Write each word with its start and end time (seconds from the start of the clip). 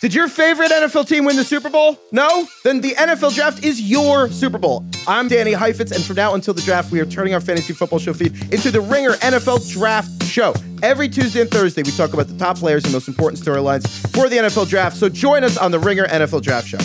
Did 0.00 0.14
your 0.14 0.28
favorite 0.28 0.70
NFL 0.70 1.08
team 1.08 1.24
win 1.24 1.34
the 1.34 1.42
Super 1.42 1.68
Bowl? 1.68 1.98
No? 2.12 2.46
Then 2.62 2.80
the 2.80 2.92
NFL 2.92 3.34
draft 3.34 3.64
is 3.64 3.80
your 3.80 4.30
Super 4.30 4.56
Bowl. 4.56 4.86
I'm 5.08 5.26
Danny 5.26 5.52
Heifetz, 5.52 5.90
and 5.90 6.04
from 6.04 6.14
now 6.14 6.34
until 6.34 6.54
the 6.54 6.62
draft, 6.62 6.92
we 6.92 7.00
are 7.00 7.04
turning 7.04 7.34
our 7.34 7.40
fantasy 7.40 7.72
football 7.72 7.98
show 7.98 8.12
feed 8.12 8.32
into 8.54 8.70
the 8.70 8.80
Ringer 8.80 9.14
NFL 9.14 9.68
Draft 9.72 10.22
Show. 10.22 10.54
Every 10.84 11.08
Tuesday 11.08 11.40
and 11.40 11.50
Thursday, 11.50 11.82
we 11.82 11.90
talk 11.90 12.12
about 12.12 12.28
the 12.28 12.38
top 12.38 12.58
players 12.58 12.84
and 12.84 12.92
most 12.92 13.08
important 13.08 13.42
storylines 13.42 13.88
for 14.14 14.28
the 14.28 14.36
NFL 14.36 14.68
draft. 14.68 14.96
So 14.96 15.08
join 15.08 15.42
us 15.42 15.56
on 15.56 15.72
the 15.72 15.80
Ringer 15.80 16.06
NFL 16.06 16.42
Draft 16.42 16.68
Show. 16.68 16.78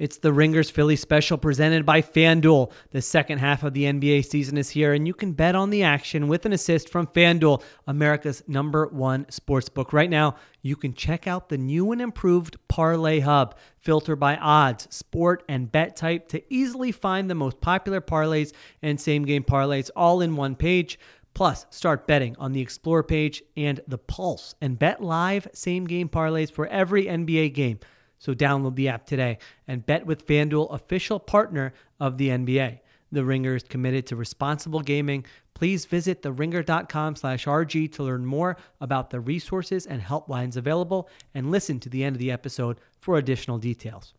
It's 0.00 0.16
the 0.16 0.32
Ringers 0.32 0.70
Philly 0.70 0.96
special 0.96 1.36
presented 1.36 1.84
by 1.84 2.00
FanDuel. 2.00 2.72
The 2.90 3.02
second 3.02 3.36
half 3.36 3.62
of 3.62 3.74
the 3.74 3.84
NBA 3.84 4.24
season 4.24 4.56
is 4.56 4.70
here, 4.70 4.94
and 4.94 5.06
you 5.06 5.12
can 5.12 5.34
bet 5.34 5.54
on 5.54 5.68
the 5.68 5.82
action 5.82 6.26
with 6.26 6.46
an 6.46 6.54
assist 6.54 6.88
from 6.88 7.06
FanDuel, 7.06 7.62
America's 7.86 8.42
number 8.48 8.86
one 8.86 9.26
sportsbook. 9.26 9.92
Right 9.92 10.08
now, 10.08 10.36
you 10.62 10.74
can 10.74 10.94
check 10.94 11.26
out 11.26 11.50
the 11.50 11.58
new 11.58 11.92
and 11.92 12.00
improved 12.00 12.56
Parlay 12.66 13.20
Hub. 13.20 13.58
Filter 13.76 14.16
by 14.16 14.38
odds, 14.38 14.88
sport, 14.88 15.42
and 15.50 15.70
bet 15.70 15.96
type 15.96 16.28
to 16.28 16.42
easily 16.48 16.92
find 16.92 17.28
the 17.28 17.34
most 17.34 17.60
popular 17.60 18.00
parlays 18.00 18.54
and 18.80 18.98
same 18.98 19.26
game 19.26 19.44
parlays 19.44 19.90
all 19.94 20.22
in 20.22 20.34
one 20.34 20.56
page. 20.56 20.98
Plus, 21.34 21.66
start 21.68 22.06
betting 22.06 22.34
on 22.38 22.52
the 22.52 22.62
Explore 22.62 23.02
page 23.02 23.42
and 23.54 23.80
the 23.86 23.98
Pulse 23.98 24.54
and 24.62 24.78
bet 24.78 25.02
live 25.02 25.46
same 25.52 25.84
game 25.84 26.08
parlays 26.08 26.50
for 26.50 26.66
every 26.68 27.04
NBA 27.04 27.52
game. 27.52 27.80
So 28.20 28.34
download 28.34 28.76
the 28.76 28.88
app 28.88 29.06
today 29.06 29.38
and 29.66 29.84
bet 29.84 30.06
with 30.06 30.26
FanDuel, 30.26 30.72
official 30.72 31.18
partner 31.18 31.72
of 31.98 32.18
the 32.18 32.28
NBA. 32.28 32.80
The 33.10 33.24
Ringer 33.24 33.56
is 33.56 33.64
committed 33.64 34.06
to 34.06 34.16
responsible 34.16 34.80
gaming. 34.80 35.24
Please 35.54 35.86
visit 35.86 36.22
theringer.com 36.22 37.16
slash 37.16 37.46
RG 37.46 37.92
to 37.92 38.02
learn 38.04 38.24
more 38.24 38.56
about 38.80 39.10
the 39.10 39.20
resources 39.20 39.86
and 39.86 40.02
helplines 40.02 40.56
available 40.56 41.08
and 41.34 41.50
listen 41.50 41.80
to 41.80 41.88
the 41.88 42.04
end 42.04 42.14
of 42.14 42.20
the 42.20 42.30
episode 42.30 42.78
for 42.98 43.16
additional 43.16 43.58
details. 43.58 44.14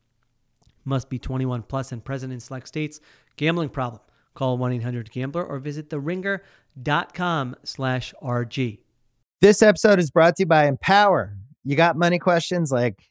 Must 0.83 1.09
be 1.09 1.19
21 1.19 1.61
plus 1.61 1.91
and 1.91 2.03
present 2.03 2.33
in 2.33 2.39
select 2.39 2.67
states. 2.67 2.99
Gambling 3.37 3.69
problem. 3.69 4.01
Call 4.33 4.57
1-800-GAMBLER 4.57 5.45
or 5.45 5.59
visit 5.59 5.89
theringer.com 5.89 7.55
slash 7.63 8.13
RG. 8.21 8.79
This 9.41 9.61
episode 9.61 9.99
is 9.99 10.09
brought 10.09 10.37
to 10.37 10.43
you 10.43 10.47
by 10.47 10.65
Empower. 10.65 11.37
You 11.63 11.75
got 11.75 11.95
money 11.95 12.17
questions 12.17 12.71
like 12.71 13.10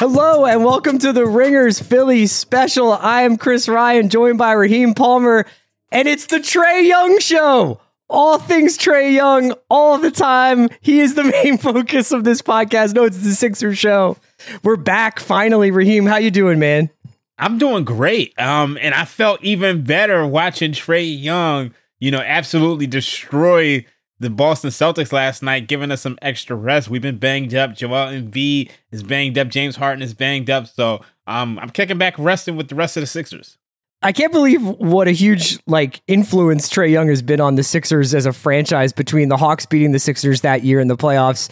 Hello 0.00 0.46
and 0.46 0.64
welcome 0.64 0.96
to 1.00 1.12
the 1.12 1.26
Ringers 1.26 1.78
Philly 1.78 2.26
special. 2.26 2.90
I 2.90 3.20
am 3.20 3.36
Chris 3.36 3.68
Ryan, 3.68 4.08
joined 4.08 4.38
by 4.38 4.52
Raheem 4.52 4.94
Palmer, 4.94 5.44
and 5.92 6.08
it's 6.08 6.24
the 6.24 6.38
Trae 6.38 6.88
Young 6.88 7.18
Show. 7.18 7.82
All 8.08 8.38
things 8.38 8.78
Trae 8.78 9.12
Young, 9.12 9.52
all 9.68 9.98
the 9.98 10.10
time. 10.10 10.70
He 10.80 11.00
is 11.00 11.16
the 11.16 11.24
main 11.44 11.58
focus 11.58 12.12
of 12.12 12.24
this 12.24 12.40
podcast. 12.40 12.94
No, 12.94 13.04
it's 13.04 13.18
the 13.18 13.34
Sixer 13.34 13.74
Show. 13.74 14.16
We're 14.62 14.76
back 14.76 15.20
finally, 15.20 15.70
Raheem. 15.70 16.06
How 16.06 16.16
you 16.16 16.30
doing, 16.30 16.58
man? 16.58 16.88
I'm 17.36 17.58
doing 17.58 17.84
great. 17.84 18.32
Um, 18.40 18.78
and 18.80 18.94
I 18.94 19.04
felt 19.04 19.44
even 19.44 19.84
better 19.84 20.26
watching 20.26 20.72
Trae 20.72 21.22
Young, 21.22 21.74
you 21.98 22.10
know, 22.10 22.20
absolutely 22.20 22.86
destroy 22.86 23.84
the 24.20 24.30
Boston 24.30 24.70
Celtics 24.70 25.12
last 25.12 25.42
night, 25.42 25.66
giving 25.66 25.90
us 25.90 26.02
some 26.02 26.18
extra 26.20 26.54
rest. 26.54 26.88
We've 26.88 27.02
been 27.02 27.18
banged 27.18 27.54
up. 27.54 27.74
Joel 27.74 28.12
Embiid 28.12 28.70
is 28.92 29.02
banged 29.02 29.38
up. 29.38 29.48
James 29.48 29.76
Harden 29.76 30.02
is 30.02 30.14
banged 30.14 30.50
up. 30.50 30.66
So 30.66 31.00
um, 31.26 31.58
I'm 31.58 31.70
kicking 31.70 31.98
back, 31.98 32.14
resting 32.18 32.56
with 32.56 32.68
the 32.68 32.74
rest 32.74 32.96
of 32.98 33.00
the 33.00 33.06
Sixers. 33.06 33.56
I 34.02 34.12
can't 34.12 34.32
believe 34.32 34.62
what 34.62 35.08
a 35.08 35.12
huge 35.12 35.58
like 35.66 36.00
influence 36.06 36.68
Trae 36.68 36.90
Young 36.90 37.08
has 37.08 37.22
been 37.22 37.40
on 37.40 37.56
the 37.56 37.62
Sixers 37.62 38.14
as 38.14 38.26
a 38.26 38.32
franchise 38.32 38.92
between 38.92 39.28
the 39.28 39.36
Hawks 39.36 39.66
beating 39.66 39.92
the 39.92 39.98
Sixers 39.98 40.42
that 40.42 40.64
year 40.64 40.80
in 40.80 40.88
the 40.88 40.96
playoffs, 40.96 41.50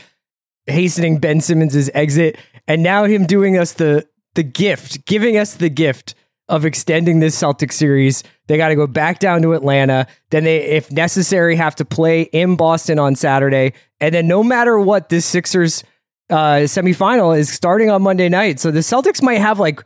hastening 0.67 1.19
Ben 1.19 1.41
Simmons' 1.41 1.91
exit, 1.93 2.39
and 2.67 2.83
now 2.83 3.05
him 3.05 3.27
doing 3.27 3.59
us 3.59 3.73
the 3.73 4.07
the 4.35 4.43
gift, 4.43 5.05
giving 5.05 5.37
us 5.37 5.55
the 5.55 5.69
gift 5.69 6.15
of 6.49 6.65
extending 6.65 7.21
this 7.21 7.37
Celtic 7.37 7.73
series. 7.73 8.23
They 8.49 8.57
got 8.57 8.69
to 8.69 8.75
go 8.75 8.87
back 8.87 9.21
down 9.21 9.43
to 9.43 9.53
Atlanta. 9.53 10.07
Then 10.31 10.45
they, 10.45 10.63
if 10.63 10.91
necessary, 10.91 11.55
have 11.57 11.77
to 11.77 11.85
play 11.85 12.23
in 12.23 12.57
Boston 12.57 12.99
on 12.99 13.15
Saturday. 13.15 13.75
And 14.01 14.15
then 14.15 14.27
no 14.27 14.43
matter 14.43 14.79
what, 14.79 15.11
this 15.11 15.25
Sixers 15.25 15.85
uh, 16.31 16.65
semifinal 16.65 17.39
is 17.39 17.51
starting 17.51 17.91
on 17.91 18.03
Monday 18.03 18.29
night. 18.29 18.59
So 18.59 18.71
the 18.71 18.81
Celtics 18.81 19.23
might 19.23 19.39
have 19.39 19.61
like 19.61 19.85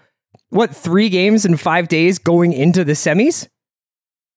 what 0.50 0.74
three 0.74 1.08
games 1.08 1.44
in 1.44 1.56
five 1.56 1.88
days 1.88 2.18
going 2.18 2.52
into 2.52 2.84
the 2.84 2.92
semis. 2.92 3.48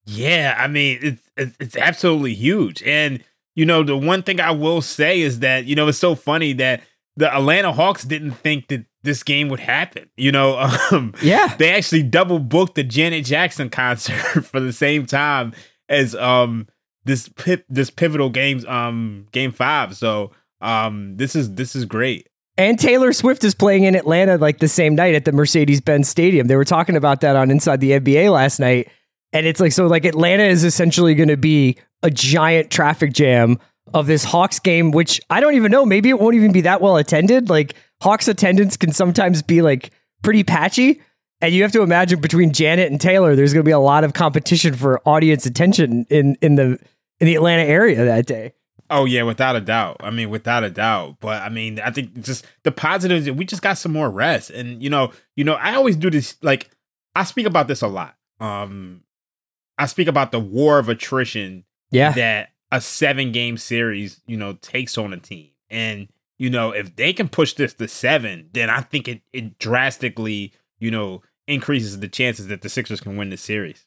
Yeah, 0.05 0.55
I 0.57 0.67
mean 0.67 0.99
it's 1.01 1.29
it's, 1.35 1.57
it's 1.59 1.77
absolutely 1.77 2.33
huge. 2.33 2.83
And 2.83 3.23
you 3.55 3.65
know 3.65 3.83
the 3.83 3.97
one 3.97 4.23
thing 4.23 4.39
I 4.39 4.51
will 4.51 4.81
say 4.81 5.21
is 5.21 5.39
that 5.39 5.65
you 5.65 5.75
know 5.75 5.87
it's 5.87 5.97
so 5.97 6.15
funny 6.15 6.53
that 6.53 6.83
the 7.17 7.33
Atlanta 7.33 7.71
Hawks 7.71 8.03
didn't 8.03 8.31
think 8.31 8.67
that 8.67 8.85
this 9.03 9.23
game 9.23 9.49
would 9.49 9.59
happen. 9.59 10.09
You 10.17 10.31
know, 10.31 10.57
um, 10.91 11.13
yeah, 11.21 11.55
they 11.57 11.71
actually 11.73 12.03
double 12.03 12.39
booked 12.39 12.75
the 12.75 12.83
Janet 12.83 13.25
Jackson 13.25 13.69
concert 13.69 14.15
for 14.45 14.59
the 14.59 14.73
same 14.73 15.05
time 15.05 15.53
as 15.89 16.15
um 16.15 16.67
this 17.05 17.29
pip 17.29 17.65
this 17.69 17.89
pivotal 17.89 18.29
games 18.29 18.65
um 18.65 19.25
game 19.31 19.51
five. 19.51 19.95
So 19.95 20.31
um 20.61 21.17
this 21.17 21.35
is 21.35 21.53
this 21.53 21.75
is 21.75 21.85
great. 21.85 22.27
And 22.57 22.79
Taylor 22.79 23.11
Swift 23.11 23.43
is 23.43 23.53
playing 23.53 23.83
in 23.83 23.95
Atlanta 23.95 24.37
like 24.37 24.59
the 24.59 24.69
same 24.69 24.95
night 24.95 25.13
at 25.13 25.25
the 25.25 25.33
Mercedes 25.33 25.81
Benz 25.81 26.07
Stadium. 26.07 26.47
They 26.47 26.55
were 26.55 26.65
talking 26.65 26.95
about 26.95 27.21
that 27.21 27.35
on 27.35 27.51
Inside 27.51 27.81
the 27.81 27.91
NBA 27.91 28.31
last 28.31 28.59
night. 28.59 28.89
And 29.33 29.45
it's 29.45 29.59
like, 29.59 29.73
so 29.73 29.87
like 29.87 30.05
Atlanta 30.05 30.43
is 30.43 30.63
essentially 30.63 31.15
going 31.15 31.27
to 31.27 31.35
be 31.35 31.77
a 32.01 32.09
giant 32.09 32.71
traffic 32.71 33.11
jam 33.11 33.59
of 33.93 34.07
this 34.07 34.23
Hawks 34.23 34.59
game, 34.59 34.91
which 34.91 35.21
I 35.29 35.39
don't 35.39 35.55
even 35.55 35.71
know. 35.71 35.85
Maybe 35.85 36.09
it 36.09 36.19
won't 36.19 36.35
even 36.35 36.51
be 36.51 36.61
that 36.61 36.81
well 36.81 36.97
attended. 36.97 37.49
Like 37.49 37.75
Hawks 38.01 38.27
attendance 38.27 38.77
can 38.77 38.91
sometimes 38.91 39.41
be 39.41 39.61
like 39.61 39.91
pretty 40.23 40.43
patchy. 40.43 41.01
And 41.41 41.53
you 41.53 41.63
have 41.63 41.71
to 41.73 41.81
imagine 41.81 42.21
between 42.21 42.53
Janet 42.53 42.91
and 42.91 42.99
Taylor, 42.99 43.35
there's 43.35 43.53
going 43.53 43.63
to 43.63 43.67
be 43.67 43.71
a 43.71 43.79
lot 43.79 44.03
of 44.03 44.13
competition 44.13 44.73
for 44.73 45.01
audience 45.07 45.45
attention 45.45 46.05
in, 46.09 46.35
in 46.41 46.55
the 46.55 46.79
in 47.19 47.27
the 47.27 47.35
Atlanta 47.35 47.63
area 47.63 48.03
that 48.03 48.25
day. 48.25 48.53
Oh 48.89 49.05
yeah, 49.05 49.23
without 49.23 49.55
a 49.55 49.61
doubt. 49.61 49.97
I 50.01 50.11
mean, 50.11 50.29
without 50.29 50.63
a 50.63 50.69
doubt. 50.69 51.17
But 51.19 51.41
I 51.41 51.49
mean, 51.49 51.79
I 51.79 51.91
think 51.91 52.21
just 52.21 52.45
the 52.63 52.71
positives. 52.71 53.29
We 53.29 53.45
just 53.45 53.61
got 53.61 53.77
some 53.77 53.91
more 53.91 54.09
rest, 54.09 54.49
and 54.51 54.81
you 54.81 54.89
know, 54.89 55.11
you 55.35 55.43
know, 55.43 55.53
I 55.53 55.75
always 55.75 55.95
do 55.95 56.09
this. 56.09 56.37
Like, 56.41 56.69
I 57.15 57.23
speak 57.23 57.47
about 57.47 57.67
this 57.67 57.81
a 57.81 57.87
lot. 57.87 58.15
Um, 58.39 59.03
I 59.77 59.87
speak 59.87 60.07
about 60.07 60.31
the 60.31 60.39
war 60.39 60.77
of 60.77 60.89
attrition. 60.89 61.65
Yeah. 61.91 62.11
That 62.11 62.49
a 62.75 62.81
seven 62.81 63.31
game 63.31 63.57
series, 63.57 64.19
you 64.27 64.35
know, 64.35 64.53
takes 64.53 64.97
on 64.97 65.13
a 65.13 65.17
team. 65.17 65.51
And, 65.69 66.09
you 66.37 66.49
know, 66.49 66.71
if 66.71 66.95
they 66.97 67.13
can 67.13 67.29
push 67.29 67.53
this 67.53 67.73
to 67.75 67.87
seven, 67.87 68.49
then 68.51 68.69
I 68.69 68.81
think 68.81 69.07
it, 69.07 69.21
it 69.31 69.57
drastically, 69.59 70.51
you 70.77 70.91
know, 70.91 71.21
increases 71.47 72.01
the 72.01 72.09
chances 72.09 72.47
that 72.47 72.61
the 72.61 72.69
Sixers 72.69 72.99
can 72.99 73.15
win 73.15 73.29
the 73.29 73.37
series. 73.37 73.85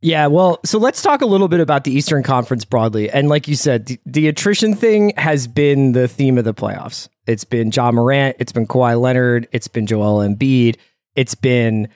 Yeah, 0.00 0.28
well, 0.28 0.60
so 0.64 0.78
let's 0.78 1.02
talk 1.02 1.22
a 1.22 1.26
little 1.26 1.48
bit 1.48 1.58
about 1.58 1.82
the 1.82 1.92
Eastern 1.92 2.22
Conference 2.22 2.64
broadly. 2.64 3.10
And 3.10 3.28
like 3.28 3.48
you 3.48 3.56
said, 3.56 3.86
the, 3.86 3.98
the 4.06 4.28
attrition 4.28 4.76
thing 4.76 5.12
has 5.16 5.48
been 5.48 5.90
the 5.90 6.06
theme 6.06 6.38
of 6.38 6.44
the 6.44 6.54
playoffs. 6.54 7.08
It's 7.26 7.42
been 7.42 7.72
Ja 7.72 7.90
Morant, 7.90 8.36
it's 8.38 8.52
been 8.52 8.68
Kawhi 8.68 9.00
Leonard, 9.00 9.48
it's 9.50 9.66
been 9.66 9.86
Joel 9.86 10.20
Embiid, 10.20 10.76
it's 11.16 11.34
been 11.34 11.88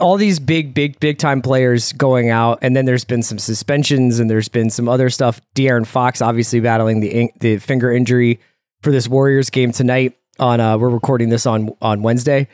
all 0.00 0.16
these 0.16 0.38
big, 0.38 0.74
big, 0.74 0.98
big 1.00 1.18
time 1.18 1.42
players 1.42 1.92
going 1.92 2.30
out, 2.30 2.58
and 2.62 2.74
then 2.76 2.84
there's 2.84 3.04
been 3.04 3.22
some 3.22 3.38
suspensions, 3.38 4.18
and 4.18 4.30
there's 4.30 4.48
been 4.48 4.70
some 4.70 4.88
other 4.88 5.10
stuff. 5.10 5.40
De'Aaron 5.54 5.86
Fox 5.86 6.20
obviously 6.20 6.60
battling 6.60 7.00
the 7.00 7.30
the 7.40 7.58
finger 7.58 7.92
injury 7.92 8.40
for 8.82 8.90
this 8.92 9.08
Warriors 9.08 9.50
game 9.50 9.72
tonight. 9.72 10.16
On 10.38 10.60
uh, 10.60 10.78
we're 10.78 10.88
recording 10.88 11.28
this 11.28 11.46
on 11.46 11.70
on 11.82 12.02
Wednesday, 12.02 12.48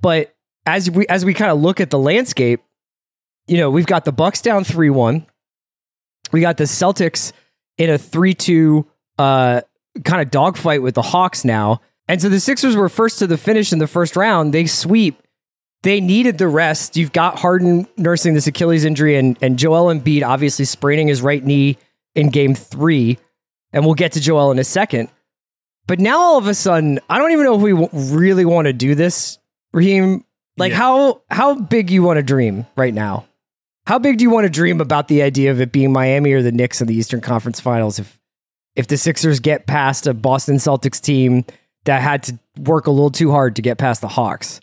but 0.00 0.34
as 0.64 0.90
we 0.90 1.06
as 1.08 1.24
we 1.24 1.34
kind 1.34 1.50
of 1.50 1.58
look 1.58 1.80
at 1.80 1.90
the 1.90 1.98
landscape, 1.98 2.62
you 3.46 3.58
know 3.58 3.70
we've 3.70 3.86
got 3.86 4.04
the 4.04 4.12
Bucks 4.12 4.40
down 4.40 4.64
three 4.64 4.90
one, 4.90 5.26
we 6.32 6.40
got 6.40 6.56
the 6.56 6.64
Celtics 6.64 7.32
in 7.78 7.90
a 7.90 7.98
three 7.98 8.34
two 8.34 8.86
uh, 9.18 9.62
kind 10.04 10.22
of 10.22 10.30
dogfight 10.30 10.82
with 10.82 10.94
the 10.94 11.02
Hawks 11.02 11.44
now, 11.44 11.80
and 12.06 12.22
so 12.22 12.28
the 12.28 12.40
Sixers 12.40 12.76
were 12.76 12.88
first 12.88 13.18
to 13.18 13.26
the 13.26 13.36
finish 13.36 13.72
in 13.72 13.80
the 13.80 13.88
first 13.88 14.14
round. 14.14 14.54
They 14.54 14.66
sweep 14.66 15.20
they 15.82 16.00
needed 16.00 16.38
the 16.38 16.48
rest. 16.48 16.96
You've 16.96 17.12
got 17.12 17.38
Harden 17.38 17.86
nursing 17.96 18.34
this 18.34 18.46
Achilles 18.46 18.84
injury 18.84 19.16
and, 19.16 19.38
and 19.40 19.58
Joel 19.58 19.92
Embiid 19.94 20.26
obviously 20.26 20.64
spraining 20.64 21.08
his 21.08 21.22
right 21.22 21.44
knee 21.44 21.78
in 22.14 22.30
game 22.30 22.54
three. 22.54 23.18
And 23.72 23.84
we'll 23.84 23.94
get 23.94 24.12
to 24.12 24.20
Joel 24.20 24.50
in 24.52 24.58
a 24.58 24.64
second. 24.64 25.10
But 25.86 26.00
now 26.00 26.18
all 26.18 26.38
of 26.38 26.46
a 26.46 26.54
sudden, 26.54 26.98
I 27.08 27.18
don't 27.18 27.30
even 27.32 27.44
know 27.44 27.54
if 27.56 27.60
we 27.62 27.70
w- 27.72 27.88
really 27.92 28.44
want 28.44 28.66
to 28.66 28.72
do 28.72 28.94
this, 28.94 29.38
Raheem. 29.72 30.24
Like 30.56 30.70
Yeah. 30.72 30.78
how 30.78 31.22
how 31.30 31.54
big 31.56 31.90
you 31.90 32.02
want 32.02 32.16
to 32.16 32.22
dream 32.22 32.66
right 32.76 32.94
now? 32.94 33.26
How 33.86 33.98
big 33.98 34.18
do 34.18 34.22
you 34.24 34.30
want 34.30 34.44
to 34.46 34.50
dream 34.50 34.80
about 34.80 35.06
the 35.08 35.22
idea 35.22 35.50
of 35.52 35.60
it 35.60 35.70
being 35.70 35.92
Miami 35.92 36.32
or 36.32 36.42
the 36.42 36.50
Knicks 36.50 36.80
in 36.80 36.86
the 36.88 36.94
Eastern 36.94 37.20
Conference 37.20 37.60
Finals 37.60 37.98
if 37.98 38.18
if 38.74 38.86
the 38.88 38.96
Sixers 38.96 39.38
get 39.38 39.66
past 39.66 40.06
a 40.06 40.14
Boston 40.14 40.56
Celtics 40.56 41.00
team 41.00 41.44
that 41.84 42.00
had 42.02 42.22
to 42.24 42.38
work 42.58 42.86
a 42.86 42.90
little 42.90 43.10
too 43.10 43.30
hard 43.30 43.54
to 43.56 43.62
get 43.62 43.78
past 43.78 44.00
the 44.00 44.08
Hawks? 44.08 44.60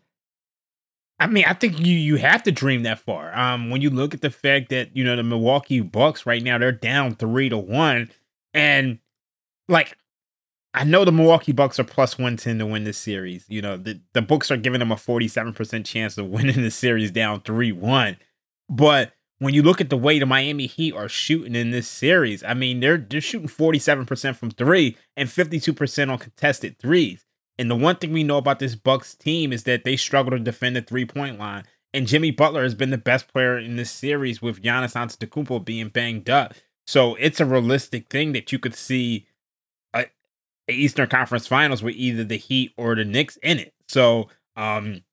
I 1.24 1.28
mean, 1.28 1.46
I 1.48 1.54
think 1.54 1.80
you 1.80 1.96
you 1.96 2.18
have 2.18 2.44
to 2.44 2.52
dream 2.52 2.84
that 2.84 3.00
far. 3.00 3.34
Um, 3.34 3.70
when 3.70 3.82
you 3.82 3.90
look 3.90 4.14
at 4.14 4.20
the 4.20 4.30
fact 4.30 4.68
that 4.70 4.94
you 4.94 5.06
know 5.06 5.16
the 5.16 5.24
Milwaukee 5.24 5.80
Bucks 5.80 6.26
right 6.26 6.44
now 6.44 6.58
they're 6.58 6.74
down 6.74 7.16
three 7.16 7.48
to 7.48 7.58
one, 7.58 8.12
and 8.54 9.00
like 9.70 9.98
I 10.74 10.84
know 10.84 11.06
the 11.06 11.14
Milwaukee 11.14 11.54
Bucks 11.54 11.80
are 11.80 11.86
plus 11.86 12.20
one 12.20 12.36
ten 12.36 12.60
to 12.60 12.66
win 12.66 12.84
this 12.84 12.98
series. 12.98 13.46
You 13.48 13.62
know 13.62 13.78
the 13.78 14.02
the 14.12 14.22
books 14.22 14.52
are 14.52 14.58
giving 14.58 14.80
them 14.80 14.92
a 14.92 14.98
forty 14.98 15.30
seven 15.30 15.54
percent 15.54 15.86
chance 15.86 16.18
of 16.18 16.28
winning 16.30 16.62
the 16.62 16.72
series 16.72 17.10
down 17.10 17.40
three 17.40 17.72
one, 17.72 18.18
but 18.70 19.14
when 19.40 19.54
you 19.54 19.64
look 19.64 19.80
at 19.80 19.90
the 19.90 19.98
way 19.98 20.20
the 20.20 20.26
Miami 20.26 20.68
Heat 20.68 20.94
are 20.94 21.08
shooting 21.08 21.56
in 21.56 21.72
this 21.72 21.88
series, 21.88 22.44
I 22.44 22.54
mean 22.54 22.82
they're 22.82 22.98
they're 22.98 23.22
shooting 23.22 23.48
forty 23.48 23.80
seven 23.80 24.06
percent 24.06 24.36
from 24.36 24.52
three 24.52 24.98
and 25.16 25.32
fifty 25.32 25.62
two 25.62 25.74
percent 25.74 26.12
on 26.12 26.18
contested 26.18 26.80
threes. 26.80 27.26
And 27.58 27.70
the 27.70 27.76
one 27.76 27.98
thing 27.98 28.12
we 28.12 28.24
know 28.24 28.38
about 28.38 28.60
this 28.60 28.76
Bucks 28.76 29.16
team 29.16 29.54
is 29.54 29.64
that 29.64 29.84
they 29.84 29.96
struggle 29.96 30.32
to 30.32 30.40
defend 30.40 30.76
the 30.76 30.82
three 30.82 31.06
point 31.06 31.40
line. 31.40 31.64
And 31.94 32.08
Jimmy 32.08 32.32
Butler 32.32 32.64
has 32.64 32.74
been 32.74 32.90
the 32.90 32.98
best 32.98 33.28
player 33.28 33.58
in 33.58 33.76
this 33.76 33.92
series 33.92 34.42
with 34.42 34.64
Giannis 34.64 34.96
Antetokounmpo 34.96 35.64
being 35.64 35.90
banged 35.90 36.30
up. 36.30 36.56
So 36.88 37.16
it's 37.16 37.40
a 37.40 37.46
realistic 37.46 38.10
thing 38.10 38.34
that 38.34 38.52
you 38.52 38.58
could 38.58 38.76
see 38.76 39.28
a, 39.94 40.06
a 40.68 40.74
Eastern 40.74 41.08
Conference 41.08 41.46
Finals 41.46 41.84
with 41.84 41.96
either 41.96 42.24
the 42.24 42.38
Heat 42.38 42.74
or 42.78 42.96
the 42.96 43.06
Knicks 43.06 43.38
in 43.44 43.60
it. 43.60 43.74
So 43.88 44.30
um, 44.56 45.04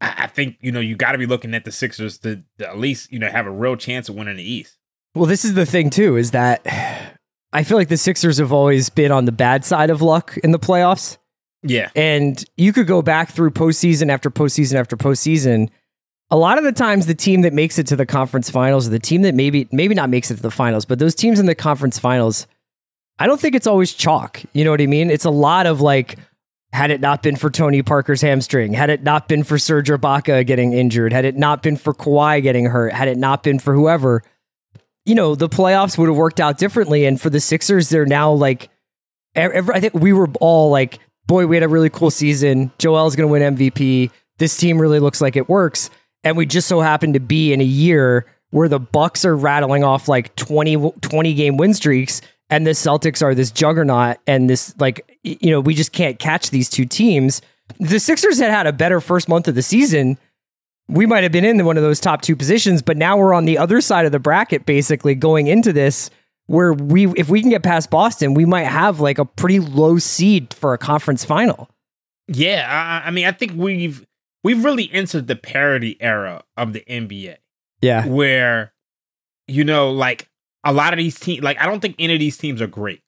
I, 0.00 0.14
I 0.18 0.26
think 0.26 0.56
you 0.60 0.72
know 0.72 0.80
you 0.80 0.96
got 0.96 1.12
to 1.12 1.18
be 1.18 1.26
looking 1.26 1.54
at 1.54 1.64
the 1.64 1.72
Sixers 1.72 2.18
to, 2.18 2.42
to 2.58 2.68
at 2.68 2.78
least 2.78 3.12
you 3.12 3.18
know 3.18 3.30
have 3.30 3.46
a 3.46 3.50
real 3.50 3.76
chance 3.76 4.08
of 4.08 4.16
winning 4.16 4.36
the 4.36 4.50
East. 4.50 4.78
Well, 5.14 5.26
this 5.26 5.44
is 5.44 5.54
the 5.54 5.66
thing 5.66 5.90
too, 5.90 6.16
is 6.16 6.32
that 6.32 6.66
I 7.52 7.62
feel 7.62 7.78
like 7.78 7.88
the 7.88 7.96
Sixers 7.96 8.38
have 8.38 8.52
always 8.52 8.90
been 8.90 9.12
on 9.12 9.24
the 9.24 9.32
bad 9.32 9.64
side 9.64 9.90
of 9.90 10.02
luck 10.02 10.36
in 10.42 10.50
the 10.50 10.58
playoffs. 10.58 11.18
Yeah, 11.62 11.90
And 11.96 12.42
you 12.56 12.72
could 12.72 12.86
go 12.86 13.02
back 13.02 13.30
through 13.30 13.50
postseason 13.50 14.10
after 14.10 14.30
postseason 14.30 14.74
after 14.74 14.96
postseason. 14.96 15.70
A 16.30 16.36
lot 16.36 16.58
of 16.58 16.64
the 16.64 16.72
times, 16.72 17.06
the 17.06 17.14
team 17.14 17.40
that 17.40 17.52
makes 17.52 17.78
it 17.78 17.86
to 17.88 17.96
the 17.96 18.06
conference 18.06 18.48
finals, 18.48 18.86
or 18.86 18.90
the 18.90 18.98
team 18.98 19.22
that 19.22 19.34
maybe 19.34 19.66
maybe 19.72 19.94
not 19.94 20.10
makes 20.10 20.30
it 20.30 20.36
to 20.36 20.42
the 20.42 20.50
finals, 20.50 20.84
but 20.84 20.98
those 20.98 21.14
teams 21.14 21.40
in 21.40 21.46
the 21.46 21.54
conference 21.54 21.98
finals, 21.98 22.46
I 23.18 23.26
don't 23.26 23.40
think 23.40 23.54
it's 23.54 23.66
always 23.66 23.92
chalk. 23.92 24.42
You 24.52 24.64
know 24.64 24.70
what 24.70 24.80
I 24.80 24.86
mean? 24.86 25.10
It's 25.10 25.24
a 25.24 25.30
lot 25.30 25.66
of 25.66 25.80
like, 25.80 26.18
had 26.72 26.90
it 26.90 27.00
not 27.00 27.22
been 27.22 27.34
for 27.34 27.50
Tony 27.50 27.82
Parker's 27.82 28.20
hamstring, 28.20 28.74
had 28.74 28.90
it 28.90 29.02
not 29.02 29.26
been 29.26 29.42
for 29.42 29.58
Serge 29.58 29.88
Ibaka 29.88 30.46
getting 30.46 30.74
injured, 30.74 31.12
had 31.12 31.24
it 31.24 31.36
not 31.36 31.62
been 31.62 31.76
for 31.76 31.94
Kawhi 31.94 32.42
getting 32.42 32.66
hurt, 32.66 32.92
had 32.92 33.08
it 33.08 33.16
not 33.16 33.42
been 33.42 33.58
for 33.58 33.74
whoever, 33.74 34.22
you 35.06 35.14
know, 35.14 35.34
the 35.34 35.48
playoffs 35.48 35.96
would 35.96 36.08
have 36.08 36.16
worked 36.16 36.38
out 36.40 36.58
differently. 36.58 37.06
And 37.06 37.20
for 37.20 37.30
the 37.30 37.40
Sixers, 37.40 37.88
they're 37.88 38.06
now 38.06 38.30
like, 38.32 38.68
ev- 39.34 39.70
I 39.70 39.80
think 39.80 39.94
we 39.94 40.12
were 40.12 40.28
all 40.40 40.70
like, 40.70 41.00
boy, 41.28 41.46
we 41.46 41.54
had 41.54 41.62
a 41.62 41.68
really 41.68 41.90
cool 41.90 42.10
season. 42.10 42.72
Joel's 42.78 43.14
going 43.14 43.28
to 43.28 43.32
win 43.32 43.54
MVP. 43.54 44.10
This 44.38 44.56
team 44.56 44.80
really 44.80 44.98
looks 44.98 45.20
like 45.20 45.36
it 45.36 45.48
works. 45.48 45.90
And 46.24 46.36
we 46.36 46.46
just 46.46 46.66
so 46.66 46.80
happen 46.80 47.12
to 47.12 47.20
be 47.20 47.52
in 47.52 47.60
a 47.60 47.64
year 47.64 48.26
where 48.50 48.68
the 48.68 48.80
Bucks 48.80 49.24
are 49.24 49.36
rattling 49.36 49.84
off 49.84 50.08
like 50.08 50.34
20, 50.34 50.92
20 51.00 51.34
game 51.34 51.56
win 51.56 51.74
streaks 51.74 52.20
and 52.50 52.66
the 52.66 52.70
Celtics 52.70 53.22
are 53.22 53.34
this 53.34 53.50
juggernaut 53.50 54.16
and 54.26 54.48
this 54.48 54.74
like 54.80 55.18
you 55.22 55.50
know, 55.50 55.60
we 55.60 55.74
just 55.74 55.92
can't 55.92 56.18
catch 56.18 56.50
these 56.50 56.70
two 56.70 56.86
teams. 56.86 57.42
The 57.78 58.00
Sixers 58.00 58.38
had 58.38 58.50
had 58.50 58.66
a 58.66 58.72
better 58.72 59.00
first 59.00 59.28
month 59.28 59.46
of 59.46 59.54
the 59.54 59.62
season. 59.62 60.18
We 60.88 61.04
might 61.04 61.22
have 61.22 61.32
been 61.32 61.44
in 61.44 61.62
one 61.66 61.76
of 61.76 61.82
those 61.82 62.00
top 62.00 62.22
two 62.22 62.34
positions, 62.34 62.80
but 62.80 62.96
now 62.96 63.18
we're 63.18 63.34
on 63.34 63.44
the 63.44 63.58
other 63.58 63.82
side 63.82 64.06
of 64.06 64.12
the 64.12 64.18
bracket 64.18 64.64
basically 64.64 65.14
going 65.14 65.46
into 65.46 65.74
this 65.74 66.08
where 66.48 66.72
we 66.72 67.06
if 67.12 67.28
we 67.30 67.40
can 67.40 67.50
get 67.50 67.62
past 67.62 67.88
Boston, 67.90 68.34
we 68.34 68.44
might 68.44 68.64
have 68.64 68.98
like 69.00 69.18
a 69.18 69.24
pretty 69.24 69.60
low 69.60 69.98
seed 69.98 70.52
for 70.52 70.74
a 70.74 70.78
conference 70.78 71.24
final. 71.24 71.70
yeah. 72.26 72.66
I, 73.04 73.08
I 73.08 73.10
mean, 73.12 73.24
I 73.26 73.32
think 73.32 73.52
we've 73.54 74.04
we've 74.42 74.64
really 74.64 74.90
entered 74.92 75.28
the 75.28 75.36
parity 75.36 75.96
era 76.00 76.42
of 76.56 76.72
the 76.72 76.80
NBA. 76.88 77.36
Yeah. 77.80 78.06
where 78.08 78.72
you 79.46 79.62
know 79.62 79.90
like 79.92 80.28
a 80.64 80.72
lot 80.72 80.92
of 80.92 80.96
these 80.98 81.18
teams 81.18 81.44
like 81.44 81.60
i 81.60 81.64
don't 81.64 81.78
think 81.78 81.94
any 82.00 82.12
of 82.14 82.18
these 82.18 82.36
teams 82.36 82.60
are 82.60 82.66
great 82.66 83.02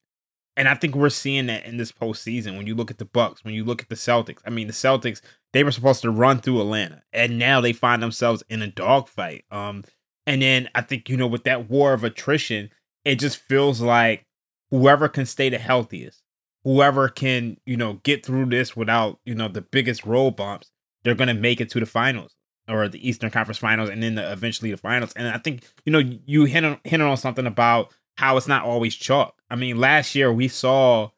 and 0.57 0.69
i 0.69 0.75
think 0.77 0.95
we're 0.95 1.09
seeing 1.11 1.47
that 1.47 1.65
in 1.67 1.77
this 1.77 1.91
postseason 1.91 2.57
when 2.57 2.69
you 2.69 2.75
look 2.77 2.89
at 2.89 2.99
the 2.99 3.05
bucks 3.05 3.45
when 3.45 3.53
you 3.53 3.65
look 3.65 3.83
at 3.83 3.89
the 3.89 3.97
celtics 3.97 4.39
i 4.47 4.51
mean 4.51 4.69
the 4.69 4.73
celtics 4.73 5.21
they 5.53 5.65
were 5.65 5.73
supposed 5.73 6.03
to 6.03 6.11
run 6.11 6.39
through 6.39 6.61
atlanta 6.61 7.03
and 7.13 7.37
now 7.37 7.61
they 7.61 7.73
find 7.73 8.01
themselves 8.01 8.45
in 8.49 8.63
a 8.63 8.69
dogfight 8.69 9.45
um 9.51 9.83
and 10.25 10.41
then 10.41 10.69
i 10.77 10.81
think 10.81 11.09
you 11.09 11.17
know 11.17 11.27
with 11.27 11.43
that 11.43 11.69
war 11.69 11.93
of 11.93 12.05
attrition 12.05 12.71
it 13.05 13.17
just 13.17 13.39
feels 13.39 13.81
like 13.81 14.27
whoever 14.71 15.09
can 15.09 15.27
stay 15.27 15.49
the 15.49 15.59
healthiest 15.59 16.23
whoever 16.65 17.09
can 17.09 17.57
you 17.65 17.77
know 17.77 17.95
get 18.03 18.25
through 18.25 18.47
this 18.47 18.77
without 18.77 19.19
you 19.25 19.35
know 19.35 19.49
the 19.49 19.63
biggest 19.63 20.05
road 20.05 20.33
bumps 20.37 20.71
they're 21.03 21.15
going 21.15 21.29
to 21.29 21.35
make 21.35 21.61
it 21.61 21.71
to 21.71 21.81
the 21.81 21.87
finals 21.87 22.35
or 22.69 22.89
the 22.89 23.09
Eastern 23.09 23.31
Conference 23.33 23.59
Finals, 23.59 23.89
and 23.89 24.01
then 24.01 24.15
the, 24.15 24.31
eventually 24.31 24.71
the 24.71 24.77
finals. 24.77 25.13
And 25.17 25.27
I 25.27 25.39
think 25.39 25.65
you 25.85 25.91
know 25.93 25.99
you 25.99 26.45
hinted, 26.45 26.73
on, 26.73 26.81
hit 26.85 27.01
on 27.01 27.17
something 27.17 27.47
about 27.47 27.93
how 28.17 28.37
it's 28.37 28.47
not 28.47 28.65
always 28.65 28.95
chalk. 28.95 29.35
I 29.51 29.57
mean, 29.57 29.79
last 29.79 30.15
year 30.15 30.33
we 30.33 30.47
saw 30.47 31.09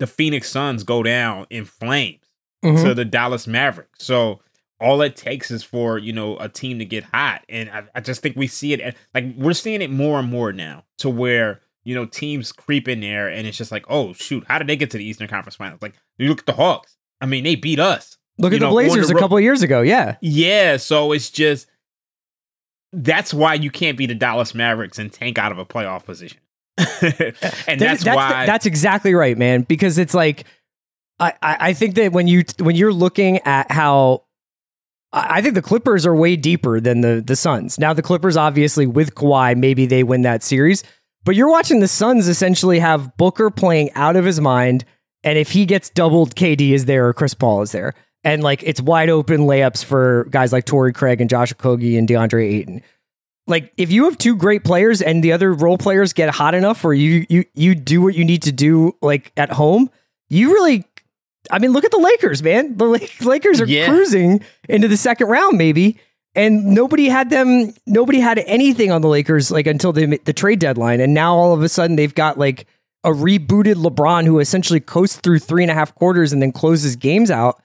the 0.00 0.06
Phoenix 0.08 0.50
Suns 0.50 0.82
go 0.82 1.02
down 1.04 1.46
in 1.50 1.64
flames 1.64 2.24
Mhm. 2.64 2.82
to 2.82 2.94
the 2.94 3.04
Dallas 3.04 3.46
Mavericks. 3.46 4.04
So 4.04 4.40
all 4.84 5.00
it 5.02 5.16
takes 5.16 5.50
is 5.50 5.64
for 5.64 5.98
you 5.98 6.12
know 6.12 6.36
a 6.38 6.48
team 6.48 6.78
to 6.78 6.84
get 6.84 7.04
hot, 7.04 7.42
and 7.48 7.70
I, 7.70 7.84
I 7.94 8.00
just 8.00 8.20
think 8.20 8.36
we 8.36 8.46
see 8.46 8.72
it 8.74 8.94
like 9.14 9.24
we're 9.36 9.54
seeing 9.54 9.82
it 9.82 9.90
more 9.90 10.18
and 10.18 10.30
more 10.30 10.52
now 10.52 10.84
to 10.98 11.08
where 11.08 11.60
you 11.84 11.94
know 11.94 12.04
teams 12.04 12.52
creep 12.52 12.88
in 12.88 13.00
there, 13.00 13.28
and 13.28 13.46
it's 13.46 13.56
just 13.56 13.72
like, 13.72 13.84
oh 13.88 14.12
shoot, 14.12 14.44
how 14.46 14.58
did 14.58 14.66
they 14.66 14.76
get 14.76 14.90
to 14.90 14.98
the 14.98 15.04
Eastern 15.04 15.28
Conference 15.28 15.56
Finals? 15.56 15.80
Like 15.82 15.94
you 16.18 16.28
look 16.28 16.40
at 16.40 16.46
the 16.46 16.52
Hawks. 16.52 16.96
I 17.20 17.26
mean, 17.26 17.44
they 17.44 17.54
beat 17.56 17.78
us. 17.80 18.18
Look 18.38 18.52
at 18.52 18.56
the 18.56 18.60
know, 18.60 18.66
on 18.66 18.72
Blazers 18.72 19.08
the 19.08 19.16
a 19.16 19.18
couple 19.18 19.36
of 19.36 19.42
years 19.42 19.62
ago. 19.62 19.80
Yeah. 19.80 20.16
Yeah, 20.20 20.76
so 20.76 21.12
it's 21.12 21.30
just 21.30 21.68
that's 22.92 23.32
why 23.32 23.54
you 23.54 23.70
can't 23.70 23.96
be 23.96 24.06
the 24.06 24.14
Dallas 24.14 24.54
Mavericks 24.54 24.98
and 24.98 25.12
tank 25.12 25.38
out 25.38 25.52
of 25.52 25.58
a 25.58 25.64
playoff 25.64 26.04
position. 26.04 26.38
and 26.76 26.86
That- 27.80 28.00
that's, 28.00 28.04
why 28.04 28.46
that's 28.46 28.66
exactly 28.66 29.14
right, 29.14 29.38
man. 29.38 29.62
Because 29.62 29.98
it's 29.98 30.14
like 30.14 30.44
I, 31.20 31.32
I 31.42 31.56
I 31.60 31.72
think 31.72 31.94
that 31.94 32.12
when 32.12 32.26
you 32.28 32.44
when 32.58 32.76
you're 32.76 32.92
looking 32.92 33.38
at 33.40 33.70
how 33.70 34.24
I 35.16 35.40
think 35.40 35.54
the 35.54 35.62
Clippers 35.62 36.04
are 36.04 36.14
way 36.14 36.36
deeper 36.36 36.80
than 36.80 37.00
the 37.00 37.22
the 37.24 37.36
Suns. 37.36 37.78
Now 37.78 37.92
the 37.92 38.02
Clippers 38.02 38.36
obviously 38.36 38.86
with 38.86 39.14
Kawhi, 39.14 39.56
maybe 39.56 39.86
they 39.86 40.02
win 40.02 40.22
that 40.22 40.42
series. 40.42 40.82
But 41.24 41.36
you're 41.36 41.50
watching 41.50 41.80
the 41.80 41.88
Suns 41.88 42.28
essentially 42.28 42.80
have 42.80 43.16
Booker 43.16 43.50
playing 43.50 43.92
out 43.94 44.16
of 44.16 44.24
his 44.24 44.40
mind, 44.40 44.84
and 45.22 45.38
if 45.38 45.50
he 45.50 45.64
gets 45.64 45.88
doubled, 45.88 46.34
KD 46.34 46.72
is 46.72 46.84
there 46.84 47.08
or 47.08 47.14
Chris 47.14 47.32
Paul 47.32 47.62
is 47.62 47.72
there, 47.72 47.94
and 48.24 48.42
like 48.42 48.62
it's 48.62 48.80
wide 48.80 49.08
open 49.08 49.42
layups 49.42 49.84
for 49.84 50.26
guys 50.30 50.52
like 50.52 50.64
Torrey 50.64 50.92
Craig 50.92 51.20
and 51.20 51.30
Josh 51.30 51.54
Okogie 51.54 51.96
and 51.96 52.08
DeAndre 52.08 52.52
Ayton 52.52 52.82
like 53.46 53.72
if 53.76 53.90
you 53.90 54.04
have 54.04 54.18
two 54.18 54.36
great 54.36 54.64
players 54.64 55.02
and 55.02 55.22
the 55.22 55.32
other 55.32 55.52
role 55.52 55.78
players 55.78 56.12
get 56.12 56.30
hot 56.30 56.54
enough 56.54 56.82
where 56.84 56.94
you 56.94 57.26
you 57.28 57.44
you 57.54 57.74
do 57.74 58.00
what 58.00 58.14
you 58.14 58.24
need 58.24 58.42
to 58.42 58.52
do 58.52 58.96
like 59.02 59.32
at 59.36 59.52
home, 59.52 59.90
you 60.28 60.52
really 60.52 60.84
I 61.50 61.58
mean 61.58 61.72
look 61.72 61.84
at 61.84 61.90
the 61.90 61.98
Lakers, 61.98 62.42
man. 62.42 62.76
The 62.76 62.86
Lakers 63.22 63.60
are 63.60 63.66
Yeah. 63.66 63.86
cruising 63.88 64.42
into 64.68 64.88
the 64.88 64.96
second 64.96 65.28
round 65.28 65.58
maybe 65.58 65.98
and 66.34 66.64
nobody 66.66 67.08
had 67.08 67.30
them 67.30 67.72
nobody 67.86 68.20
had 68.20 68.38
anything 68.46 68.90
on 68.90 69.02
the 69.02 69.08
Lakers 69.08 69.50
like 69.50 69.66
until 69.66 69.92
the 69.92 70.18
the 70.24 70.32
trade 70.32 70.58
deadline 70.58 71.00
and 71.00 71.14
now 71.14 71.34
all 71.36 71.52
of 71.52 71.62
a 71.62 71.68
sudden 71.68 71.96
they've 71.96 72.14
got 72.14 72.38
like 72.38 72.66
a 73.04 73.10
rebooted 73.10 73.74
LeBron 73.74 74.24
who 74.24 74.38
essentially 74.40 74.80
coasts 74.80 75.16
through 75.20 75.38
three 75.38 75.62
and 75.62 75.70
a 75.70 75.74
half 75.74 75.94
quarters 75.94 76.32
and 76.32 76.40
then 76.40 76.50
closes 76.52 76.96
games 76.96 77.30
out 77.30 77.60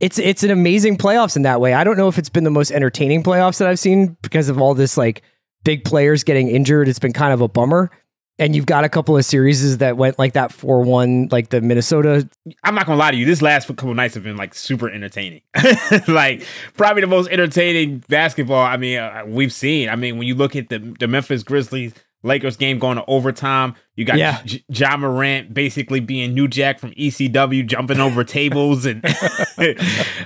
it's 0.00 0.18
it's 0.18 0.42
an 0.44 0.50
amazing 0.52 0.96
playoffs 0.96 1.34
in 1.34 1.42
that 1.42 1.60
way. 1.60 1.74
I 1.74 1.82
don't 1.82 1.96
know 1.96 2.06
if 2.06 2.18
it's 2.18 2.28
been 2.28 2.44
the 2.44 2.50
most 2.50 2.70
entertaining 2.70 3.24
playoffs 3.24 3.58
that 3.58 3.66
I've 3.66 3.80
seen 3.80 4.16
because 4.22 4.48
of 4.48 4.60
all 4.60 4.72
this 4.74 4.96
like 4.96 5.22
big 5.64 5.82
players 5.84 6.22
getting 6.22 6.46
injured. 6.46 6.86
It's 6.88 7.00
been 7.00 7.12
kind 7.12 7.32
of 7.32 7.40
a 7.40 7.48
bummer. 7.48 7.90
And 8.38 8.54
you've 8.54 8.66
got 8.66 8.84
a 8.84 8.88
couple 8.88 9.16
of 9.16 9.24
series 9.24 9.78
that 9.78 9.96
went 9.96 10.18
like 10.18 10.34
that 10.34 10.52
4 10.52 10.82
1, 10.82 11.28
like 11.32 11.48
the 11.50 11.60
Minnesota. 11.60 12.28
I'm 12.62 12.74
not 12.74 12.86
gonna 12.86 12.98
lie 12.98 13.10
to 13.10 13.16
you. 13.16 13.24
This 13.26 13.42
last 13.42 13.66
couple 13.66 13.92
nights 13.94 14.14
have 14.14 14.22
been 14.22 14.36
like 14.36 14.54
super 14.54 14.88
entertaining. 14.88 15.42
like 16.08 16.46
probably 16.74 17.00
the 17.00 17.08
most 17.08 17.28
entertaining 17.30 18.04
basketball. 18.08 18.64
I 18.64 18.76
mean, 18.76 18.98
uh, 18.98 19.24
we've 19.26 19.52
seen. 19.52 19.88
I 19.88 19.96
mean, 19.96 20.18
when 20.18 20.26
you 20.28 20.34
look 20.34 20.54
at 20.54 20.68
the 20.68 20.78
the 20.78 21.08
Memphis 21.08 21.42
Grizzlies 21.42 21.94
Lakers 22.24 22.56
game 22.56 22.78
going 22.80 22.96
to 22.96 23.04
overtime. 23.06 23.74
You 23.94 24.04
got 24.04 24.18
Yeah. 24.18 24.40
J- 24.44 24.64
Ja 24.68 24.96
Morant 24.96 25.54
basically 25.54 26.00
being 26.00 26.34
New 26.34 26.48
Jack 26.48 26.80
from 26.80 26.90
ECW, 26.92 27.64
jumping 27.64 28.00
over 28.00 28.24
tables, 28.24 28.86
and 28.86 29.04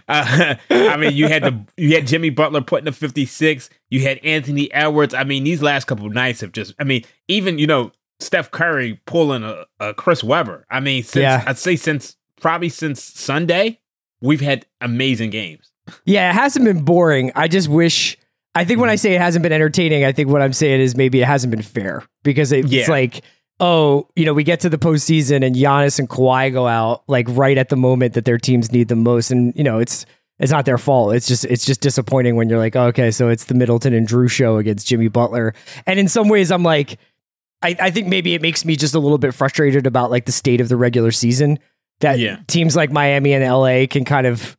uh, 0.08 0.54
I 0.70 0.96
mean, 0.96 1.12
you 1.12 1.28
had 1.28 1.42
the 1.42 1.64
you 1.76 1.94
had 1.94 2.06
Jimmy 2.06 2.30
Butler 2.30 2.62
putting 2.62 2.86
the 2.86 2.92
fifty 2.92 3.26
six. 3.26 3.68
You 3.90 4.00
had 4.00 4.18
Anthony 4.24 4.72
Edwards. 4.72 5.12
I 5.12 5.24
mean, 5.24 5.44
these 5.44 5.62
last 5.62 5.86
couple 5.86 6.06
of 6.06 6.14
nights 6.14 6.40
have 6.40 6.52
just. 6.52 6.74
I 6.78 6.84
mean, 6.84 7.04
even 7.28 7.58
you 7.58 7.66
know 7.66 7.92
Steph 8.22 8.50
Curry 8.50 9.00
pulling 9.06 9.42
a, 9.42 9.64
a 9.80 9.94
Chris 9.94 10.22
Webber. 10.24 10.66
I 10.70 10.80
mean, 10.80 11.02
since 11.02 11.22
Yeah. 11.22 11.44
I'd 11.46 11.58
say 11.58 11.76
since 11.76 12.16
probably 12.40 12.68
since 12.68 13.02
Sunday, 13.02 13.80
we've 14.20 14.40
had 14.40 14.66
amazing 14.80 15.30
games. 15.30 15.70
Yeah, 16.04 16.30
it 16.30 16.34
hasn't 16.34 16.64
been 16.64 16.84
boring. 16.84 17.32
I 17.34 17.48
just 17.48 17.68
wish. 17.68 18.16
I 18.54 18.64
think 18.64 18.80
when. 18.80 18.90
I 18.90 18.94
mm. 18.94 19.00
say 19.00 19.14
it 19.14 19.20
hasn't 19.20 19.42
been 19.42 19.52
entertaining, 19.52 20.04
I 20.04 20.12
think 20.12 20.28
what 20.28 20.42
I'm 20.42 20.52
saying 20.52 20.80
is 20.80 20.96
maybe 20.96 21.20
it 21.20 21.26
hasn't 21.26 21.50
been 21.50 21.62
fair 21.62 22.04
because 22.22 22.52
it's 22.52 22.70
Yeah. 22.70 22.86
like, 22.88 23.22
oh, 23.60 24.08
you 24.14 24.24
know, 24.24 24.34
we 24.34 24.44
get 24.44 24.60
to 24.60 24.68
the 24.68 24.78
postseason 24.78 25.44
and 25.44 25.56
Giannis 25.56 25.98
and 25.98 26.08
Kawhi 26.08 26.52
go 26.52 26.66
out 26.66 27.02
like 27.08 27.26
right 27.30 27.56
at 27.58 27.68
the 27.70 27.76
moment 27.76 28.14
that 28.14 28.24
their 28.24 28.38
teams 28.38 28.70
need 28.70 28.88
them 28.88 29.02
most, 29.02 29.30
and 29.30 29.52
you 29.56 29.64
know, 29.64 29.78
it's 29.78 30.06
it's 30.38 30.52
not 30.52 30.66
their 30.66 30.78
fault. 30.78 31.14
It's 31.14 31.26
just 31.26 31.44
it's 31.46 31.64
just 31.64 31.80
disappointing 31.80 32.36
when 32.36 32.48
you're 32.48 32.58
like, 32.58 32.76
oh, 32.76 32.86
okay, 32.86 33.10
so 33.10 33.28
it's 33.28 33.44
the 33.44 33.54
Middleton 33.54 33.94
and 33.94 34.06
Jrue 34.06 34.30
show 34.30 34.56
against 34.58 34.86
Jimmy 34.86 35.08
Butler, 35.08 35.54
and 35.86 35.98
in 35.98 36.08
some 36.08 36.28
ways, 36.28 36.52
I'm 36.52 36.62
like, 36.62 36.98
I, 37.62 37.76
I 37.80 37.90
think 37.90 38.08
maybe 38.08 38.34
it 38.34 38.42
makes 38.42 38.64
me 38.64 38.76
just 38.76 38.94
a 38.94 38.98
little 38.98 39.18
bit 39.18 39.34
frustrated 39.34 39.86
about 39.86 40.10
like 40.10 40.26
the 40.26 40.32
state 40.32 40.60
of 40.60 40.68
the 40.68 40.76
regular 40.76 41.10
season 41.12 41.58
that 42.00 42.18
Yeah. 42.18 42.38
teams 42.48 42.74
like 42.76 42.90
Miami 42.90 43.32
and 43.32 43.44
LA 43.44 43.86
can 43.88 44.04
kind 44.04 44.26
of 44.26 44.56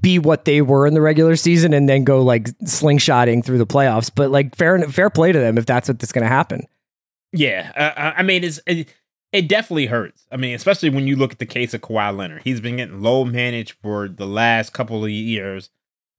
be 0.00 0.18
what 0.18 0.44
they 0.44 0.62
were 0.62 0.86
in 0.86 0.94
the 0.94 1.00
regular 1.00 1.36
season 1.36 1.74
and 1.74 1.88
then 1.88 2.02
go 2.04 2.22
like 2.22 2.44
slingshotting 2.64 3.44
through 3.44 3.58
the 3.58 3.66
playoffs. 3.66 4.10
But 4.14 4.30
like 4.30 4.56
fair 4.56 4.78
fair 4.88 5.10
play 5.10 5.32
to 5.32 5.38
them 5.38 5.58
if 5.58 5.66
that's 5.66 5.88
what's 5.88 6.12
going 6.12 6.22
to 6.22 6.28
happen. 6.28 6.66
Yeah, 7.32 7.72
uh, 7.76 8.00
I 8.00 8.20
I 8.20 8.22
mean, 8.22 8.44
it's 8.44 8.60
it, 8.66 8.88
it 9.32 9.48
definitely 9.48 9.86
hurts. 9.86 10.26
I 10.30 10.36
mean, 10.36 10.54
especially 10.54 10.90
when 10.90 11.06
you 11.06 11.16
look 11.16 11.32
at 11.32 11.38
the 11.38 11.46
case 11.46 11.72
of 11.74 11.80
Kawhi 11.80 12.14
Leonard. 12.16 12.42
He's 12.44 12.60
been 12.60 12.76
getting 12.76 13.00
load 13.00 13.26
managed 13.32 13.76
for 13.82 14.08
the 14.08 14.26
last 14.26 14.72
couple 14.72 15.02
of 15.04 15.10
years, 15.10 15.70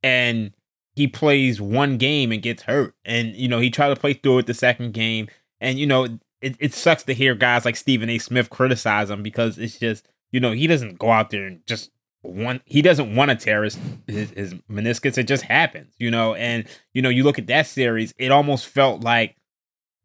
and 0.02 0.54
he 0.96 1.08
plays 1.08 1.60
one 1.62 1.98
game 1.98 2.32
and 2.32 2.42
gets 2.42 2.64
hurt. 2.64 2.96
And 3.06 3.36
you 3.36 3.48
know, 3.48 3.60
he 3.60 3.70
tried 3.70 3.90
to 3.90 3.96
play 3.96 4.14
through 4.14 4.40
it 4.40 4.46
the 4.48 4.54
second 4.54 4.94
game, 4.94 5.28
and 5.64 5.80
you 5.80 5.88
know, 5.88 6.06
it, 6.42 6.56
it 6.60 6.74
sucks 6.74 7.04
to 7.04 7.14
hear 7.14 7.36
guys 7.36 7.66
like 7.66 7.76
Stephen 7.76 8.10
A. 8.10 8.18
Smith 8.20 8.50
criticize 8.50 9.10
him 9.10 9.24
because 9.24 9.58
it's 9.58 9.80
just 9.80 10.08
you 10.32 10.40
know 10.40 10.52
he 10.52 10.68
doesn't 10.68 11.00
go 11.00 11.12
out 11.12 11.30
there 11.32 11.48
and 11.48 11.66
just 11.66 11.92
one 12.22 12.62
he 12.66 12.82
doesn't 12.82 13.16
want 13.16 13.32
to 13.32 13.36
tear 13.36 13.64
his, 13.64 13.78
his 14.08 14.30
his 14.32 14.54
meniscus. 14.70 15.18
It 15.18 15.28
just 15.28 15.44
happens, 15.44 15.94
you 15.98 16.12
know. 16.12 16.36
And 16.36 16.66
you 16.94 17.02
know, 17.02 17.10
you 17.10 17.24
look 17.24 17.40
at 17.40 17.48
that 17.48 17.68
series, 17.68 18.14
it 18.18 18.32
almost 18.32 18.68
felt 18.68 19.04
like 19.04 19.36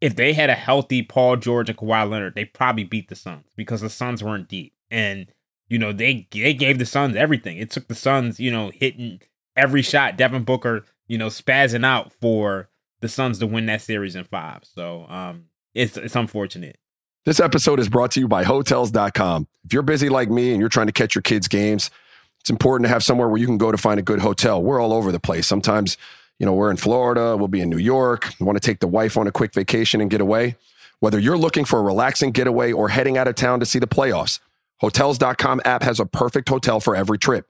if 0.01 0.15
they 0.15 0.33
had 0.33 0.49
a 0.49 0.55
healthy 0.55 1.01
Paul 1.01 1.35
George 1.37 1.69
and 1.69 1.77
Kawhi 1.77 2.09
Leonard, 2.09 2.35
they 2.35 2.45
probably 2.45 2.83
beat 2.83 3.09
the 3.09 3.15
Suns 3.15 3.51
because 3.55 3.81
the 3.81 3.89
Suns 3.89 4.23
weren't 4.23 4.47
deep. 4.47 4.73
And, 4.89 5.31
you 5.67 5.77
know, 5.77 5.91
they 5.91 6.27
they 6.31 6.53
gave 6.53 6.79
the 6.79 6.85
Suns 6.85 7.15
everything. 7.15 7.57
It 7.57 7.71
took 7.71 7.87
the 7.87 7.95
Suns, 7.95 8.39
you 8.39 8.51
know, 8.51 8.71
hitting 8.73 9.21
every 9.55 9.81
shot, 9.81 10.17
Devin 10.17 10.43
Booker, 10.43 10.85
you 11.07 11.17
know, 11.17 11.27
spazzing 11.27 11.85
out 11.85 12.13
for 12.13 12.69
the 13.01 13.09
Suns 13.09 13.39
to 13.39 13.47
win 13.47 13.65
that 13.67 13.81
series 13.81 14.15
in 14.15 14.23
five. 14.23 14.63
So 14.63 15.05
um 15.09 15.45
it's 15.73 15.97
it's 15.97 16.15
unfortunate. 16.15 16.77
This 17.25 17.39
episode 17.39 17.79
is 17.79 17.89
brought 17.89 18.11
to 18.11 18.19
you 18.19 18.27
by 18.27 18.43
Hotels.com. 18.43 19.47
If 19.65 19.73
you're 19.73 19.83
busy 19.83 20.09
like 20.09 20.29
me 20.29 20.51
and 20.51 20.59
you're 20.59 20.69
trying 20.69 20.87
to 20.87 20.93
catch 20.93 21.15
your 21.15 21.21
kids' 21.21 21.47
games, 21.47 21.91
it's 22.39 22.49
important 22.49 22.85
to 22.85 22.89
have 22.89 23.03
somewhere 23.03 23.27
where 23.27 23.39
you 23.39 23.45
can 23.45 23.57
go 23.57 23.71
to 23.71 23.77
find 23.77 23.99
a 23.99 24.03
good 24.03 24.19
hotel. 24.19 24.63
We're 24.63 24.81
all 24.81 24.93
over 24.93 25.11
the 25.11 25.19
place. 25.19 25.45
Sometimes, 25.45 25.97
you 26.39 26.45
know, 26.45 26.53
we're 26.53 26.71
in 26.71 26.77
Florida, 26.77 27.35
we'll 27.35 27.49
be 27.49 27.61
in 27.61 27.69
New 27.69 27.77
York, 27.77 28.33
we 28.39 28.45
want 28.45 28.55
to 28.55 28.65
take 28.65 28.79
the 28.79 28.87
wife 28.87 29.17
on 29.17 29.27
a 29.27 29.31
quick 29.31 29.53
vacation 29.53 29.99
and 30.01 30.09
get 30.09 30.21
away. 30.21 30.55
Whether 31.01 31.19
you're 31.19 31.37
looking 31.37 31.65
for 31.65 31.79
a 31.79 31.83
relaxing 31.83 32.31
getaway 32.31 32.71
or 32.71 32.89
heading 32.89 33.17
out 33.17 33.27
of 33.27 33.35
town 33.35 33.59
to 33.59 33.65
see 33.65 33.79
the 33.79 33.87
playoffs, 33.87 34.39
Hotels.com 34.79 35.61
app 35.65 35.83
has 35.83 35.99
a 35.99 36.05
perfect 36.05 36.47
hotel 36.47 36.79
for 36.79 36.95
every 36.95 37.17
trip. 37.17 37.47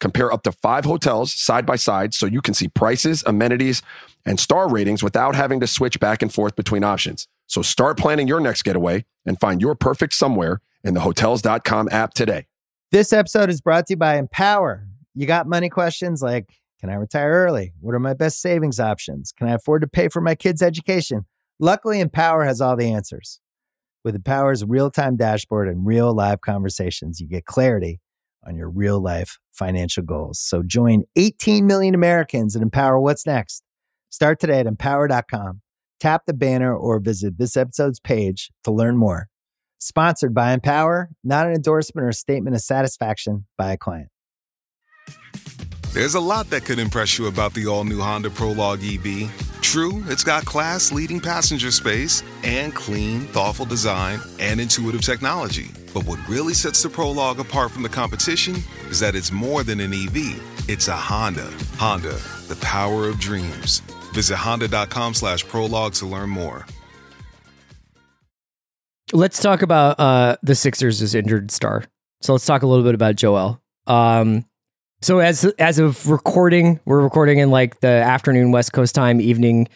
Compare 0.00 0.32
up 0.32 0.42
to 0.44 0.52
five 0.52 0.84
hotels 0.84 1.32
side 1.32 1.66
by 1.66 1.76
side 1.76 2.14
so 2.14 2.26
you 2.26 2.40
can 2.40 2.54
see 2.54 2.68
prices, 2.68 3.22
amenities, 3.26 3.82
and 4.24 4.40
star 4.40 4.68
ratings 4.68 5.02
without 5.02 5.34
having 5.34 5.60
to 5.60 5.66
switch 5.66 6.00
back 6.00 6.22
and 6.22 6.32
forth 6.32 6.56
between 6.56 6.82
options. 6.82 7.28
So 7.46 7.62
start 7.62 7.98
planning 7.98 8.26
your 8.26 8.40
next 8.40 8.62
getaway 8.62 9.04
and 9.26 9.38
find 9.38 9.60
your 9.60 9.74
perfect 9.74 10.14
somewhere 10.14 10.60
in 10.82 10.94
the 10.94 11.00
Hotels.com 11.00 11.88
app 11.92 12.14
today. 12.14 12.46
This 12.92 13.12
episode 13.12 13.50
is 13.50 13.60
brought 13.60 13.86
to 13.86 13.92
you 13.92 13.96
by 13.98 14.16
Empower. 14.16 14.86
You 15.14 15.26
got 15.26 15.46
money 15.46 15.68
questions 15.68 16.22
like 16.22 16.48
Can 16.80 16.88
I 16.88 16.94
retire 16.94 17.30
early? 17.30 17.74
What 17.80 17.94
are 17.94 18.00
my 18.00 18.14
best 18.14 18.40
savings 18.40 18.80
options? 18.80 19.32
Can 19.32 19.48
I 19.48 19.54
afford 19.54 19.82
to 19.82 19.88
pay 19.88 20.08
for 20.08 20.20
my 20.20 20.34
kids' 20.34 20.62
education? 20.62 21.26
Luckily, 21.58 22.00
Empower 22.00 22.44
has 22.44 22.60
all 22.60 22.74
the 22.74 22.90
answers. 22.90 23.40
With 24.02 24.16
Empower's 24.16 24.64
real 24.64 24.90
time 24.90 25.16
dashboard 25.16 25.68
and 25.68 25.84
real 25.84 26.14
live 26.14 26.40
conversations, 26.40 27.20
you 27.20 27.28
get 27.28 27.44
clarity 27.44 28.00
on 28.46 28.56
your 28.56 28.70
real 28.70 29.00
life 29.00 29.38
financial 29.52 30.02
goals. 30.02 30.38
So 30.38 30.62
join 30.62 31.04
18 31.16 31.66
million 31.66 31.94
Americans 31.94 32.54
and 32.54 32.62
empower 32.62 32.98
what's 32.98 33.26
next. 33.26 33.62
Start 34.10 34.40
today 34.40 34.60
at 34.60 34.66
empower.com. 34.66 35.60
Tap 36.00 36.22
the 36.26 36.34
banner 36.34 36.74
or 36.74 36.98
visit 36.98 37.38
this 37.38 37.56
episode's 37.56 38.00
page 38.00 38.50
to 38.64 38.70
learn 38.70 38.96
more. 38.96 39.28
Sponsored 39.78 40.34
by 40.34 40.52
Empower, 40.52 41.10
not 41.24 41.46
an 41.46 41.54
endorsement 41.54 42.06
or 42.06 42.12
statement 42.12 42.54
of 42.54 42.62
satisfaction 42.62 43.46
by 43.56 43.72
a 43.72 43.78
client. 43.78 44.08
There's 45.92 46.14
a 46.14 46.20
lot 46.20 46.50
that 46.50 46.64
could 46.64 46.78
impress 46.78 47.18
you 47.18 47.26
about 47.26 47.52
the 47.54 47.66
all 47.66 47.84
new 47.84 47.98
Honda 47.98 48.30
Prologue 48.30 48.80
EV. 48.84 49.30
True, 49.60 50.04
it's 50.06 50.22
got 50.22 50.44
class 50.44 50.92
leading 50.92 51.18
passenger 51.18 51.70
space 51.70 52.22
and 52.44 52.74
clean, 52.74 53.22
thoughtful 53.22 53.66
design 53.66 54.20
and 54.38 54.60
intuitive 54.60 55.00
technology. 55.00 55.70
But 55.92 56.06
what 56.06 56.18
really 56.28 56.54
sets 56.54 56.82
the 56.82 56.88
Prologue 56.88 57.40
apart 57.40 57.70
from 57.70 57.82
the 57.82 57.88
competition 57.88 58.56
is 58.88 59.00
that 59.00 59.14
it's 59.14 59.32
more 59.32 59.64
than 59.64 59.80
an 59.80 59.92
EV, 59.92 60.68
it's 60.68 60.88
a 60.88 60.96
Honda. 60.96 61.50
Honda, 61.76 62.18
the 62.48 62.56
power 62.60 63.08
of 63.08 63.18
dreams. 63.18 63.80
Visit 64.12 64.36
honda.com 64.36 65.14
slash 65.14 65.46
prologue 65.46 65.94
to 65.94 66.06
learn 66.06 66.30
more. 66.30 66.66
Let's 69.12 69.40
talk 69.40 69.62
about 69.62 69.98
uh, 69.98 70.36
the 70.42 70.54
Sixers' 70.54 71.14
injured 71.14 71.50
star. 71.50 71.84
So 72.20 72.32
let's 72.32 72.46
talk 72.46 72.62
a 72.62 72.66
little 72.66 72.84
bit 72.84 72.94
about 72.94 73.16
Joel. 73.16 73.60
Um, 73.86 74.44
so 75.02 75.18
as 75.18 75.44
as 75.58 75.78
of 75.78 76.08
recording, 76.08 76.78
we're 76.84 77.00
recording 77.00 77.38
in 77.38 77.50
like 77.50 77.80
the 77.80 77.88
afternoon 77.88 78.52
West 78.52 78.72
Coast 78.72 78.94
time, 78.94 79.20
evening 79.20 79.68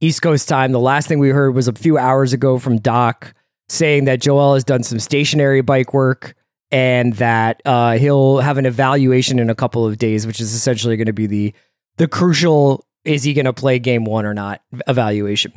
East 0.00 0.20
Coast 0.20 0.48
time. 0.48 0.72
The 0.72 0.80
last 0.80 1.06
thing 1.06 1.20
we 1.20 1.30
heard 1.30 1.54
was 1.54 1.68
a 1.68 1.72
few 1.72 1.96
hours 1.96 2.32
ago 2.32 2.58
from 2.58 2.78
Doc 2.78 3.32
saying 3.72 4.04
that 4.04 4.20
Joel 4.20 4.54
has 4.54 4.64
done 4.64 4.82
some 4.82 4.98
stationary 4.98 5.60
bike 5.60 5.94
work 5.94 6.34
and 6.70 7.14
that 7.14 7.60
uh, 7.64 7.98
he'll 7.98 8.38
have 8.38 8.58
an 8.58 8.66
evaluation 8.66 9.38
in 9.38 9.50
a 9.50 9.54
couple 9.54 9.86
of 9.86 9.98
days, 9.98 10.26
which 10.26 10.40
is 10.40 10.54
essentially 10.54 10.96
going 10.96 11.06
to 11.06 11.12
be 11.12 11.26
the 11.26 11.54
the 11.96 12.08
crucial 12.08 12.86
is 13.04 13.22
he 13.24 13.34
going 13.34 13.44
to 13.44 13.52
play 13.52 13.78
game 13.78 14.04
one 14.04 14.24
or 14.24 14.32
not 14.32 14.62
evaluation 14.86 15.52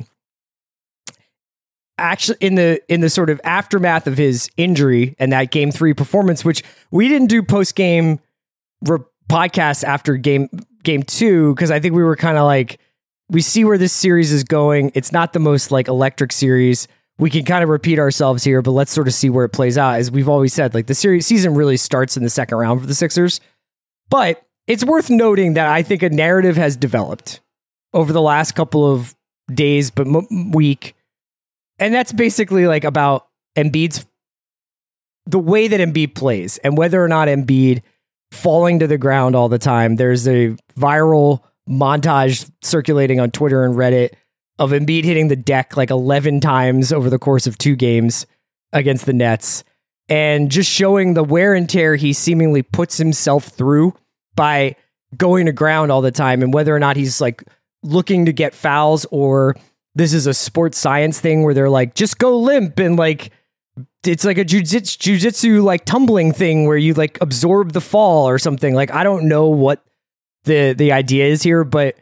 actually 1.98 2.38
in 2.40 2.54
the 2.54 2.80
in 2.92 3.00
the 3.00 3.10
sort 3.10 3.30
of 3.30 3.40
aftermath 3.44 4.06
of 4.06 4.16
his 4.16 4.50
injury 4.56 5.14
and 5.18 5.32
that 5.32 5.50
game 5.50 5.70
three 5.70 5.94
performance, 5.94 6.44
which 6.44 6.62
we 6.90 7.08
didn't 7.08 7.28
do 7.28 7.42
post 7.42 7.74
game 7.74 8.20
re- 8.82 8.98
podcasts 9.28 9.84
after 9.84 10.16
game 10.16 10.48
game 10.82 11.02
two 11.02 11.54
because 11.54 11.70
I 11.70 11.80
think 11.80 11.94
we 11.94 12.02
were 12.02 12.16
kind 12.16 12.38
of 12.38 12.44
like 12.44 12.78
we 13.28 13.40
see 13.40 13.64
where 13.64 13.78
this 13.78 13.92
series 13.92 14.32
is 14.32 14.44
going. 14.44 14.92
It's 14.94 15.12
not 15.12 15.32
the 15.32 15.38
most 15.38 15.70
like 15.70 15.88
electric 15.88 16.32
series. 16.32 16.88
We 17.18 17.30
can 17.30 17.44
kind 17.44 17.62
of 17.62 17.70
repeat 17.70 17.98
ourselves 17.98 18.44
here, 18.44 18.60
but 18.60 18.72
let's 18.72 18.92
sort 18.92 19.08
of 19.08 19.14
see 19.14 19.30
where 19.30 19.46
it 19.46 19.50
plays 19.50 19.78
out. 19.78 19.94
As 19.94 20.10
we've 20.10 20.28
always 20.28 20.52
said, 20.52 20.74
like 20.74 20.86
the 20.86 20.94
series 20.94 21.26
season 21.26 21.54
really 21.54 21.78
starts 21.78 22.16
in 22.16 22.22
the 22.22 22.30
second 22.30 22.58
round 22.58 22.80
for 22.80 22.86
the 22.86 22.94
Sixers. 22.94 23.40
But 24.10 24.42
it's 24.66 24.84
worth 24.84 25.08
noting 25.08 25.54
that 25.54 25.66
I 25.66 25.82
think 25.82 26.02
a 26.02 26.10
narrative 26.10 26.56
has 26.56 26.76
developed 26.76 27.40
over 27.94 28.12
the 28.12 28.20
last 28.20 28.52
couple 28.52 28.92
of 28.92 29.14
days, 29.52 29.90
but 29.90 30.06
m- 30.06 30.50
week 30.50 30.94
and 31.78 31.94
that's 31.94 32.12
basically 32.12 32.66
like 32.66 32.84
about 32.84 33.26
Embiid's 33.56 34.06
the 35.26 35.38
way 35.38 35.68
that 35.68 35.80
Embiid 35.80 36.14
plays 36.14 36.58
and 36.58 36.76
whether 36.78 37.02
or 37.02 37.08
not 37.08 37.28
Embiid 37.28 37.82
falling 38.30 38.78
to 38.78 38.86
the 38.86 38.98
ground 38.98 39.34
all 39.34 39.48
the 39.48 39.58
time. 39.58 39.96
There's 39.96 40.26
a 40.28 40.56
viral 40.78 41.42
montage 41.68 42.50
circulating 42.62 43.18
on 43.18 43.30
Twitter 43.30 43.64
and 43.64 43.74
Reddit 43.74 44.12
of 44.58 44.70
Embiid 44.70 45.04
hitting 45.04 45.28
the 45.28 45.36
deck 45.36 45.76
like 45.76 45.90
11 45.90 46.40
times 46.40 46.92
over 46.92 47.10
the 47.10 47.18
course 47.18 47.46
of 47.46 47.58
two 47.58 47.76
games 47.76 48.26
against 48.72 49.06
the 49.06 49.12
Nets 49.12 49.64
and 50.08 50.50
just 50.50 50.70
showing 50.70 51.14
the 51.14 51.24
wear 51.24 51.54
and 51.54 51.68
tear 51.68 51.96
he 51.96 52.12
seemingly 52.12 52.62
puts 52.62 52.96
himself 52.96 53.46
through 53.46 53.94
by 54.34 54.76
going 55.16 55.46
to 55.46 55.52
ground 55.52 55.90
all 55.90 56.02
the 56.02 56.10
time 56.10 56.42
and 56.42 56.52
whether 56.52 56.74
or 56.74 56.78
not 56.78 56.96
he's 56.96 57.20
like 57.20 57.42
looking 57.82 58.26
to 58.26 58.32
get 58.32 58.54
fouls 58.54 59.06
or 59.10 59.56
this 59.94 60.12
is 60.12 60.26
a 60.26 60.34
sports 60.34 60.78
science 60.78 61.18
thing 61.20 61.42
where 61.42 61.54
they're 61.54 61.70
like, 61.70 61.94
just 61.94 62.18
go 62.18 62.38
limp 62.38 62.78
and 62.78 62.96
like 62.96 63.32
it's 64.06 64.24
like 64.24 64.38
a 64.38 64.44
jujitsu, 64.44 65.62
like 65.62 65.84
tumbling 65.84 66.32
thing 66.32 66.66
where 66.66 66.76
you 66.76 66.94
like 66.94 67.18
absorb 67.20 67.72
the 67.72 67.80
fall 67.80 68.28
or 68.28 68.38
something. 68.38 68.74
Like 68.74 68.92
I 68.92 69.02
don't 69.02 69.26
know 69.26 69.48
what 69.48 69.84
the 70.44 70.74
the 70.74 70.92
idea 70.92 71.26
is 71.26 71.42
here, 71.42 71.64
but 71.64 71.96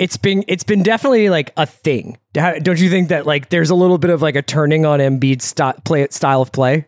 it's 0.00 0.16
been 0.16 0.42
it's 0.48 0.64
been 0.64 0.82
definitely 0.82 1.28
like 1.28 1.52
a 1.58 1.66
thing. 1.66 2.16
Don't 2.32 2.80
you 2.80 2.88
think 2.88 3.10
that 3.10 3.26
like 3.26 3.50
there's 3.50 3.68
a 3.68 3.74
little 3.74 3.98
bit 3.98 4.10
of 4.10 4.22
like 4.22 4.34
a 4.34 4.42
turning 4.42 4.86
on 4.86 4.98
Embiid's 4.98 5.44
st- 5.44 5.84
play 5.84 6.08
style 6.10 6.40
of 6.40 6.50
play? 6.52 6.86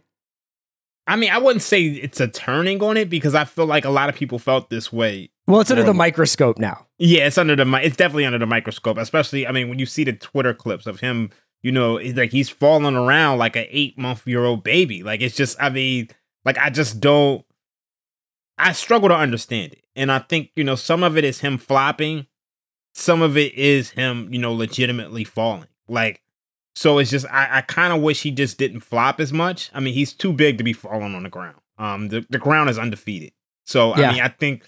I 1.06 1.16
mean, 1.16 1.30
I 1.30 1.36
wouldn't 1.38 1.62
say 1.62 1.82
it's 1.84 2.20
a 2.20 2.28
turning 2.28 2.82
on 2.82 2.96
it 2.96 3.10
because 3.10 3.34
I 3.34 3.44
feel 3.44 3.66
like 3.66 3.84
a 3.84 3.90
lot 3.90 4.08
of 4.08 4.14
people 4.14 4.38
felt 4.38 4.70
this 4.70 4.90
way. 4.90 5.30
Well, 5.46 5.60
it's 5.60 5.70
under 5.70 5.82
the 5.82 5.92
microscope 5.92 6.58
now. 6.58 6.86
Yeah, 6.98 7.26
it's 7.26 7.36
under 7.36 7.54
the 7.54 7.70
it's 7.84 7.96
definitely 7.96 8.24
under 8.24 8.38
the 8.38 8.46
microscope. 8.46 8.96
Especially, 8.96 9.46
I 9.46 9.52
mean, 9.52 9.68
when 9.68 9.78
you 9.78 9.86
see 9.86 10.04
the 10.04 10.14
Twitter 10.14 10.54
clips 10.54 10.86
of 10.86 11.00
him, 11.00 11.30
you 11.60 11.70
know, 11.70 11.94
like 12.14 12.30
he's 12.30 12.48
falling 12.48 12.96
around 12.96 13.38
like 13.38 13.56
an 13.56 13.66
eight 13.68 13.98
month 13.98 14.26
year 14.26 14.44
old 14.44 14.64
baby. 14.64 15.02
Like 15.02 15.20
it's 15.20 15.36
just, 15.36 15.60
I 15.60 15.68
mean, 15.68 16.08
like 16.46 16.56
I 16.56 16.70
just 16.70 16.98
don't. 16.98 17.44
I 18.56 18.72
struggle 18.72 19.10
to 19.10 19.16
understand 19.16 19.72
it, 19.72 19.84
and 19.94 20.10
I 20.10 20.20
think 20.20 20.50
you 20.56 20.64
know 20.64 20.76
some 20.76 21.02
of 21.02 21.18
it 21.18 21.24
is 21.24 21.40
him 21.40 21.58
flopping, 21.58 22.26
some 22.94 23.22
of 23.22 23.36
it 23.36 23.54
is 23.54 23.90
him, 23.90 24.28
you 24.32 24.38
know, 24.38 24.52
legitimately 24.52 25.24
falling. 25.24 25.68
Like 25.88 26.22
so 26.74 26.98
it's 26.98 27.10
just 27.10 27.26
I, 27.26 27.58
I 27.58 27.60
kind 27.62 27.92
of 27.92 28.00
wish 28.00 28.22
he 28.22 28.30
just 28.30 28.58
didn't 28.58 28.80
flop 28.80 29.20
as 29.20 29.32
much. 29.32 29.70
I 29.74 29.80
mean, 29.80 29.94
he's 29.94 30.12
too 30.12 30.32
big 30.32 30.58
to 30.58 30.64
be 30.64 30.72
falling 30.72 31.14
on 31.14 31.22
the 31.22 31.28
ground. 31.28 31.58
Um, 31.78 32.08
the, 32.08 32.24
the 32.30 32.38
ground 32.38 32.70
is 32.70 32.78
undefeated. 32.78 33.32
So 33.66 33.96
yeah. 33.96 34.08
I 34.08 34.12
mean, 34.12 34.22
I 34.22 34.28
think 34.28 34.64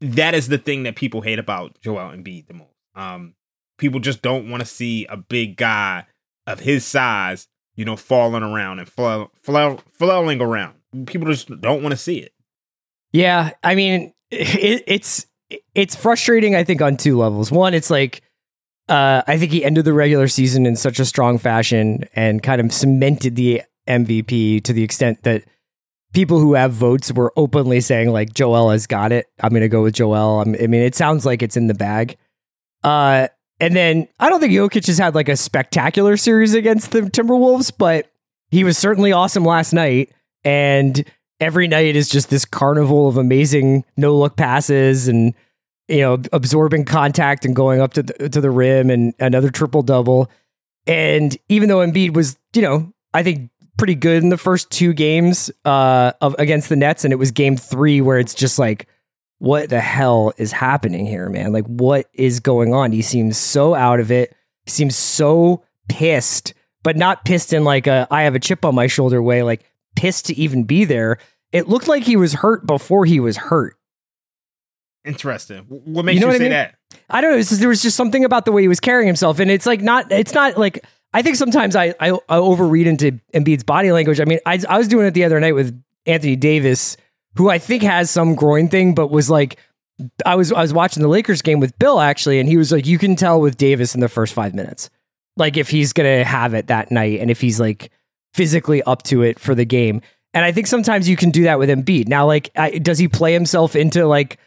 that 0.00 0.34
is 0.34 0.48
the 0.48 0.58
thing 0.58 0.84
that 0.84 0.96
people 0.96 1.20
hate 1.20 1.38
about 1.38 1.80
Joel 1.80 2.12
Embiid 2.12 2.46
the 2.46 2.54
most. 2.54 2.70
Um, 2.94 3.34
people 3.78 4.00
just 4.00 4.22
don't 4.22 4.50
want 4.50 4.60
to 4.60 4.66
see 4.66 5.06
a 5.06 5.16
big 5.16 5.56
guy 5.56 6.06
of 6.46 6.60
his 6.60 6.84
size, 6.84 7.48
you 7.74 7.84
know, 7.84 7.96
falling 7.96 8.42
around 8.42 8.78
and 8.78 8.88
flail, 8.88 9.30
flail, 9.34 9.80
flailing 9.88 10.40
around. 10.40 10.74
People 11.06 11.28
just 11.28 11.48
don't 11.60 11.82
want 11.82 11.92
to 11.92 11.98
see 11.98 12.18
it. 12.18 12.32
Yeah, 13.12 13.50
I 13.62 13.74
mean, 13.74 14.12
it, 14.30 14.84
it's 14.86 15.26
it's 15.74 15.94
frustrating. 15.94 16.54
I 16.54 16.64
think 16.64 16.82
on 16.82 16.96
two 16.96 17.18
levels. 17.18 17.50
One, 17.50 17.74
it's 17.74 17.90
like 17.90 18.22
uh, 18.88 19.22
I 19.26 19.38
think 19.38 19.52
he 19.52 19.64
ended 19.64 19.84
the 19.84 19.92
regular 19.92 20.28
season 20.28 20.66
in 20.66 20.76
such 20.76 20.98
a 20.98 21.04
strong 21.04 21.38
fashion 21.38 22.04
and 22.14 22.42
kind 22.42 22.60
of 22.60 22.72
cemented 22.72 23.36
the 23.36 23.62
MVP 23.86 24.64
to 24.64 24.72
the 24.72 24.82
extent 24.82 25.22
that 25.24 25.44
people 26.14 26.40
who 26.40 26.54
have 26.54 26.72
votes 26.72 27.12
were 27.12 27.32
openly 27.36 27.80
saying 27.80 28.10
like 28.10 28.32
Joel 28.32 28.70
has 28.70 28.86
got 28.86 29.12
it. 29.12 29.26
I'm 29.40 29.50
going 29.50 29.62
to 29.62 29.68
go 29.68 29.82
with 29.82 29.94
Joel. 29.94 30.40
I'm, 30.40 30.54
i 30.54 30.66
mean, 30.66 30.82
it 30.82 30.94
sounds 30.94 31.26
like 31.26 31.42
it's 31.42 31.56
in 31.56 31.66
the 31.66 31.74
bag. 31.74 32.16
Uh, 32.82 33.28
and 33.60 33.76
then 33.76 34.08
I 34.18 34.30
don't 34.30 34.40
think 34.40 34.52
Jokic 34.52 34.86
has 34.86 34.98
had 34.98 35.14
like 35.14 35.28
a 35.28 35.36
spectacular 35.36 36.16
series 36.16 36.54
against 36.54 36.92
the 36.92 37.02
Timberwolves, 37.02 37.72
but 37.76 38.10
he 38.50 38.64
was 38.64 38.78
certainly 38.78 39.12
awesome 39.12 39.44
last 39.44 39.72
night. 39.72 40.12
And 40.44 41.04
every 41.40 41.68
night 41.68 41.96
is 41.96 42.08
just 42.08 42.30
this 42.30 42.44
carnival 42.44 43.08
of 43.08 43.16
amazing 43.16 43.84
no 43.96 44.16
look 44.16 44.36
passes 44.36 45.08
and 45.08 45.34
you 45.88 46.00
know, 46.00 46.18
absorbing 46.32 46.84
contact 46.84 47.44
and 47.44 47.56
going 47.56 47.80
up 47.80 47.94
to 47.94 48.02
the, 48.02 48.28
to 48.28 48.40
the 48.40 48.50
rim 48.50 48.90
and 48.90 49.14
another 49.18 49.50
triple 49.50 49.82
double. 49.82 50.30
And 50.86 51.36
even 51.48 51.68
though 51.68 51.78
Embiid 51.78 52.14
was, 52.14 52.38
you 52.54 52.62
know, 52.62 52.92
I 53.14 53.22
think 53.22 53.50
pretty 53.78 53.94
good 53.94 54.22
in 54.22 54.28
the 54.28 54.36
first 54.36 54.70
two 54.70 54.92
games 54.92 55.50
uh, 55.64 56.12
of 56.20 56.36
against 56.38 56.68
the 56.68 56.76
Nets, 56.76 57.04
and 57.04 57.12
it 57.12 57.16
was 57.16 57.30
game 57.30 57.56
three 57.56 58.00
where 58.00 58.18
it's 58.18 58.34
just 58.34 58.58
like, 58.58 58.86
what 59.38 59.70
the 59.70 59.80
hell 59.80 60.32
is 60.36 60.52
happening 60.52 61.06
here, 61.06 61.28
man? 61.30 61.52
Like, 61.52 61.66
what 61.66 62.06
is 62.12 62.40
going 62.40 62.74
on? 62.74 62.92
He 62.92 63.02
seems 63.02 63.38
so 63.38 63.74
out 63.74 64.00
of 64.00 64.10
it. 64.10 64.34
He 64.64 64.70
seems 64.70 64.96
so 64.96 65.62
pissed, 65.88 66.54
but 66.82 66.96
not 66.96 67.24
pissed 67.24 67.52
in 67.52 67.64
like 67.64 67.86
a 67.86 68.06
I 68.10 68.22
have 68.22 68.34
a 68.34 68.40
chip 68.40 68.64
on 68.64 68.74
my 68.74 68.88
shoulder 68.88 69.22
way, 69.22 69.42
like 69.42 69.64
pissed 69.98 70.26
to 70.26 70.34
even 70.38 70.64
be 70.64 70.84
there. 70.84 71.18
It 71.50 71.68
looked 71.68 71.88
like 71.88 72.04
he 72.04 72.16
was 72.16 72.34
hurt 72.34 72.66
before 72.66 73.04
he 73.04 73.20
was 73.20 73.36
hurt. 73.36 73.74
Interesting. 75.04 75.64
What 75.68 76.04
makes 76.04 76.20
you, 76.20 76.26
know 76.26 76.32
you 76.32 76.38
say 76.38 76.44
I 76.44 76.48
mean? 76.48 76.50
that? 76.50 76.74
I 77.10 77.20
don't 77.20 77.32
know. 77.32 77.38
Just, 77.38 77.58
there 77.60 77.68
was 77.68 77.82
just 77.82 77.96
something 77.96 78.24
about 78.24 78.44
the 78.44 78.52
way 78.52 78.62
he 78.62 78.68
was 78.68 78.80
carrying 78.80 79.06
himself, 79.06 79.40
and 79.40 79.50
it's 79.50 79.66
like 79.66 79.80
not. 79.80 80.12
It's 80.12 80.34
not 80.34 80.56
like 80.56 80.84
I 81.12 81.22
think 81.22 81.36
sometimes 81.36 81.74
I 81.74 81.94
I, 81.98 82.12
I 82.28 82.36
overread 82.36 82.86
into 82.86 83.18
Embiid's 83.34 83.64
body 83.64 83.90
language. 83.90 84.20
I 84.20 84.24
mean, 84.24 84.38
I 84.46 84.60
I 84.68 84.78
was 84.78 84.86
doing 84.86 85.06
it 85.06 85.14
the 85.14 85.24
other 85.24 85.40
night 85.40 85.54
with 85.54 85.80
Anthony 86.06 86.36
Davis, 86.36 86.96
who 87.36 87.48
I 87.48 87.58
think 87.58 87.82
has 87.82 88.10
some 88.10 88.34
groin 88.34 88.68
thing, 88.68 88.94
but 88.94 89.10
was 89.10 89.28
like. 89.28 89.58
I 90.24 90.36
was 90.36 90.52
I 90.52 90.60
was 90.60 90.72
watching 90.72 91.02
the 91.02 91.08
Lakers 91.08 91.42
game 91.42 91.58
with 91.58 91.76
Bill 91.76 91.98
actually, 91.98 92.38
and 92.38 92.48
he 92.48 92.56
was 92.56 92.70
like, 92.70 92.86
you 92.86 92.98
can 92.98 93.16
tell 93.16 93.40
with 93.40 93.56
Davis 93.56 93.96
in 93.96 94.00
the 94.00 94.08
first 94.08 94.32
five 94.32 94.54
minutes, 94.54 94.90
like 95.36 95.56
if 95.56 95.68
he's 95.68 95.92
gonna 95.92 96.22
have 96.22 96.54
it 96.54 96.68
that 96.68 96.92
night, 96.92 97.18
and 97.18 97.32
if 97.32 97.40
he's 97.40 97.58
like 97.58 97.90
physically 98.34 98.82
up 98.82 99.02
to 99.04 99.22
it 99.22 99.38
for 99.38 99.54
the 99.54 99.64
game. 99.64 100.02
And 100.34 100.44
I 100.44 100.52
think 100.52 100.66
sometimes 100.66 101.08
you 101.08 101.16
can 101.16 101.30
do 101.30 101.44
that 101.44 101.58
with 101.58 101.70
Embiid. 101.70 102.08
Now, 102.08 102.26
like, 102.26 102.50
I, 102.56 102.78
does 102.78 102.98
he 102.98 103.08
play 103.08 103.32
himself 103.32 103.74
into 103.74 104.06
like 104.06 104.38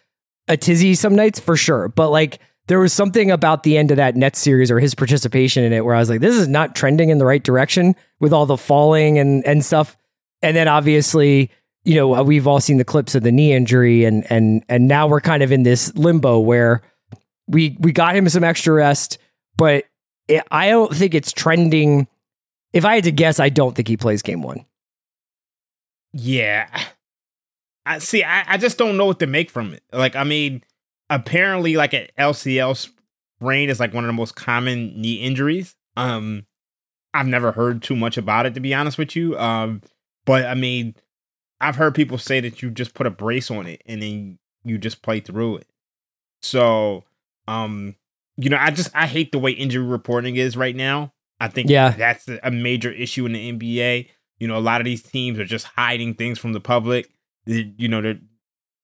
a 0.48 0.58
tizzy 0.58 0.94
some 0.96 1.16
nights 1.16 1.40
for 1.40 1.56
sure. 1.56 1.88
But 1.88 2.10
like 2.10 2.40
there 2.68 2.80
was 2.80 2.94
something 2.94 3.32
about 3.32 3.64
the 3.64 3.78
end 3.78 3.92
of 3.92 3.98
that 3.98 4.16
Nets 4.16 4.40
series 4.40 4.70
or 4.70 4.80
his 4.80 4.94
participation 4.94 5.64
in 5.64 5.74
it 5.74 5.86
where 5.86 5.96
I 5.96 6.00
was 6.00 6.10
like, 6.10 6.22
this 6.22 6.36
is 6.36 6.48
not 6.48 6.76
trending 6.76 7.10
in 7.10 7.18
the 7.18 7.26
right 7.26 7.44
direction 7.44 7.96
with 8.20 8.34
all 8.34 8.46
the 8.46 8.58
falling 8.58 9.18
and 9.18 9.46
and 9.46 9.64
stuff. 9.64 9.98
And 10.42 10.56
then 10.56 10.68
obviously, 10.68 11.52
you 11.84 11.96
know, 11.96 12.16
uh, 12.16 12.24
we've 12.24 12.48
all 12.48 12.60
seen 12.60 12.78
the 12.78 12.86
clips 12.86 13.16
of 13.16 13.24
the 13.24 13.32
knee 13.32 13.54
injury 13.54 14.06
and 14.06 14.30
and 14.30 14.64
and 14.70 14.88
now 14.88 15.08
we're 15.08 15.22
kind 15.22 15.44
of 15.44 15.52
in 15.52 15.64
this 15.64 15.96
limbo 15.96 16.40
where 16.40 16.82
we 17.48 17.78
we 17.80 17.92
got 17.92 18.16
him 18.16 18.28
some 18.30 18.44
extra 18.44 18.74
rest, 18.74 19.18
but 19.58 19.86
it, 20.28 20.44
I 20.52 20.70
don't 20.70 20.94
think 20.96 21.14
it's 21.16 21.32
trending. 21.32 22.08
If 22.74 22.86
I 22.86 22.96
had 22.96 23.04
to 23.06 23.12
guess, 23.12 23.40
I 23.40 23.50
don't 23.50 23.76
think 23.76 23.88
he 23.88 23.98
plays 23.98 24.22
game 24.22 24.42
one. 24.42 24.66
Yeah, 26.14 26.68
I 27.86 28.00
see. 28.00 28.24
I, 28.24 28.44
I 28.48 28.58
just 28.58 28.78
don't 28.78 28.98
know 28.98 29.06
what 29.06 29.20
to 29.20 29.28
make 29.28 29.50
from 29.50 29.74
it. 29.74 29.84
Like, 29.92 30.16
I 30.16 30.24
mean, 30.24 30.64
apparently, 31.10 31.76
like 31.76 31.94
an 31.94 32.08
LCL 32.18 32.90
sprain 33.42 33.70
is 33.70 33.80
like 33.80 33.94
one 33.94 34.04
of 34.04 34.10
the 34.10 34.14
most 34.14 34.36
common 34.36 35.00
knee 35.00 35.16
injuries. 35.16 35.76
Um, 35.98 36.46
I've 37.14 37.28
never 37.28 37.52
heard 37.52 37.82
too 37.82 37.96
much 37.96 38.18
about 38.18 38.46
it 38.46 38.54
to 38.54 38.60
be 38.60 38.74
honest 38.74 38.98
with 38.98 39.16
you. 39.16 39.38
Um, 39.38 39.82
but 40.26 40.46
I 40.46 40.54
mean, 40.54 40.96
I've 41.60 41.76
heard 41.76 41.96
people 41.96 42.18
say 42.18 42.40
that 42.40 42.62
you 42.62 42.70
just 42.70 42.94
put 42.94 43.08
a 43.08 43.12
brace 43.12 43.52
on 43.52 43.68
it 43.68 43.82
and 43.86 44.02
then 44.02 44.40
you 44.64 44.78
just 44.78 45.02
play 45.02 45.20
through 45.20 45.58
it. 45.58 45.68
So, 46.42 47.04
um, 47.48 47.96
you 48.38 48.50
know, 48.50 48.58
I 48.60 48.72
just 48.72 48.90
I 48.96 49.08
hate 49.08 49.32
the 49.32 49.40
way 49.40 49.52
injury 49.52 49.86
reporting 49.86 50.36
is 50.36 50.56
right 50.58 50.76
now. 50.76 51.14
I 51.42 51.50
think 51.50 51.70
yeah. 51.70 51.92
that's 51.92 52.30
a 52.44 52.52
major 52.52 52.92
issue 52.92 53.26
in 53.26 53.34
the 53.34 53.52
NBA. 53.52 54.08
You 54.40 54.48
know, 54.48 54.58
a 54.58 54.60
lot 54.60 54.80
of 54.80 54.86
these 54.86 55.04
teams 55.04 55.40
are 55.40 55.46
just 55.46 55.66
hiding 55.66 56.14
things 56.14 56.40
from 56.40 56.54
the 56.54 56.62
public 56.62 57.10
you 57.46 57.88
know, 57.88 58.02
they're 58.02 58.20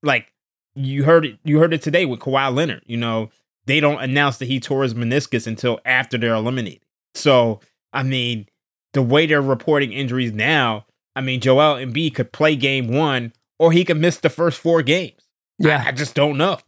like 0.03 0.31
you 0.75 1.03
heard 1.03 1.25
it. 1.25 1.39
You 1.43 1.59
heard 1.59 1.73
it 1.73 1.81
today 1.81 2.05
with 2.05 2.19
Kawhi 2.19 2.53
Leonard. 2.53 2.83
You 2.85 2.97
know, 2.97 3.29
they 3.65 3.79
don't 3.79 4.01
announce 4.01 4.37
that 4.37 4.45
he 4.45 4.59
tore 4.59 4.83
his 4.83 4.93
meniscus 4.93 5.47
until 5.47 5.79
after 5.85 6.17
they're 6.17 6.35
eliminated. 6.35 6.85
So, 7.15 7.61
I 7.93 8.03
mean, 8.03 8.47
the 8.93 9.01
way 9.01 9.25
they're 9.25 9.41
reporting 9.41 9.91
injuries 9.91 10.31
now, 10.31 10.85
I 11.15 11.21
mean, 11.21 11.39
Joel 11.39 11.75
Embiid 11.75 12.15
could 12.15 12.31
play 12.31 12.55
game 12.55 12.87
one, 12.87 13.33
or 13.57 13.71
he 13.71 13.83
could 13.83 13.97
miss 13.97 14.17
the 14.17 14.29
first 14.29 14.59
four 14.59 14.81
games. 14.81 15.21
Yeah, 15.57 15.83
I, 15.83 15.89
I 15.89 15.91
just 15.91 16.13
don't 16.13 16.37
know. 16.37 16.59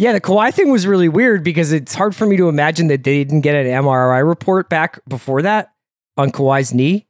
Yeah, 0.00 0.14
the 0.14 0.20
Kawhi 0.22 0.54
thing 0.54 0.70
was 0.70 0.86
really 0.86 1.10
weird 1.10 1.44
because 1.44 1.72
it's 1.72 1.94
hard 1.94 2.16
for 2.16 2.24
me 2.24 2.38
to 2.38 2.48
imagine 2.48 2.86
that 2.86 3.04
they 3.04 3.22
didn't 3.22 3.42
get 3.42 3.54
an 3.54 3.66
MRI 3.66 4.26
report 4.26 4.70
back 4.70 4.98
before 5.06 5.42
that 5.42 5.74
on 6.16 6.32
Kawhi's 6.32 6.72
knee. 6.72 7.06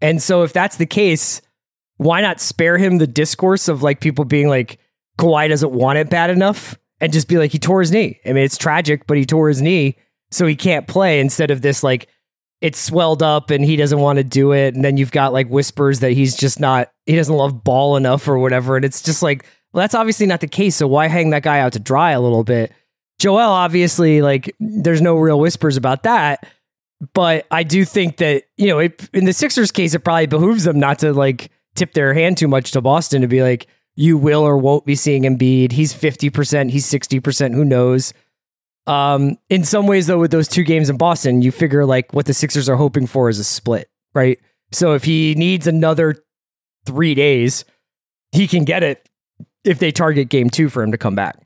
And 0.00 0.22
so, 0.22 0.42
if 0.42 0.54
that's 0.54 0.78
the 0.78 0.86
case, 0.86 1.42
why 1.98 2.22
not 2.22 2.40
spare 2.40 2.78
him 2.78 2.96
the 2.96 3.06
discourse 3.06 3.68
of 3.68 3.82
like 3.82 4.00
people 4.00 4.24
being 4.24 4.48
like 4.48 4.78
Kawhi 5.18 5.46
doesn't 5.50 5.72
want 5.72 5.98
it 5.98 6.08
bad 6.08 6.30
enough 6.30 6.78
and 7.02 7.12
just 7.12 7.28
be 7.28 7.36
like 7.36 7.52
he 7.52 7.58
tore 7.58 7.80
his 7.80 7.90
knee. 7.90 8.18
I 8.24 8.32
mean, 8.32 8.44
it's 8.44 8.56
tragic, 8.56 9.06
but 9.06 9.18
he 9.18 9.26
tore 9.26 9.48
his 9.48 9.60
knee, 9.60 9.98
so 10.30 10.46
he 10.46 10.56
can't 10.56 10.88
play. 10.88 11.20
Instead 11.20 11.50
of 11.50 11.60
this 11.60 11.82
like 11.82 12.08
it's 12.62 12.78
swelled 12.78 13.22
up 13.22 13.50
and 13.50 13.62
he 13.62 13.76
doesn't 13.76 14.00
want 14.00 14.16
to 14.16 14.24
do 14.24 14.52
it, 14.52 14.74
and 14.74 14.82
then 14.82 14.96
you've 14.96 15.12
got 15.12 15.34
like 15.34 15.48
whispers 15.48 16.00
that 16.00 16.12
he's 16.12 16.34
just 16.34 16.60
not 16.60 16.90
he 17.04 17.14
doesn't 17.14 17.36
love 17.36 17.62
ball 17.62 17.94
enough 17.96 18.26
or 18.26 18.38
whatever, 18.38 18.76
and 18.76 18.86
it's 18.86 19.02
just 19.02 19.22
like 19.22 19.44
well, 19.72 19.82
that's 19.82 19.94
obviously 19.94 20.26
not 20.26 20.40
the 20.40 20.48
case. 20.48 20.76
So 20.76 20.86
why 20.86 21.08
hang 21.08 21.30
that 21.30 21.42
guy 21.42 21.60
out 21.60 21.72
to 21.74 21.78
dry 21.78 22.12
a 22.12 22.20
little 22.20 22.44
bit? 22.44 22.72
Joel, 23.18 23.38
obviously, 23.38 24.20
like 24.20 24.54
there's 24.60 25.00
no 25.00 25.16
real 25.16 25.38
whispers 25.38 25.76
about 25.76 26.02
that. 26.02 26.46
But 27.14 27.46
I 27.50 27.62
do 27.62 27.84
think 27.84 28.18
that, 28.18 28.44
you 28.56 28.68
know, 28.68 28.78
it, 28.78 29.08
in 29.12 29.24
the 29.24 29.32
Sixers 29.32 29.72
case, 29.72 29.94
it 29.94 30.00
probably 30.00 30.26
behooves 30.26 30.64
them 30.64 30.78
not 30.78 31.00
to 31.00 31.12
like 31.12 31.50
tip 31.74 31.94
their 31.94 32.14
hand 32.14 32.36
too 32.36 32.48
much 32.48 32.72
to 32.72 32.80
Boston 32.80 33.22
to 33.22 33.28
be 33.28 33.42
like, 33.42 33.66
you 33.94 34.16
will 34.16 34.42
or 34.42 34.56
won't 34.56 34.86
be 34.86 34.94
seeing 34.94 35.24
Embiid. 35.24 35.72
He's 35.72 35.92
50%, 35.92 36.70
he's 36.70 36.86
60%, 36.86 37.54
who 37.54 37.64
knows? 37.64 38.14
Um, 38.86 39.36
in 39.48 39.64
some 39.64 39.86
ways, 39.86 40.06
though, 40.06 40.18
with 40.18 40.30
those 40.30 40.48
two 40.48 40.64
games 40.64 40.90
in 40.90 40.96
Boston, 40.96 41.42
you 41.42 41.52
figure 41.52 41.84
like 41.84 42.12
what 42.12 42.26
the 42.26 42.34
Sixers 42.34 42.68
are 42.68 42.76
hoping 42.76 43.06
for 43.06 43.28
is 43.28 43.38
a 43.38 43.44
split, 43.44 43.88
right? 44.14 44.38
So 44.72 44.94
if 44.94 45.04
he 45.04 45.34
needs 45.34 45.66
another 45.66 46.16
three 46.86 47.14
days, 47.14 47.64
he 48.32 48.46
can 48.48 48.64
get 48.64 48.82
it 48.82 49.08
if 49.64 49.78
they 49.78 49.92
target 49.92 50.28
game 50.28 50.50
two 50.50 50.68
for 50.68 50.82
him 50.82 50.92
to 50.92 50.98
come 50.98 51.14
back. 51.14 51.38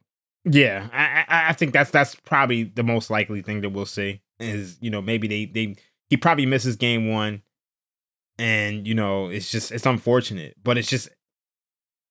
Yeah, 0.45 0.87
I, 0.93 1.51
I 1.51 1.53
think 1.53 1.73
that's 1.73 1.91
that's 1.91 2.15
probably 2.15 2.65
the 2.65 2.85
most 2.85 3.11
likely 3.11 3.43
thing 3.43 3.63
that 3.63 3.71
we'll 3.71 3.87
see 3.87 4.21
is 4.39 4.77
you 4.81 4.91
know 4.91 5.03
maybe 5.03 5.27
they 5.27 5.47
they 5.47 5.77
he 6.09 6.17
probably 6.17 6.47
misses 6.47 6.77
game 6.77 7.09
one 7.09 7.43
and 8.39 8.87
you 8.87 8.95
know 8.95 9.29
it's 9.29 9.51
just 9.51 9.73
it's 9.73 9.87
unfortunate 9.87 10.55
but 10.63 10.77
it's 10.77 10.89
just 10.89 11.09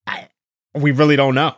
I, 0.08 0.28
we 0.74 0.90
really 0.90 1.14
don't 1.14 1.36
know 1.36 1.54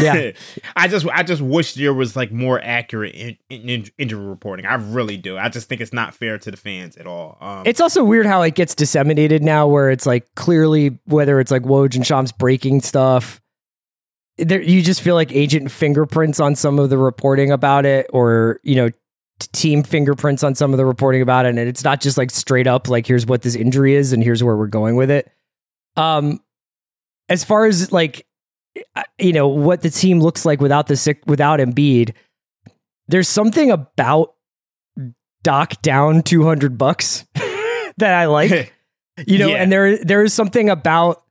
Yeah. 0.00 0.32
I 0.76 0.88
just 0.88 1.06
I 1.08 1.22
just 1.22 1.42
wish 1.42 1.74
there 1.74 1.94
was 1.94 2.16
like 2.16 2.32
more 2.32 2.60
accurate 2.62 3.14
in, 3.14 3.38
in, 3.48 3.86
injury 3.98 4.24
reporting. 4.26 4.66
I 4.66 4.74
really 4.74 5.16
do. 5.16 5.38
I 5.38 5.48
just 5.48 5.68
think 5.68 5.80
it's 5.80 5.92
not 5.92 6.14
fair 6.14 6.38
to 6.38 6.50
the 6.50 6.56
fans 6.56 6.96
at 6.96 7.06
all. 7.06 7.38
Um, 7.40 7.62
It's 7.66 7.80
also 7.80 8.02
weird 8.02 8.26
how 8.26 8.42
it 8.42 8.54
gets 8.54 8.74
disseminated 8.74 9.42
now, 9.42 9.68
where 9.68 9.90
it's 9.90 10.06
like 10.06 10.26
clearly 10.34 10.98
whether 11.04 11.38
it's 11.38 11.50
like 11.50 11.62
Woj 11.62 11.94
and 11.94 12.06
Shams 12.06 12.32
breaking 12.32 12.80
stuff. 12.80 13.40
There, 14.40 14.62
you 14.62 14.82
just 14.82 15.00
feel 15.02 15.14
like 15.14 15.32
agent 15.32 15.70
fingerprints 15.70 16.40
on 16.40 16.54
some 16.56 16.78
of 16.78 16.90
the 16.90 16.98
reporting 16.98 17.50
about 17.50 17.86
it, 17.86 18.06
or 18.12 18.60
you 18.62 18.74
know, 18.76 18.88
t- 18.90 18.96
team 19.52 19.82
fingerprints 19.82 20.42
on 20.42 20.54
some 20.54 20.72
of 20.72 20.78
the 20.78 20.84
reporting 20.84 21.22
about 21.22 21.46
it, 21.46 21.50
and 21.50 21.58
it's 21.58 21.84
not 21.84 22.00
just 22.00 22.16
like 22.18 22.30
straight 22.30 22.66
up 22.66 22.88
like 22.88 23.06
here's 23.06 23.26
what 23.26 23.42
this 23.42 23.54
injury 23.54 23.94
is 23.94 24.12
and 24.12 24.22
here's 24.22 24.42
where 24.42 24.56
we're 24.56 24.66
going 24.66 24.96
with 24.96 25.10
it. 25.10 25.30
Um, 25.96 26.40
as 27.28 27.44
far 27.44 27.66
as 27.66 27.92
like 27.92 28.26
you 29.18 29.32
know 29.32 29.48
what 29.48 29.82
the 29.82 29.90
team 29.90 30.20
looks 30.20 30.44
like 30.44 30.60
without 30.60 30.86
the 30.86 30.96
sick 30.96 31.22
without 31.26 31.60
Embiid, 31.60 32.14
there's 33.08 33.28
something 33.28 33.70
about 33.70 34.34
Doc 35.42 35.80
down 35.82 36.22
200 36.22 36.76
bucks 36.78 37.24
that 37.34 38.14
I 38.14 38.26
like. 38.26 38.72
You 39.26 39.36
know, 39.38 39.48
Yeah. 39.48 39.56
and 39.56 39.70
there 39.70 40.02
there 40.02 40.22
is 40.24 40.32
something 40.32 40.70
about 40.70 41.22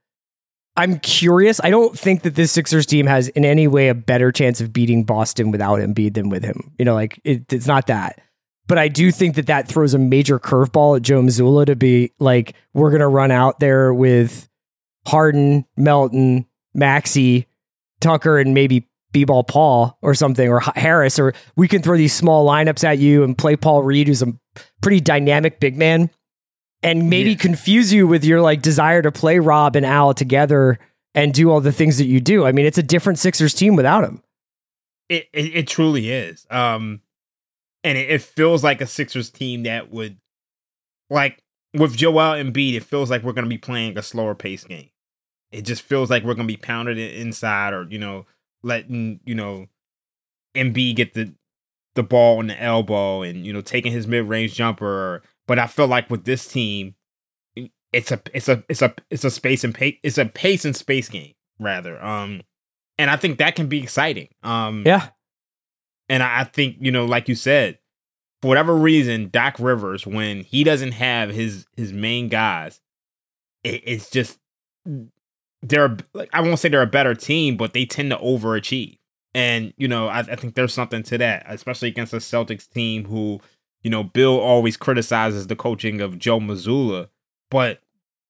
I'm 0.75 0.99
curious. 0.99 1.59
I 1.63 1.69
don't 1.69 1.97
think 1.97 2.21
that 2.21 2.35
this 2.35 2.51
Sixers 2.51 2.85
team 2.85 3.05
has 3.05 3.27
in 3.29 3.43
any 3.43 3.67
way 3.67 3.89
a 3.89 3.95
better 3.95 4.31
chance 4.31 4.61
of 4.61 4.71
beating 4.71 5.03
Boston 5.03 5.51
without 5.51 5.79
Embiid 5.79 6.13
than 6.13 6.29
with 6.29 6.43
him. 6.43 6.71
You 6.79 6.85
know, 6.85 6.93
like 6.93 7.19
it, 7.23 7.51
it's 7.51 7.67
not 7.67 7.87
that. 7.87 8.21
But 8.67 8.77
I 8.77 8.87
do 8.87 9.11
think 9.11 9.35
that 9.35 9.47
that 9.47 9.67
throws 9.67 9.93
a 9.93 9.97
major 9.97 10.39
curveball 10.39 10.95
at 10.95 11.01
Joe 11.01 11.21
Mazzulla 11.21 11.65
to 11.65 11.75
be 11.75 12.13
like, 12.19 12.53
we're 12.73 12.91
going 12.91 13.01
to 13.01 13.07
run 13.07 13.31
out 13.31 13.59
there 13.59 13.93
with 13.93 14.47
Harden, 15.07 15.65
Melton, 15.75 16.45
Maxey, 16.75 17.47
Tucker, 17.99 18.37
and 18.37 18.53
maybe 18.53 18.87
B-ball 19.11 19.43
Paul 19.43 19.97
or 20.03 20.13
something, 20.13 20.47
or 20.47 20.59
Harris, 20.75 21.17
or 21.17 21.33
we 21.55 21.67
can 21.67 21.81
throw 21.81 21.97
these 21.97 22.13
small 22.13 22.47
lineups 22.47 22.83
at 22.83 22.99
you 22.99 23.23
and 23.23 23.35
play 23.35 23.55
Paul 23.55 23.81
Reed, 23.81 24.07
who's 24.07 24.21
a 24.21 24.33
pretty 24.81 25.01
dynamic 25.01 25.59
big 25.59 25.75
man, 25.75 26.11
and 26.83 27.09
maybe 27.09 27.31
Yeah. 27.31 27.37
confuse 27.37 27.91
you 27.93 28.07
with 28.07 28.23
your 28.23 28.41
like 28.41 28.61
desire 28.61 29.01
to 29.01 29.11
play 29.11 29.39
Rob 29.39 29.75
and 29.75 29.85
Al 29.85 30.13
together 30.13 30.79
and 31.15 31.33
do 31.33 31.49
all 31.51 31.61
the 31.61 31.71
things 31.71 31.97
that 31.97 32.05
you 32.05 32.19
do. 32.19 32.45
I 32.45 32.51
mean, 32.51 32.65
it's 32.65 32.77
a 32.77 32.83
different 32.83 33.19
Sixers 33.19 33.53
team 33.53 33.75
without 33.75 34.03
him. 34.03 34.21
it, 35.09 35.27
it 35.33 35.55
it 35.55 35.67
truly 35.67 36.09
is. 36.11 36.45
Um, 36.49 37.01
and 37.83 37.97
it, 37.97 38.09
it 38.09 38.21
feels 38.21 38.63
like 38.63 38.81
a 38.81 38.87
Sixers 38.87 39.29
team 39.29 39.63
that 39.63 39.91
would, 39.91 40.17
like 41.09 41.41
with 41.73 41.95
Joel 41.97 42.35
Embiid, 42.41 42.75
it 42.75 42.83
feels 42.83 43.09
like 43.09 43.23
we're 43.23 43.33
going 43.33 43.45
to 43.45 43.49
be 43.49 43.57
playing 43.57 43.97
a 43.97 44.03
slower 44.03 44.35
pace 44.35 44.63
game. 44.63 44.89
It 45.51 45.63
just 45.63 45.81
feels 45.81 46.09
like 46.09 46.23
we're 46.23 46.35
going 46.35 46.47
to 46.47 46.53
be 46.53 46.57
pounded 46.57 46.97
inside, 46.99 47.73
or 47.73 47.87
you 47.89 47.97
know, 47.97 48.25
letting 48.61 49.19
you 49.25 49.33
know, 49.33 49.67
Embiid 50.55 50.95
get 50.95 51.13
the 51.15 51.33
the 51.95 52.03
ball 52.03 52.37
on 52.37 52.47
the 52.47 52.61
elbow, 52.61 53.23
and 53.23 53.45
you 53.47 53.51
know, 53.53 53.61
taking 53.61 53.91
his 53.91 54.05
mid 54.07 54.25
range 54.29 54.53
jumper. 54.53 55.23
But 55.49 55.57
I 55.57 55.65
feel 55.67 55.87
like 55.87 56.09
with 56.11 56.25
this 56.25 56.47
team, 56.47 56.93
it's 57.91 58.11
a 58.11 58.21
it's 58.35 58.47
a 58.47 58.63
it's 58.69 58.83
a 58.83 58.93
it's 59.09 59.23
a 59.23 59.31
space 59.31 59.63
and 59.63 59.73
pace 59.73 59.97
it's 60.03 60.19
a 60.19 60.25
pace 60.25 60.63
and 60.63 60.75
space 60.75 61.09
game 61.09 61.33
rather. 61.59 61.99
Um, 62.03 62.41
and 62.99 63.09
I 63.09 63.15
think 63.15 63.39
that 63.39 63.55
can 63.55 63.65
be 63.67 63.81
exciting. 63.81 64.27
Um, 64.43 64.83
Yeah. 64.85 65.09
and 66.07 66.21
I 66.21 66.41
I 66.41 66.43
think, 66.43 66.77
you 66.79 66.91
know, 66.91 67.05
like 67.05 67.27
you 67.27 67.33
said, 67.33 67.79
for 68.43 68.47
whatever 68.49 68.75
reason, 68.75 69.29
Doc 69.29 69.55
Rivers, 69.59 70.05
when 70.05 70.43
he 70.43 70.63
doesn't 70.63 70.91
have 70.91 71.31
his 71.31 71.65
his 71.75 71.91
main 71.93 72.27
guys, 72.29 72.79
it, 73.63 73.81
it's 73.85 74.11
just 74.11 74.37
they're 75.63 75.97
like 76.13 76.29
I 76.31 76.41
won't 76.41 76.59
say 76.59 76.69
they're 76.69 76.81
a 76.83 76.87
better 76.87 77.15
team, 77.15 77.57
but 77.57 77.73
they 77.73 77.85
tend 77.85 78.11
to 78.11 78.17
overachieve. 78.17 78.97
And 79.33 79.73
you 79.77 79.87
know, 79.87 80.07
I, 80.09 80.19
I 80.19 80.35
think 80.35 80.53
there's 80.55 80.73
something 80.75 81.01
to 81.03 81.17
that, 81.17 81.45
especially 81.47 81.87
against 81.87 82.13
a 82.13 82.17
Celtics 82.17 82.69
team 82.69 83.05
who, 83.05 83.39
you 83.81 83.89
know, 83.89 84.03
Bill 84.03 84.39
always 84.39 84.77
criticizes 84.77 85.47
the 85.47 85.55
coaching 85.55 86.01
of 86.01 86.19
Joe 86.19 86.39
Mazzulla, 86.39 87.09
but 87.49 87.81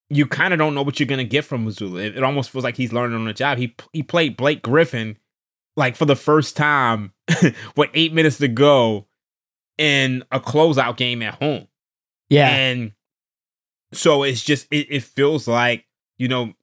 you 0.10 0.26
kind 0.26 0.54
of 0.54 0.60
don't 0.60 0.76
know 0.76 0.82
what 0.82 1.00
you're 1.00 1.08
gonna 1.08 1.24
get 1.24 1.46
from 1.46 1.66
Mazzulla. 1.66 2.06
It, 2.06 2.18
it 2.18 2.24
almost 2.24 2.50
feels 2.50 2.64
like 2.64 2.78
he's 2.78 2.94
learning 2.94 3.16
on 3.16 3.26
the 3.26 3.34
job. 3.34 3.58
He 3.58 3.76
he 3.94 4.04
played 4.04 4.38
Blake 4.38 4.62
Griffin 4.62 5.18
like 5.76 5.96
for 5.96 6.06
the 6.06 6.16
first 6.16 6.58
time 6.58 7.14
with 7.76 7.90
eight 7.94 8.14
minutes 8.14 8.38
to 8.38 8.48
go 8.48 9.08
in 9.78 10.24
a 10.32 10.40
closeout 10.40 10.98
game 10.98 11.22
at 11.24 11.36
home. 11.36 11.68
Yeah. 12.30 12.50
And 12.50 12.92
so 13.94 14.24
it's 14.24 14.44
just 14.44 14.68
it, 14.72 14.88
it 14.90 15.04
feels 15.04 15.48
like, 15.48 15.86
you 16.18 16.28
know, 16.28 16.54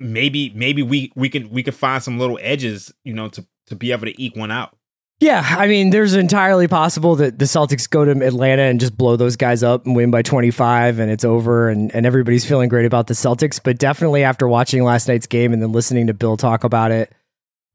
maybe 0.00 0.50
maybe 0.54 0.82
we 0.82 1.12
we 1.14 1.28
can 1.28 1.50
we 1.50 1.62
can 1.62 1.74
find 1.74 2.02
some 2.02 2.18
little 2.18 2.38
edges, 2.40 2.92
you 3.04 3.12
know, 3.12 3.28
to 3.28 3.46
to 3.66 3.76
be 3.76 3.92
able 3.92 4.06
to 4.06 4.20
eke 4.20 4.36
one 4.36 4.50
out. 4.50 4.76
Yeah, 5.20 5.44
I 5.46 5.66
mean, 5.66 5.90
there's 5.90 6.14
entirely 6.14 6.66
possible 6.66 7.14
that 7.16 7.38
the 7.38 7.44
Celtics 7.44 7.88
go 7.88 8.06
to 8.06 8.26
Atlanta 8.26 8.62
and 8.62 8.80
just 8.80 8.96
blow 8.96 9.16
those 9.16 9.36
guys 9.36 9.62
up 9.62 9.84
and 9.84 9.94
win 9.94 10.10
by 10.10 10.22
25 10.22 10.98
and 10.98 11.10
it's 11.10 11.24
over 11.24 11.68
and, 11.68 11.94
and 11.94 12.06
everybody's 12.06 12.46
feeling 12.46 12.70
great 12.70 12.86
about 12.86 13.06
the 13.06 13.12
Celtics. 13.12 13.60
But 13.62 13.78
definitely 13.78 14.24
after 14.24 14.48
watching 14.48 14.82
last 14.82 15.08
night's 15.08 15.26
game 15.26 15.52
and 15.52 15.60
then 15.60 15.72
listening 15.72 16.06
to 16.06 16.14
Bill 16.14 16.38
talk 16.38 16.64
about 16.64 16.90
it, 16.90 17.12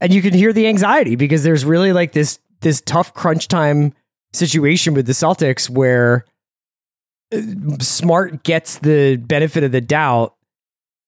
and 0.02 0.12
you 0.12 0.24
can 0.24 0.34
hear 0.34 0.54
the 0.54 0.68
anxiety 0.68 1.16
because 1.16 1.44
there's 1.44 1.64
really 1.64 1.94
like 1.94 2.14
this 2.14 2.40
this 2.62 2.82
tough 2.82 3.14
crunch 3.14 3.48
time 3.48 3.94
situation 4.34 4.96
with 4.96 5.06
the 5.06 5.14
Celtics 5.14 5.70
where 5.70 6.26
uh, 7.32 7.42
Smart 7.80 8.44
gets 8.44 8.80
the 8.80 9.18
benefit 9.18 9.64
of 9.64 9.72
the 9.72 9.82
doubt 9.82 10.36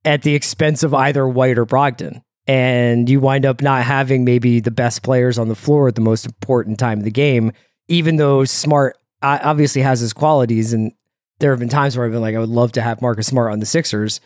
at 0.05 0.21
the 0.21 0.35
expense 0.35 0.83
of 0.83 0.93
either 0.93 1.27
White 1.27 1.57
or 1.57 1.65
Brogdon. 1.65 2.21
And 2.47 3.09
you 3.09 3.19
wind 3.19 3.45
up 3.45 3.61
not 3.61 3.83
having 3.83 4.23
maybe 4.23 4.61
the 4.61 4.71
best 4.71 5.03
players 5.03 5.37
on 5.37 5.49
the 5.49 5.55
floor 5.55 5.89
at 5.89 5.95
the 5.95 6.01
most 6.01 6.25
important 6.25 6.79
time 6.79 6.99
of 6.99 7.03
the 7.03 7.11
game, 7.11 7.51
even 7.89 8.15
though 8.15 8.45
Smart 8.45 8.97
uh, 9.21 9.39
obviously 9.43 9.81
has 9.81 9.99
his 9.99 10.13
qualities. 10.13 10.71
And 10.71 10.93
there 11.39 11.51
have 11.51 11.59
been 11.59 11.67
times 11.67 11.97
where 11.97 12.05
I've 12.05 12.13
been 12.13 12.21
like, 12.21 12.35
I 12.35 12.39
would 12.39 12.47
love 12.47 12.71
to 12.73 12.81
have 12.81 13.01
Marcus 13.01 13.27
Smart 13.27 13.51
on 13.51 13.59
the 13.59 13.65
Sixers. 13.65 14.21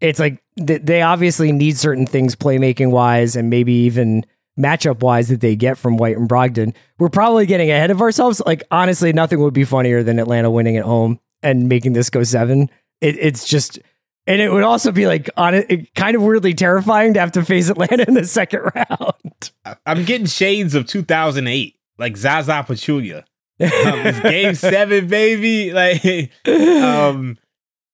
It's 0.00 0.18
like 0.18 0.42
they 0.56 1.00
obviously 1.00 1.50
need 1.50 1.78
certain 1.78 2.06
things 2.06 2.36
playmaking 2.36 2.90
wise 2.90 3.36
and 3.36 3.48
maybe 3.48 3.72
even 3.72 4.26
matchup 4.60 5.00
wise 5.00 5.28
that 5.28 5.40
they 5.40 5.56
get 5.56 5.78
from 5.78 5.96
White 5.96 6.18
and 6.18 6.28
Brogdon. 6.28 6.74
We're 6.98 7.08
probably 7.08 7.46
getting 7.46 7.70
ahead 7.70 7.90
of 7.90 8.02
ourselves. 8.02 8.42
Like, 8.44 8.64
honestly, 8.70 9.14
nothing 9.14 9.40
would 9.40 9.54
be 9.54 9.64
funnier 9.64 10.02
than 10.02 10.18
Atlanta 10.18 10.50
winning 10.50 10.76
at 10.76 10.84
home 10.84 11.20
and 11.42 11.70
making 11.70 11.94
this 11.94 12.10
go 12.10 12.22
seven. 12.22 12.68
It, 13.00 13.16
it's 13.18 13.46
just, 13.46 13.78
and 14.26 14.40
it 14.40 14.52
would 14.52 14.62
also 14.62 14.92
be 14.92 15.06
like 15.06 15.28
on 15.36 15.54
it, 15.54 15.94
kind 15.94 16.16
of 16.16 16.22
weirdly 16.22 16.54
terrifying 16.54 17.14
to 17.14 17.20
have 17.20 17.32
to 17.32 17.44
face 17.44 17.68
Atlanta 17.68 18.06
in 18.06 18.14
the 18.14 18.26
second 18.26 18.70
round. 18.74 19.50
I'm 19.86 20.04
getting 20.04 20.26
shades 20.26 20.74
of 20.74 20.86
2008, 20.86 21.76
like 21.98 22.16
Zaza 22.16 22.64
Pachulia. 22.66 23.24
Um, 23.60 24.22
game 24.22 24.54
seven, 24.56 25.08
baby. 25.08 25.72
Like, 25.72 26.30
um, 26.48 27.38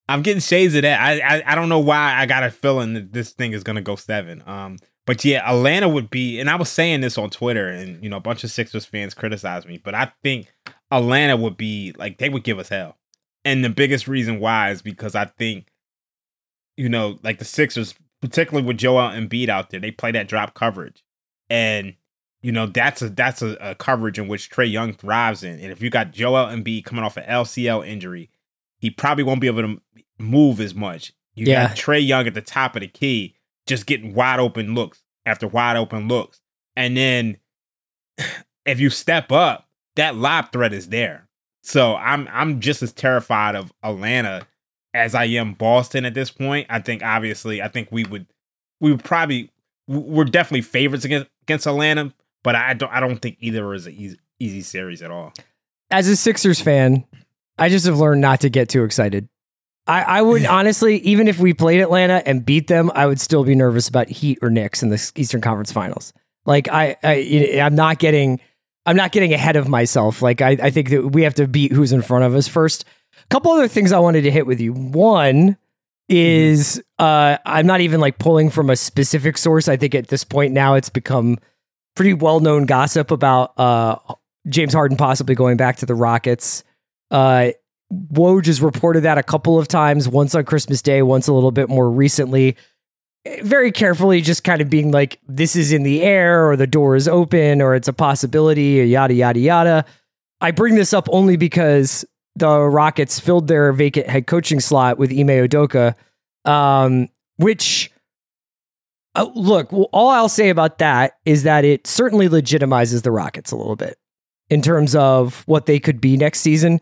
I'm 0.09 0.23
getting 0.23 0.41
shades 0.41 0.75
of 0.75 0.83
that. 0.83 1.01
I, 1.01 1.21
I 1.21 1.53
I 1.53 1.55
don't 1.55 1.69
know 1.69 1.79
why 1.79 2.14
I 2.14 2.27
got 2.27 2.43
a 2.43 2.51
feeling 2.51 2.95
that 2.95 3.12
this 3.12 3.33
thing 3.33 3.53
is 3.53 3.62
gonna 3.62 3.83
go 3.83 3.97
seven. 3.97 4.43
Um, 4.47 4.79
but 5.07 5.25
yeah, 5.25 5.51
Atlanta 5.51 5.88
would 5.88 6.11
be, 6.11 6.38
and 6.38 6.51
I 6.51 6.57
was 6.57 6.69
saying 6.69 7.01
this 7.01 7.17
on 7.17 7.31
Twitter, 7.31 7.69
and 7.69 8.03
you 8.03 8.11
know, 8.11 8.19
a 8.19 8.21
bunch 8.21 8.45
of 8.45 8.51
Sixers 8.51 8.85
fans 8.85 9.14
criticized 9.14 9.67
me, 9.67 9.79
but 9.83 9.95
I 9.95 10.12
think 10.23 10.53
Atlanta 10.91 11.37
would 11.37 11.57
be 11.57 11.95
like 11.99 12.19
they 12.19 12.29
would 12.29 12.45
give 12.45 12.59
us 12.59 12.69
hell, 12.69 12.97
and 13.45 13.64
the 13.64 13.71
biggest 13.71 14.07
reason 14.09 14.41
why 14.41 14.71
is 14.71 14.83
because 14.83 15.14
I 15.14 15.27
think, 15.27 15.69
you 16.79 16.88
know, 16.88 17.19
like 17.23 17.38
the 17.38 17.45
Sixers, 17.45 17.95
particularly 18.23 18.67
with 18.67 18.79
Joel 18.79 19.11
Embiid 19.11 19.49
out 19.49 19.71
there, 19.71 19.81
they 19.81 19.91
play 19.91 20.11
that 20.12 20.29
drop 20.29 20.55
coverage, 20.55 21.05
and 21.51 21.95
you 22.41 22.53
know 22.53 22.67
that's 22.67 23.03
a 23.03 23.09
that's 23.11 23.43
a, 23.43 23.57
a 23.61 23.75
coverage 23.75 24.19
in 24.19 24.29
which 24.29 24.51
Trae 24.51 24.71
Young 24.71 24.93
thrives 24.95 25.43
in, 25.45 25.59
and 25.61 25.73
if 25.73 25.83
you 25.83 25.91
got 25.91 26.12
Joel 26.12 26.47
Embiid 26.47 26.85
coming 26.85 27.05
off 27.05 27.17
an 27.17 27.25
LCL 27.25 27.87
injury, 27.87 28.31
he 28.79 28.91
probably 28.91 29.25
won't 29.25 29.41
be 29.41 29.49
able 29.49 29.62
to 29.62 29.81
move 30.19 30.61
as 30.61 30.75
much. 30.75 31.12
You 31.35 31.47
Yeah. 31.47 31.69
got 31.69 31.77
Trae 31.77 32.07
Young 32.07 32.27
at 32.27 32.35
the 32.35 32.41
top 32.41 32.75
of 32.77 32.81
the 32.81 32.88
key, 32.88 33.35
just 33.67 33.87
getting 33.87 34.14
wide 34.14 34.41
open 34.41 34.75
looks 34.75 35.03
after 35.27 35.47
wide 35.47 35.77
open 35.77 36.09
looks. 36.09 36.41
And 36.77 36.97
then 36.97 37.37
if 38.64 38.81
you 38.81 38.91
step 38.91 39.31
up, 39.33 39.69
that 39.97 40.14
lob 40.17 40.53
threat 40.53 40.73
is 40.73 40.88
there. 40.88 41.29
So 41.62 41.97
I'm 41.97 42.29
I'm 42.33 42.61
just 42.61 42.83
as 42.83 42.93
terrified 42.93 43.55
of 43.57 43.73
Atlanta 43.83 44.47
as 44.99 45.15
I 45.15 45.25
am 45.25 45.55
Boston 45.55 46.05
at 46.05 46.15
this 46.15 46.31
point. 46.31 46.67
I 46.69 46.81
think 46.81 47.03
obviously 47.03 47.63
I 47.63 47.69
think 47.69 47.89
we 47.91 48.05
would 48.05 48.27
we 48.81 48.91
would 48.91 49.05
probably 49.05 49.51
we're 49.87 50.25
definitely 50.25 50.63
favorites 50.63 51.05
against 51.05 51.29
against 51.43 51.67
Atlanta, 51.67 52.13
but 52.43 52.55
I 52.55 52.75
don't 52.75 52.93
I 52.93 53.01
don't 53.01 53.19
think 53.19 53.39
either 53.41 53.73
is 53.75 53.87
an 53.87 53.95
easy, 53.95 54.19
easy 54.39 54.63
series 54.63 55.03
at 55.03 55.11
all. 55.11 55.33
As 55.91 56.09
a 56.09 56.17
Sixers 56.17 56.61
fan, 56.61 57.05
I 57.59 57.69
just 57.69 57.87
have 57.87 57.99
learned 57.99 58.21
not 58.21 58.41
to 58.43 58.51
get 58.51 58.69
too 58.69 58.85
excited. 58.85 59.29
I, 59.87 60.03
I 60.03 60.23
would 60.23 60.45
honestly, 60.45 60.99
even 60.99 61.29
if 61.29 61.39
we 61.39 61.55
played 61.55 61.81
Atlanta 61.81 62.23
and 62.27 62.45
beat 62.45 62.67
them, 62.67 62.93
I 62.95 63.07
would 63.07 63.21
still 63.21 63.43
be 63.43 63.55
nervous 63.55 63.89
about 63.89 64.09
Heat 64.09 64.39
or 64.43 64.51
Knicks 64.51 64.83
in 64.83 64.91
the 64.91 65.13
Eastern 65.17 65.41
Conference 65.41 65.73
Finals. 65.73 66.13
Like 66.45 66.69
I, 66.69 66.97
I 67.03 67.61
I'm 67.63 67.75
not 67.75 67.99
getting, 67.99 68.39
I'm 68.85 68.97
not 68.97 69.13
getting 69.13 69.33
ahead 69.33 69.57
of 69.57 69.67
myself. 69.67 70.21
Like 70.21 70.43
I, 70.43 70.51
I 70.63 70.71
think 70.71 70.91
that 70.91 71.09
we 71.09 71.23
have 71.23 71.35
to 71.35 71.49
beat 71.49 71.73
who's 71.73 71.93
in 71.93 72.03
front 72.03 72.25
of 72.25 72.35
us 72.35 72.47
first. 72.47 72.85
Couple 73.31 73.53
other 73.53 73.69
things 73.69 73.93
I 73.93 73.99
wanted 73.99 74.23
to 74.23 74.31
hit 74.31 74.47
with 74.47 74.61
you. 74.61 74.73
One, 74.73 75.57
is 76.09 76.83
uh, 76.99 77.37
I'm 77.45 77.67
not 77.67 77.81
even 77.81 78.01
like 78.01 78.19
pulling 78.19 78.51
from 78.51 78.71
a 78.71 78.77
specific 78.77 79.37
source. 79.37 79.69
I 79.69 79.77
think 79.77 79.95
at 79.95 80.09
this 80.09 80.25
point 80.25 80.53
now 80.53 80.75
it's 80.75 80.88
become 80.88 81.38
pretty 81.95 82.14
well 82.14 82.41
known 82.41 82.64
gossip 82.64 83.11
about 83.11 83.59
uh, 83.59 83.97
James 84.49 84.73
Harden 84.73 84.97
possibly 84.97 85.35
going 85.35 85.57
back 85.57 85.77
to 85.79 85.87
the 85.87 85.95
Rockets. 85.95 86.64
Uh, 87.11 87.51
Woj 88.12 88.47
has 88.47 88.61
reported 88.61 89.03
that 89.03 89.19
a 89.19 89.23
couple 89.23 89.59
of 89.59 89.69
times, 89.69 90.09
once 90.09 90.35
on 90.35 90.45
Christmas 90.45 90.83
Day, 90.83 91.03
once 91.03 91.27
a 91.27 91.33
little 91.33 91.51
bit 91.51 91.69
more 91.69 91.91
recently. 91.91 92.57
Very 93.43 93.73
carefully, 93.73 94.21
just 94.21 94.45
kind 94.45 94.61
of 94.61 94.71
being 94.71 94.91
like, 94.91 95.19
this 95.27 95.57
is 95.57 95.73
in 95.73 95.83
the 95.83 96.03
air, 96.03 96.49
or 96.49 96.57
the 96.57 96.67
door 96.67 96.97
is 96.97 97.09
open, 97.09 97.61
or 97.61 97.75
it's 97.75 97.88
a 97.88 97.93
possibility, 97.93 98.81
or 98.81 98.85
yada, 98.85 99.14
yada, 99.14 99.41
yada. 99.41 99.85
I 100.41 100.51
bring 100.51 100.77
this 100.77 100.93
up 100.93 101.09
only 101.11 101.37
because 101.37 102.05
the 102.38 102.61
Rockets 102.61 103.18
filled 103.18 103.48
their 103.48 103.72
vacant 103.72 104.09
head 104.09 104.27
coaching 104.27 104.61
slot 104.61 104.98
with 104.98 105.11
Ime 105.11 105.29
Udoka, 105.29 105.94
um, 106.44 107.09
which, 107.37 107.90
uh, 109.14 109.29
look, 109.35 109.70
well, 109.72 109.88
all 109.92 110.09
I'll 110.09 110.29
say 110.29 110.48
about 110.48 110.79
that 110.79 111.18
is 111.24 111.42
that 111.44 111.64
it 111.64 111.87
certainly 111.87 112.29
legitimizes 112.29 113.03
the 113.03 113.11
Rockets 113.11 113.53
a 113.53 113.57
little 113.57 113.77
bit 113.77 113.98
in 114.51 114.62
terms 114.62 114.94
of 114.94 115.42
what 115.46 115.66
they 115.66 115.79
could 115.79 116.01
be 116.01 116.16
next 116.16 116.40
season. 116.40 116.81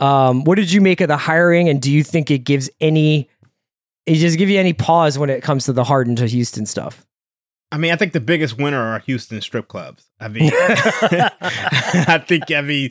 Um, 0.00 0.44
what 0.44 0.56
did 0.56 0.72
you 0.72 0.80
make 0.80 1.00
of 1.00 1.08
the 1.08 1.16
hiring, 1.16 1.68
and 1.68 1.80
do 1.80 1.90
you 1.90 2.02
think 2.02 2.30
it 2.30 2.38
gives 2.38 2.68
any? 2.80 3.28
It 4.06 4.16
just 4.16 4.36
give 4.36 4.50
you 4.50 4.58
any 4.58 4.72
pause 4.72 5.18
when 5.18 5.30
it 5.30 5.42
comes 5.42 5.64
to 5.64 5.72
the 5.72 5.84
Harden 5.84 6.16
to 6.16 6.26
Houston 6.26 6.66
stuff? 6.66 7.06
I 7.72 7.78
mean, 7.78 7.90
I 7.90 7.96
think 7.96 8.12
the 8.12 8.20
biggest 8.20 8.58
winner 8.58 8.80
are 8.80 8.98
Houston 9.00 9.40
strip 9.40 9.68
clubs. 9.68 10.08
I 10.20 10.28
mean, 10.28 10.50
I 10.60 12.22
think 12.26 12.50
I 12.50 12.60
mean 12.60 12.90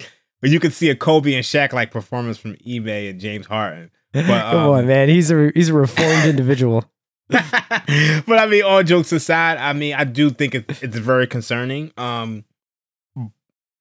you 0.52 0.60
could 0.60 0.74
see 0.74 0.90
a 0.90 0.96
Kobe 0.96 1.34
and 1.34 1.44
Shaq 1.44 1.74
like 1.74 1.92
performance 1.92 2.38
from 2.38 2.58
Ime 2.68 2.88
and 2.88 3.20
James 3.20 3.48
Harden. 3.48 3.92
But, 4.12 4.26
Come 4.52 4.64
um, 4.64 4.70
on, 4.70 4.88
man, 4.88 5.10
he's 5.10 5.32
a 5.32 5.52
he's 5.54 5.70
a 5.70 5.74
reformed 5.74 6.26
individual. 6.26 6.86
but 7.28 8.40
I 8.40 8.46
mean, 8.48 8.64
all 8.64 8.84
jokes 8.84 9.12
aside, 9.12 9.58
I 9.58 9.74
mean, 9.74 9.96
I 9.96 10.04
do 10.04 10.30
think 10.30 10.56
it's, 10.56 10.84
it's 10.84 10.98
very 10.98 11.26
concerning. 11.26 11.92
Um, 11.98 12.46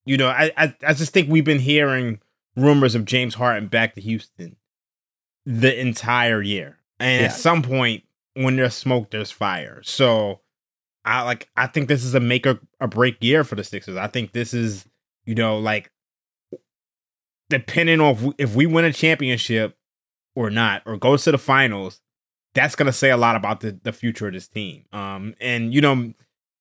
you 0.05 0.17
know, 0.17 0.29
I, 0.29 0.51
I 0.57 0.75
I 0.87 0.95
just 0.95 1.13
think 1.13 1.29
we've 1.29 1.45
been 1.45 1.59
hearing 1.59 2.21
rumors 2.57 2.95
of 2.95 3.05
James 3.05 3.35
Harden 3.35 3.69
back 3.69 3.95
to 3.95 4.01
Houston 4.01 4.57
the 5.45 5.79
entire 5.79 6.43
year. 6.43 6.79
And 6.99 7.21
yeah. 7.21 7.29
at 7.29 7.35
some 7.35 7.63
point, 7.63 8.05
when 8.35 8.57
there's 8.57 8.75
smoke, 8.75 9.11
there's 9.11 9.31
fire. 9.31 9.81
So 9.85 10.41
I 11.05 11.23
like 11.23 11.49
I 11.57 11.67
think 11.67 11.89
this 11.89 12.05
is 12.05 12.15
a 12.15 12.21
make 12.21 12.47
or, 12.47 12.61
a 12.81 12.89
break 12.89 13.23
year 13.23 13.45
for 13.45 13.55
the 13.55 13.65
Sixers. 13.65 13.97
I 13.97 14.07
think 14.07 14.33
this 14.33 14.55
is, 14.55 14.87
you 15.25 15.35
know, 15.35 15.59
like 15.59 15.91
depending 17.53 18.01
on 18.01 18.35
if 18.39 18.55
we, 18.55 18.67
win 18.67 18.85
a 18.85 18.93
championship 18.93 19.77
or 20.35 20.51
not, 20.51 20.83
or 20.87 20.97
goes 20.97 21.25
to 21.25 21.33
the 21.33 21.39
finals, 21.39 22.01
that's 22.55 22.75
gonna 22.75 22.93
say 22.93 23.11
a 23.11 23.17
lot 23.17 23.37
about 23.37 23.61
the, 23.61 23.79
the 23.83 23.93
future 23.93 24.27
of 24.27 24.35
this 24.35 24.49
team. 24.49 24.85
Um 24.93 25.35
and 25.41 25.73
you 25.73 25.81
know, 25.81 26.13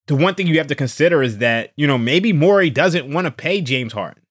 the 0.08 0.16
one 0.16 0.36
thing 0.36 0.48
you 0.48 0.58
have 0.58 0.68
to 0.68 0.76
consider 0.76 1.24
is 1.24 1.40
that, 1.40 1.72
you 1.76 1.88
know, 1.88 1.98
maybe 1.98 2.34
Morey 2.34 2.70
doesn't 2.70 3.12
want 3.12 3.26
to 3.26 3.32
pay 3.32 3.62
James 3.62 3.94
Harden 3.94 4.22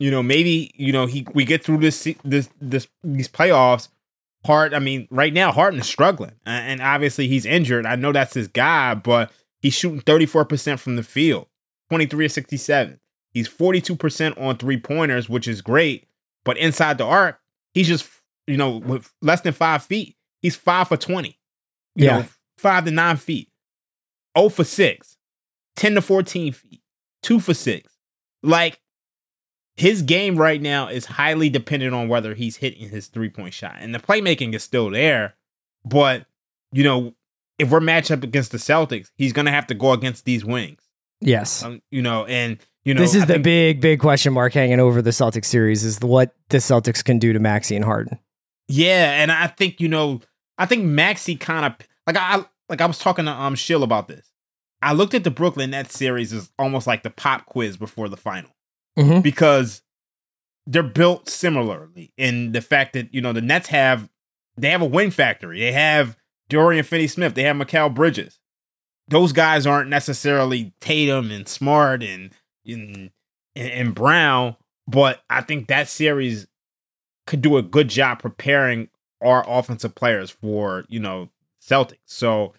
you 0.00 0.10
know, 0.10 0.22
maybe 0.22 0.72
you 0.74 0.92
know 0.92 1.06
he 1.06 1.26
we 1.34 1.44
get 1.44 1.62
through 1.62 1.78
this 1.78 2.08
this 2.24 2.48
this 2.60 2.88
these 3.04 3.28
playoffs. 3.28 3.88
Hart, 4.46 4.72
I 4.72 4.78
mean, 4.78 5.06
right 5.10 5.34
now 5.34 5.52
Harden 5.52 5.78
is 5.78 5.86
struggling, 5.86 6.32
and 6.46 6.80
obviously 6.80 7.28
he's 7.28 7.44
injured. 7.44 7.84
I 7.84 7.96
know 7.96 8.10
that's 8.10 8.32
his 8.32 8.48
guy, 8.48 8.94
but 8.94 9.30
he's 9.60 9.74
shooting 9.74 10.00
thirty 10.00 10.24
four 10.24 10.46
percent 10.46 10.80
from 10.80 10.96
the 10.96 11.02
field, 11.02 11.46
twenty 11.90 12.06
three 12.06 12.24
of 12.24 12.32
sixty 12.32 12.56
seven. 12.56 12.98
He's 13.32 13.48
forty 13.48 13.80
two 13.80 13.96
percent 13.96 14.36
on 14.38 14.56
three 14.56 14.78
pointers, 14.78 15.28
which 15.28 15.46
is 15.46 15.62
great. 15.62 16.08
But 16.44 16.56
inside 16.58 16.98
the 16.98 17.04
arc, 17.04 17.40
he's 17.74 17.88
just 17.88 18.08
you 18.46 18.56
know 18.56 18.78
with 18.78 19.12
less 19.22 19.40
than 19.42 19.52
five 19.52 19.82
feet. 19.82 20.16
He's 20.42 20.56
five 20.56 20.88
for 20.88 20.96
twenty. 20.96 21.38
You 21.94 22.06
yeah, 22.06 22.18
know, 22.18 22.26
five 22.58 22.84
to 22.84 22.90
nine 22.90 23.16
feet. 23.16 23.48
Oh 24.34 24.48
for 24.48 24.64
six. 24.64 25.16
10 25.76 25.94
to 25.94 26.02
14 26.02 26.52
feet. 26.52 26.82
Two 27.22 27.40
for 27.40 27.54
six. 27.54 27.96
Like 28.42 28.80
his 29.76 30.02
game 30.02 30.36
right 30.36 30.60
now 30.60 30.88
is 30.88 31.06
highly 31.06 31.48
dependent 31.48 31.94
on 31.94 32.08
whether 32.08 32.34
he's 32.34 32.56
hitting 32.56 32.90
his 32.90 33.06
three 33.06 33.30
point 33.30 33.54
shot. 33.54 33.76
And 33.78 33.94
the 33.94 33.98
playmaking 33.98 34.54
is 34.54 34.62
still 34.62 34.90
there. 34.90 35.36
But, 35.84 36.26
you 36.72 36.84
know, 36.84 37.14
if 37.58 37.70
we're 37.70 37.80
matched 37.80 38.10
up 38.10 38.22
against 38.22 38.52
the 38.52 38.58
Celtics, 38.58 39.10
he's 39.16 39.32
going 39.32 39.46
to 39.46 39.52
have 39.52 39.66
to 39.68 39.74
go 39.74 39.92
against 39.92 40.26
these 40.26 40.44
wings. 40.44 40.80
Yes. 41.20 41.62
Um, 41.62 41.80
you 41.90 42.02
know, 42.02 42.26
and, 42.26 42.58
you 42.84 42.94
know, 42.94 43.00
this 43.00 43.14
is 43.14 43.22
I 43.22 43.26
the 43.26 43.32
think, 43.34 43.44
big, 43.44 43.80
big 43.80 44.00
question 44.00 44.32
mark 44.32 44.52
hanging 44.52 44.80
over 44.80 45.02
the 45.02 45.10
Celtics 45.10 45.46
series 45.46 45.84
is 45.84 46.00
what 46.00 46.34
the 46.48 46.58
Celtics 46.58 47.04
can 47.04 47.18
do 47.18 47.32
to 47.32 47.38
Maxey 47.38 47.76
and 47.76 47.84
Harden. 47.84 48.18
Yeah. 48.68 49.22
And 49.22 49.30
I 49.30 49.48
think, 49.48 49.80
you 49.80 49.88
know, 49.88 50.20
I 50.58 50.66
think 50.66 50.84
Maxey 50.84 51.36
kind 51.36 51.66
of, 51.66 51.86
like, 52.06 52.16
I, 52.16 52.44
like 52.68 52.80
I 52.80 52.86
was 52.86 52.98
talking 52.98 53.26
to 53.26 53.32
um 53.32 53.54
Shill 53.54 53.82
about 53.82 54.08
this. 54.08 54.30
I 54.80 54.94
looked 54.94 55.12
at 55.14 55.24
the 55.24 55.30
Brooklyn 55.30 55.70
Nets 55.70 55.98
series 55.98 56.32
as 56.32 56.50
almost 56.58 56.86
like 56.86 57.02
the 57.02 57.10
pop 57.10 57.44
quiz 57.46 57.76
before 57.76 58.08
the 58.08 58.16
final 58.16 58.50
mm-hmm. 58.98 59.20
because 59.20 59.82
they're 60.66 60.82
built 60.82 61.28
similarly 61.28 62.12
in 62.16 62.52
the 62.52 62.62
fact 62.62 62.94
that 62.94 63.12
you 63.12 63.20
know 63.20 63.32
the 63.32 63.42
Nets 63.42 63.68
have 63.68 64.08
they 64.56 64.70
have 64.70 64.82
a 64.82 64.86
win 64.86 65.10
factory. 65.10 65.60
They 65.60 65.72
have 65.72 66.16
Dorian 66.48 66.84
Finney-Smith. 66.84 67.34
They 67.34 67.44
have 67.44 67.56
Mikal 67.56 67.94
Bridges. 67.94 68.38
Those 69.08 69.32
guys 69.32 69.66
aren't 69.66 69.88
necessarily 69.88 70.74
Tatum 70.80 71.30
and 71.30 71.48
Smart 71.48 72.02
and 72.02 72.30
and, 72.72 73.10
and 73.56 73.94
Brown, 73.94 74.56
but 74.86 75.22
I 75.28 75.40
think 75.42 75.68
that 75.68 75.88
series 75.88 76.46
could 77.26 77.42
do 77.42 77.56
a 77.56 77.62
good 77.62 77.88
job 77.88 78.20
preparing 78.20 78.88
our 79.22 79.44
offensive 79.46 79.94
players 79.94 80.30
for 80.30 80.84
you 80.88 81.00
know 81.00 81.28
Celtics. 81.62 81.98
So 82.06 82.54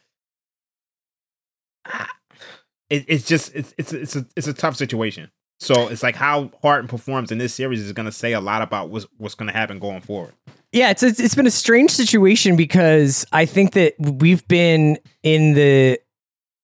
it, 2.90 3.06
it's 3.08 3.26
just 3.26 3.54
it's 3.56 3.74
it's 3.78 3.94
it's 3.94 4.16
a 4.16 4.26
it's 4.36 4.48
a 4.48 4.54
tough 4.54 4.76
situation. 4.76 5.32
So 5.60 5.90
it's 5.90 6.02
like 6.02 6.16
how 6.16 6.52
Harden 6.64 6.88
performs 6.88 7.32
in 7.32 7.38
this 7.38 7.54
series 7.54 7.82
is 7.82 7.94
going 7.94 8.08
to 8.08 8.12
say 8.12 8.34
a 8.34 8.42
lot 8.42 8.62
about 8.62 8.90
what's 8.90 9.06
what's 9.18 9.36
going 9.36 9.48
to 9.48 9.54
happen 9.54 9.80
going 9.80 10.02
forward. 10.02 10.34
Yeah, 10.72 10.90
it's 10.90 11.04
it's 11.04 11.36
been 11.36 11.48
a 11.48 11.52
strange 11.52 11.92
situation 11.92 12.56
because 12.56 13.26
I 13.32 13.46
think 13.46 13.74
that 13.74 13.94
we've 14.00 14.48
been 14.48 14.98
in 15.24 15.54
the 15.54 16.00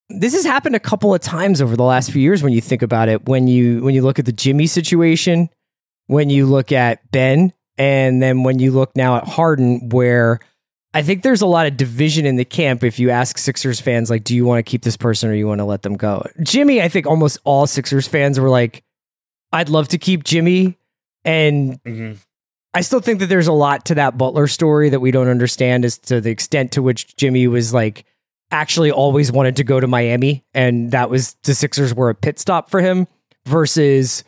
this 0.10 0.34
has 0.34 0.46
happened 0.46 0.76
a 0.76 0.80
couple 0.80 1.14
of 1.14 1.22
times 1.22 1.62
over 1.62 1.76
the 1.76 1.84
last 1.84 2.12
few 2.12 2.22
years 2.22 2.42
when 2.42 2.54
you 2.54 2.62
think 2.62 2.82
about 2.82 3.10
it. 3.10 3.28
When 3.28 3.48
you 3.48 3.84
when 3.84 3.94
you 3.94 4.02
look 4.02 4.20
at 4.20 4.26
the 4.26 4.32
Jimmy 4.32 4.68
situation, 4.68 5.50
when 6.08 6.30
you 6.30 6.46
look 6.46 6.72
at 6.72 7.12
Ben, 7.12 7.54
and 7.78 8.22
then 8.22 8.44
when 8.44 8.60
you 8.60 8.72
look 8.72 8.96
now 8.96 9.18
at 9.18 9.28
Harden, 9.28 9.90
where 9.90 10.40
I 10.94 11.04
think 11.04 11.22
there's 11.22 11.42
a 11.42 11.48
lot 11.48 11.68
of 11.68 11.78
division 11.78 12.26
in 12.26 12.38
the 12.38 12.46
camp 12.46 12.84
if 12.84 12.98
you 12.98 13.10
ask 13.10 13.38
Sixers 13.38 13.80
fans, 13.80 14.10
like, 14.10 14.24
do 14.24 14.36
you 14.36 14.46
want 14.46 14.66
to 14.66 14.70
keep 14.70 14.82
this 14.82 14.98
person 14.98 15.30
or 15.30 15.34
you 15.34 15.48
want 15.48 15.60
to 15.60 15.66
let 15.66 15.84
them 15.84 15.96
go? 15.96 16.26
Jimmy, 16.42 16.82
I 16.82 16.90
think 16.90 17.06
almost 17.06 17.38
all 17.44 17.68
Sixers 17.68 18.08
fans 18.08 18.40
were 18.40 18.50
like, 18.50 18.84
I'd 19.52 19.70
love 19.70 19.90
to 19.90 19.98
keep 19.98 20.24
Jimmy. 20.24 20.78
And 21.24 21.84
mm-hmm. 21.84 22.14
I 22.74 22.82
still 22.82 23.00
think 23.00 23.20
that 23.20 23.28
there's 23.28 23.48
a 23.48 23.54
lot 23.54 23.86
to 23.86 23.96
that 23.96 24.18
Butler 24.18 24.48
story 24.48 24.90
that 24.90 25.00
we 25.00 25.12
don't 25.12 25.28
understand 25.28 25.86
as 25.86 25.98
to 26.00 26.22
the 26.22 26.32
extent 26.32 26.72
to 26.74 26.82
which 26.82 27.16
Jimmy 27.18 27.48
was 27.48 27.74
like 27.74 28.06
actually 28.52 28.92
always 28.92 29.32
wanted 29.32 29.58
to 29.58 29.64
go 29.64 29.80
to 29.80 29.88
Miami. 29.88 30.46
And 30.54 30.92
that 30.92 31.10
was 31.10 31.36
the 31.44 31.56
Sixers 31.56 31.94
were 31.94 32.10
a 32.10 32.16
pit 32.16 32.40
stop 32.40 32.70
for 32.70 32.82
him 32.82 33.08
versus 33.46 34.24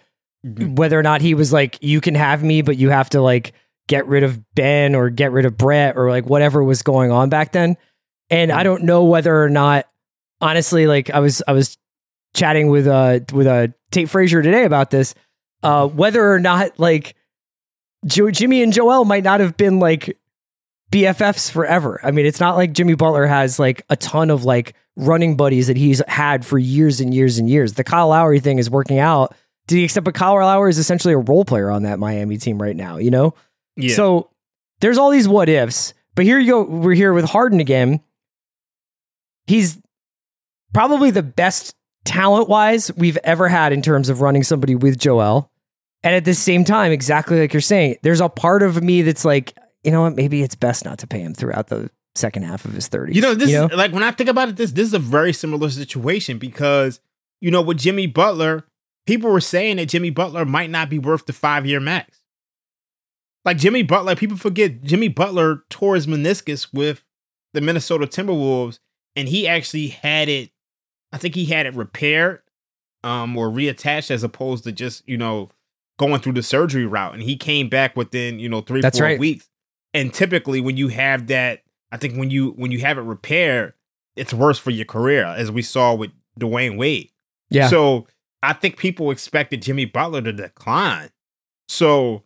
mm-hmm. 0.46 0.76
whether 0.76 1.00
or 1.00 1.04
not 1.04 1.22
he 1.22 1.34
was 1.34 1.54
like, 1.54 1.78
you 1.82 2.02
can 2.02 2.16
have 2.16 2.44
me, 2.44 2.62
but 2.62 2.78
you 2.78 2.90
have 2.90 3.10
to 3.12 3.22
like 3.22 3.54
get 3.88 4.06
rid 4.08 4.24
of 4.24 4.40
Ben 4.56 4.96
or 4.96 5.10
get 5.10 5.32
rid 5.32 5.46
of 5.46 5.58
Brett 5.58 5.98
or 5.98 6.10
like 6.10 6.26
whatever 6.26 6.64
was 6.64 6.82
going 6.82 7.12
on 7.12 7.30
back 7.30 7.52
then. 7.52 7.78
And 8.30 8.52
I 8.52 8.58
mm-hmm. 8.58 8.64
don't 8.66 8.84
know 8.84 9.06
whether 9.06 9.44
or 9.44 9.50
not, 9.50 9.88
honestly, 10.42 10.86
like 10.86 11.10
I 11.10 11.20
was, 11.20 11.42
I 11.48 11.54
was 11.54 11.78
chatting 12.36 12.70
with 12.70 12.86
uh 12.86 13.20
with 13.34 13.48
uh 13.48 13.68
Tate 13.90 14.08
Frazier 14.08 14.44
today 14.44 14.66
about 14.66 14.92
this, 14.92 15.16
uh 15.64 15.88
whether 15.88 16.32
or 16.32 16.40
not 16.40 16.78
like 16.78 17.16
jo- 18.06 18.30
Jimmy 18.30 18.62
and 18.62 18.72
Joel 18.72 19.04
might 19.04 19.24
not 19.24 19.40
have 19.40 19.58
been 19.58 19.80
like 19.80 20.16
BFFs 20.92 21.52
forever. 21.52 22.00
I 22.04 22.12
mean, 22.12 22.26
it's 22.26 22.40
not 22.40 22.56
like 22.56 22.74
Jimmy 22.74 22.96
Butler 22.96 23.26
has 23.28 23.60
like 23.60 23.84
a 23.90 23.96
ton 23.96 24.32
of 24.32 24.44
like 24.44 24.74
running 24.96 25.38
buddies 25.38 25.68
that 25.68 25.78
he's 25.78 26.02
had 26.08 26.46
for 26.46 26.58
years 26.58 27.00
and 27.00 27.14
years 27.14 27.38
and 27.38 27.50
years. 27.50 27.74
The 27.74 27.84
Kyle 27.84 28.10
Lowry 28.10 28.40
thing 28.40 28.58
is 28.58 28.70
working 28.70 29.00
out 29.00 29.36
to 29.68 29.76
the 29.76 29.84
extent, 29.84 30.04
but 30.04 30.16
Kyle 30.16 30.36
Lowry 30.36 30.70
is 30.70 30.78
essentially 30.78 31.14
a 31.14 31.20
role 31.20 31.46
player 31.46 31.70
on 31.70 31.84
that 31.84 32.00
Miami 32.00 32.38
team 32.38 32.62
right 32.62 32.76
now, 32.76 32.98
you 32.98 33.12
know? 33.12 33.36
Yeah. 33.76 33.96
So 33.96 34.32
there's 34.80 34.98
all 34.98 35.12
these 35.12 35.28
what 35.28 35.48
ifs, 35.48 35.94
but 36.16 36.26
here 36.26 36.40
you 36.40 36.52
go. 36.52 36.64
We're 36.64 36.96
here 36.96 37.14
with 37.14 37.26
Harden 37.26 37.60
again. 37.60 38.02
He's 39.46 39.80
probably 40.74 41.12
the 41.12 41.24
best 41.24 41.76
talent 42.04 42.50
wise 42.50 42.92
we've 42.96 43.18
ever 43.24 43.48
had 43.48 43.74
in 43.74 43.82
terms 43.82 44.10
of 44.10 44.22
running 44.22 44.44
somebody 44.44 44.76
with 44.76 44.98
Joel. 44.98 45.52
And 46.02 46.16
at 46.16 46.26
the 46.26 46.34
same 46.34 46.64
time, 46.64 46.92
exactly 46.92 47.40
like 47.40 47.54
you're 47.54 47.62
saying, 47.62 47.98
there's 48.02 48.22
a 48.22 48.30
part 48.30 48.64
of 48.64 48.82
me 48.82 49.02
that's 49.04 49.26
like, 49.26 49.54
you 49.84 49.92
know 49.92 50.02
what, 50.02 50.16
maybe 50.16 50.42
it's 50.42 50.56
best 50.56 50.86
not 50.86 51.00
to 51.00 51.08
pay 51.08 51.20
him 51.22 51.34
throughout 51.34 51.68
the 51.68 51.90
second 52.16 52.44
half 52.44 52.66
of 52.66 52.74
his 52.74 52.90
30s. 52.90 53.16
You 53.16 53.22
know, 53.22 53.36
this 53.36 53.50
you 53.50 53.58
know? 53.58 53.68
Is, 53.68 53.78
like 53.78 53.92
when 53.92 54.04
I 54.04 54.12
think 54.12 54.30
about 54.30 54.50
it, 54.50 54.56
this 54.56 54.72
this 54.72 54.88
is 54.88 54.94
a 54.94 55.00
very 55.00 55.34
similar 55.34 55.70
situation 55.70 56.38
because, 56.38 57.00
you 57.42 57.52
know, 57.52 57.62
with 57.62 57.78
Jimmy 57.78 58.08
Butler, 58.08 58.66
people 59.06 59.32
were 59.32 59.42
saying 59.42 59.78
that 59.78 59.88
Jimmy 59.88 60.10
Butler 60.10 60.46
might 60.46 60.70
not 60.70 60.90
be 60.90 61.00
worth 61.00 61.26
the 61.26 61.34
five 61.34 61.66
year 61.66 61.80
max. 61.80 62.22
like 63.46 63.58
Jimmy 63.58 63.84
Butler, 63.84 64.16
people 64.16 64.38
forget 64.38 64.84
Jimmy 64.84 65.08
Butler 65.08 65.64
tore 65.70 65.96
his 65.96 66.08
meniscus 66.08 66.72
with 66.74 67.04
the 67.54 67.62
Minnesota 67.62 68.06
Timberwolves, 68.06 68.80
and 69.16 69.28
he 69.28 69.48
actually 69.48 69.88
had 69.88 70.30
it. 70.30 70.52
I 71.12 71.18
think 71.18 71.34
he 71.34 71.46
had 71.46 71.66
it 71.66 71.74
repaired, 71.74 72.42
um, 73.04 73.36
or 73.36 73.50
reattached 73.50 74.12
as 74.12 74.24
opposed 74.24 74.64
to 74.66 74.72
just 74.72 75.08
you 75.08 75.18
know 75.18 75.50
going 75.98 76.22
through 76.22 76.34
the 76.34 76.44
surgery 76.44 76.86
route. 76.86 77.14
And 77.14 77.24
he 77.24 77.36
came 77.36 77.70
back 77.70 77.96
within 77.96 78.40
you 78.40 78.50
know 78.50 78.62
three 78.62 78.82
That's 78.82 79.00
four 79.00 79.08
right. 79.08 79.20
weeks. 79.20 79.50
And 79.94 80.14
typically, 80.14 80.62
when 80.62 80.78
you 80.78 80.90
have 80.90 81.28
that, 81.28 81.64
I 81.92 81.98
think 81.98 82.18
when 82.18 82.30
you 82.30 82.52
when 82.52 82.72
you 82.72 82.80
have 82.80 82.98
it 82.98 83.02
repaired, 83.02 83.74
it's 84.16 84.34
worse 84.34 84.60
for 84.60 84.72
your 84.72 84.86
career, 84.86 85.26
as 85.26 85.52
we 85.52 85.62
saw 85.62 85.94
with 85.94 86.12
Dwyane 86.40 86.78
Wade. 86.78 87.10
Yeah. 87.50 87.68
So 87.68 88.08
I 88.44 88.54
think 88.54 88.78
people 88.78 89.12
expected 89.12 89.62
Jimmy 89.62 89.86
Butler 89.86 90.22
to 90.22 90.32
decline. 90.34 91.10
So 91.68 92.24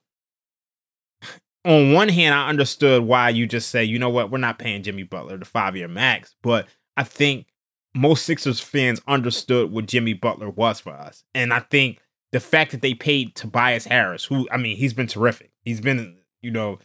on 1.65 1.93
one 1.93 2.09
hand, 2.09 2.35
I 2.35 2.49
understood 2.49 3.03
why 3.03 3.29
you 3.29 3.47
just 3.47 3.69
say, 3.69 3.83
you 3.83 3.97
know 3.97 4.09
what, 4.09 4.29
we're 4.29 4.37
not 4.37 4.59
paying 4.59 4.83
Jimmy 4.83 5.03
Butler 5.03 5.37
the 5.37 5.45
five 5.45 5.75
year 5.75 5.87
max. 5.87 6.35
But 6.41 6.67
I 6.97 7.03
think 7.03 7.47
most 7.95 8.25
Sixers 8.25 8.59
fans 8.59 9.01
understood 9.07 9.71
what 9.71 9.85
Jimmy 9.85 10.13
Butler 10.13 10.49
was 10.49 10.79
for 10.79 10.93
us. 10.93 11.23
And 11.33 11.53
I 11.53 11.59
think 11.59 11.99
the 12.31 12.39
fact 12.39 12.71
that 12.71 12.81
they 12.81 12.93
paid 12.93 13.35
Tobias 13.35 13.85
Harris, 13.85 14.25
who, 14.25 14.47
I 14.51 14.57
mean, 14.57 14.75
he's 14.75 14.93
been 14.93 15.07
terrific. 15.07 15.51
He's 15.61 15.79
been, 15.79 16.17
you 16.41 16.51
know, 16.51 16.79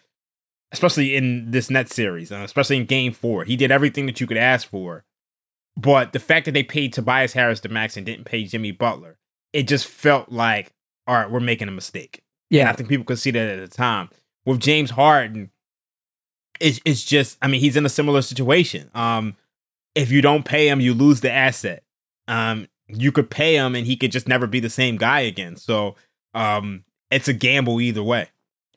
especially 0.72 1.16
in 1.16 1.50
this 1.50 1.70
net 1.70 1.88
series, 1.88 2.30
uh, 2.32 2.42
especially 2.44 2.76
in 2.76 2.86
game 2.86 3.12
four, 3.12 3.44
he 3.44 3.56
did 3.56 3.70
everything 3.70 4.06
that 4.06 4.20
you 4.20 4.26
could 4.26 4.36
ask 4.36 4.68
for. 4.68 5.04
But 5.76 6.12
the 6.12 6.18
fact 6.18 6.46
that 6.46 6.52
they 6.52 6.62
paid 6.62 6.92
Tobias 6.92 7.32
Harris 7.32 7.60
to 7.60 7.68
max 7.68 7.96
and 7.96 8.04
didn't 8.04 8.24
pay 8.24 8.44
Jimmy 8.44 8.72
Butler, 8.72 9.18
it 9.52 9.68
just 9.68 9.86
felt 9.86 10.30
like, 10.30 10.72
all 11.06 11.14
right, 11.14 11.30
we're 11.30 11.40
making 11.40 11.68
a 11.68 11.72
mistake. 11.72 12.22
And 12.50 12.58
yeah. 12.58 12.70
I 12.70 12.72
think 12.72 12.88
people 12.88 13.04
could 13.04 13.18
see 13.18 13.30
that 13.30 13.48
at 13.48 13.70
the 13.70 13.76
time. 13.76 14.10
With 14.44 14.60
James 14.60 14.90
Harden, 14.90 15.50
it's 16.60 16.80
it's 16.84 17.04
just 17.04 17.38
I 17.40 17.48
mean, 17.48 17.60
he's 17.60 17.76
in 17.76 17.86
a 17.86 17.90
similar 17.90 18.22
situation. 18.22 18.90
Um, 18.94 19.36
if 19.94 20.10
you 20.10 20.20
don't 20.20 20.44
pay 20.44 20.68
him, 20.68 20.80
you 20.80 20.94
lose 20.94 21.20
the 21.20 21.30
asset. 21.30 21.82
Um, 22.26 22.68
you 22.88 23.12
could 23.12 23.30
pay 23.30 23.54
him 23.54 23.74
and 23.74 23.86
he 23.86 23.96
could 23.96 24.10
just 24.10 24.28
never 24.28 24.46
be 24.46 24.60
the 24.60 24.70
same 24.70 24.96
guy 24.96 25.20
again. 25.20 25.56
So 25.56 25.94
um 26.34 26.84
it's 27.10 27.28
a 27.28 27.32
gamble 27.32 27.80
either 27.80 28.02
way. 28.02 28.28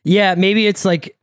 Yeah, 0.03 0.35
maybe 0.35 0.67
it's 0.67 0.85
like 0.85 1.15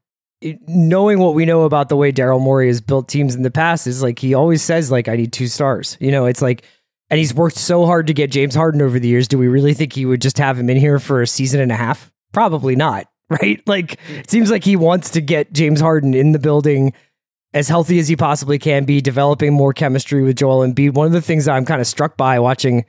knowing 0.67 1.19
what 1.19 1.35
we 1.35 1.45
know 1.45 1.63
about 1.63 1.89
the 1.89 1.97
way 1.97 2.13
Daryl 2.13 2.41
Morey 2.41 2.69
has 2.69 2.81
built 2.81 3.09
teams 3.09 3.35
in 3.35 3.43
the 3.43 3.51
past 3.51 3.87
is 3.87 4.03
like 4.03 4.19
he 4.19 4.35
always 4.35 4.63
says 4.63 4.91
like 4.91 5.09
I 5.09 5.17
need 5.17 5.33
two 5.33 5.49
stars. 5.49 5.97
You 6.01 6.11
know, 6.11 6.27
it's 6.27 6.43
like 6.43 6.65
and 7.11 7.19
he's 7.19 7.35
worked 7.35 7.57
so 7.57 7.87
hard 7.87 8.07
to 8.09 8.15
get 8.15 8.31
James 8.31 8.55
Harden 8.55 8.83
over 8.83 8.99
the 8.99 9.09
years. 9.09 9.29
Do 9.29 9.39
we 9.39 9.49
really 9.49 9.75
think 9.75 9.93
he 9.93 10.07
would 10.07 10.21
just 10.21 10.39
have 10.39 10.59
him 10.59 10.71
in 10.71 10.77
here 10.77 10.99
for 10.99 11.23
a 11.23 11.27
season 11.27 11.61
and 11.61 11.73
a 11.73 11.77
half? 11.77 12.13
Probably 12.33 12.77
not, 12.77 13.09
right? 13.31 13.61
Like 13.67 13.99
it 14.11 14.31
seems 14.31 14.51
like 14.51 14.65
he 14.65 14.77
wants 14.77 15.11
to 15.11 15.21
get 15.21 15.53
James 15.53 15.81
Harden 15.81 16.15
in 16.15 16.33
the 16.33 16.39
building 16.39 16.93
as 17.55 17.69
healthy 17.69 17.99
as 17.99 18.09
he 18.09 18.15
possibly 18.15 18.59
can 18.59 18.85
be, 18.85 19.01
developing 19.01 19.55
more 19.55 19.73
chemistry 19.73 20.23
with 20.23 20.37
Joel 20.37 20.67
Embiid. 20.67 20.95
One 20.95 21.07
of 21.07 21.13
the 21.13 21.23
things 21.23 21.47
that 21.47 21.53
I'm 21.53 21.65
kind 21.65 21.81
of 21.81 21.87
struck 21.87 22.17
by 22.17 22.39
watching 22.39 22.85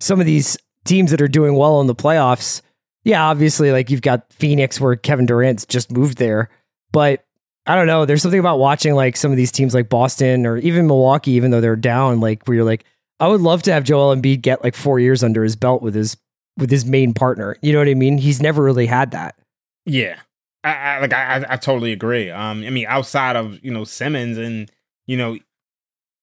some 0.00 0.18
of 0.18 0.26
these 0.26 0.58
teams 0.84 1.12
that 1.12 1.22
are 1.22 1.28
doing 1.28 1.54
well 1.54 1.80
in 1.80 1.86
the 1.86 1.94
playoffs 1.94 2.62
yeah, 3.04 3.24
obviously, 3.24 3.72
like 3.72 3.90
you've 3.90 4.02
got 4.02 4.32
Phoenix 4.32 4.80
where 4.80 4.96
Kevin 4.96 5.26
Durant's 5.26 5.66
just 5.66 5.90
moved 5.90 6.18
there, 6.18 6.48
but 6.92 7.24
I 7.66 7.74
don't 7.76 7.86
know. 7.86 8.04
There's 8.04 8.22
something 8.22 8.40
about 8.40 8.58
watching 8.58 8.94
like 8.94 9.16
some 9.16 9.30
of 9.30 9.36
these 9.36 9.52
teams 9.52 9.72
like 9.74 9.88
Boston 9.88 10.46
or 10.46 10.58
even 10.58 10.86
Milwaukee, 10.86 11.32
even 11.32 11.50
though 11.50 11.60
they're 11.60 11.76
down, 11.76 12.20
like 12.20 12.46
where 12.46 12.56
you're 12.56 12.64
like, 12.64 12.84
I 13.20 13.28
would 13.28 13.40
love 13.40 13.62
to 13.64 13.72
have 13.72 13.84
Joel 13.84 14.14
Embiid 14.16 14.42
get 14.42 14.64
like 14.64 14.74
four 14.74 14.98
years 14.98 15.22
under 15.22 15.42
his 15.44 15.54
belt 15.56 15.80
with 15.82 15.94
his 15.94 16.16
with 16.58 16.70
his 16.70 16.84
main 16.84 17.14
partner. 17.14 17.56
You 17.62 17.72
know 17.72 17.78
what 17.78 17.88
I 17.88 17.94
mean? 17.94 18.18
He's 18.18 18.42
never 18.42 18.62
really 18.62 18.86
had 18.86 19.12
that. 19.12 19.36
Yeah. 19.86 20.18
I, 20.64 20.72
I 20.74 21.00
like 21.00 21.12
I, 21.12 21.46
I 21.48 21.56
totally 21.56 21.92
agree. 21.92 22.30
Um 22.30 22.64
I 22.64 22.70
mean 22.70 22.86
outside 22.88 23.36
of, 23.36 23.62
you 23.64 23.72
know, 23.72 23.84
Simmons 23.84 24.38
and 24.38 24.70
you 25.06 25.16
know 25.16 25.38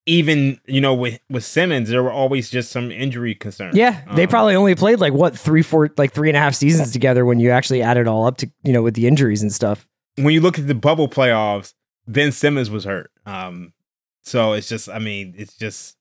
even 0.06 0.60
you 0.66 0.82
know 0.82 0.94
with 0.94 1.20
with 1.30 1.44
Simmons 1.46 1.90
there 1.90 2.02
were 2.04 2.12
always 2.12 2.50
just 2.50 2.72
some 2.72 2.92
injury 2.92 3.36
concerns. 3.36 3.76
Yeah, 3.76 4.02
they 4.16 4.24
Um, 4.24 4.30
probably 4.30 4.56
only 4.56 4.76
played 4.76 5.00
like 5.00 5.14
what 5.14 5.38
three, 5.38 5.62
four, 5.62 5.90
like 5.98 6.14
three 6.14 6.30
and 6.30 6.38
a 6.38 6.40
half 6.40 6.56
seasons 6.56 6.92
together 6.92 7.26
when 7.26 7.40
you 7.40 7.52
actually 7.52 7.82
add 7.82 7.98
it 7.98 8.08
all 8.08 8.26
up 8.26 8.38
to 8.38 8.50
you 8.64 8.74
know 8.74 8.82
with 8.82 8.96
the 8.96 9.08
injuries 9.08 9.42
and 9.42 9.54
stuff. 9.54 9.86
When 10.24 10.34
you 10.34 10.42
look 10.42 10.60
at 10.60 10.68
the 10.68 10.76
bubble 10.76 11.08
playoffs, 11.08 11.74
Ben 12.08 12.32
Simmons 12.32 12.70
was 12.70 12.84
hurt. 12.84 13.12
Um, 13.26 13.74
so 14.22 14.54
it's 14.54 14.68
just, 14.68 14.90
I 14.90 15.00
mean, 15.00 15.34
it's 15.38 15.56
just, 15.58 15.98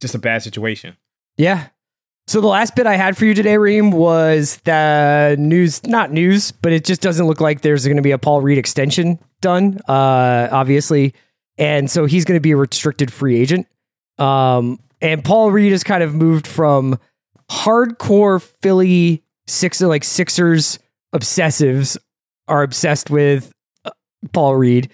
just 0.00 0.14
a 0.14 0.18
bad 0.18 0.42
situation. 0.42 0.96
Yeah. 1.36 1.68
So 2.28 2.40
the 2.40 2.48
last 2.48 2.74
bit 2.74 2.86
I 2.86 2.96
had 2.96 3.16
for 3.16 3.24
you 3.24 3.34
today, 3.34 3.56
Reem, 3.56 3.92
was 3.92 4.56
the 4.64 5.36
news, 5.38 5.86
not 5.86 6.12
news, 6.12 6.50
but 6.50 6.72
it 6.72 6.84
just 6.84 7.00
doesn't 7.00 7.26
look 7.26 7.40
like 7.40 7.60
there's 7.60 7.84
going 7.84 7.96
to 7.96 8.02
be 8.02 8.10
a 8.10 8.18
Paul 8.18 8.40
Reed 8.40 8.58
extension 8.58 9.18
done, 9.40 9.78
uh, 9.88 10.48
obviously. 10.50 11.14
And 11.56 11.90
so 11.90 12.04
he's 12.04 12.24
going 12.24 12.36
to 12.36 12.42
be 12.42 12.50
a 12.50 12.56
restricted 12.56 13.12
free 13.12 13.40
agent. 13.40 13.66
Um, 14.18 14.80
and 15.00 15.24
Paul 15.24 15.52
Reed 15.52 15.72
has 15.72 15.84
kind 15.84 16.02
of 16.02 16.14
moved 16.14 16.46
from 16.46 16.98
hardcore 17.50 18.42
Philly 18.42 19.22
Sixer, 19.46 19.86
like 19.86 20.02
Sixers 20.02 20.78
obsessives 21.14 21.96
are 22.48 22.62
obsessed 22.62 23.10
with 23.10 23.52
Paul 24.32 24.56
Reed. 24.56 24.90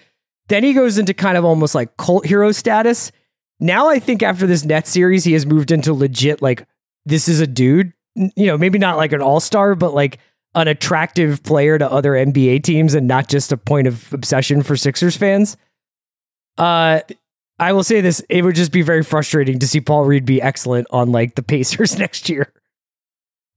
Then 0.47 0.63
he 0.63 0.73
goes 0.73 0.97
into 0.97 1.13
kind 1.13 1.37
of 1.37 1.45
almost 1.45 1.75
like 1.75 1.95
cult 1.97 2.25
hero 2.25 2.51
status. 2.51 3.11
Now 3.59 3.89
I 3.89 3.99
think 3.99 4.23
after 4.23 4.45
this 4.45 4.65
net 4.65 4.87
series, 4.87 5.23
he 5.23 5.33
has 5.33 5.45
moved 5.45 5.71
into 5.71 5.93
legit 5.93 6.41
like 6.41 6.67
this 7.05 7.27
is 7.27 7.39
a 7.39 7.47
dude. 7.47 7.93
You 8.15 8.47
know, 8.47 8.57
maybe 8.57 8.77
not 8.77 8.97
like 8.97 9.13
an 9.13 9.21
all 9.21 9.39
star, 9.39 9.75
but 9.75 9.93
like 9.93 10.19
an 10.55 10.67
attractive 10.67 11.41
player 11.43 11.77
to 11.77 11.91
other 11.91 12.11
NBA 12.11 12.63
teams, 12.63 12.93
and 12.93 13.07
not 13.07 13.27
just 13.27 13.51
a 13.51 13.57
point 13.57 13.87
of 13.87 14.11
obsession 14.13 14.61
for 14.61 14.75
Sixers 14.75 15.17
fans. 15.17 15.57
Uh, 16.57 16.99
I 17.59 17.73
will 17.73 17.83
say 17.83 18.01
this: 18.01 18.19
it 18.29 18.43
would 18.43 18.55
just 18.55 18.71
be 18.71 18.81
very 18.81 19.03
frustrating 19.03 19.59
to 19.59 19.67
see 19.67 19.81
Paul 19.81 20.05
Reed 20.05 20.25
be 20.25 20.41
excellent 20.41 20.87
on 20.91 21.11
like 21.11 21.35
the 21.35 21.43
Pacers 21.43 21.97
next 21.97 22.29
year. 22.29 22.53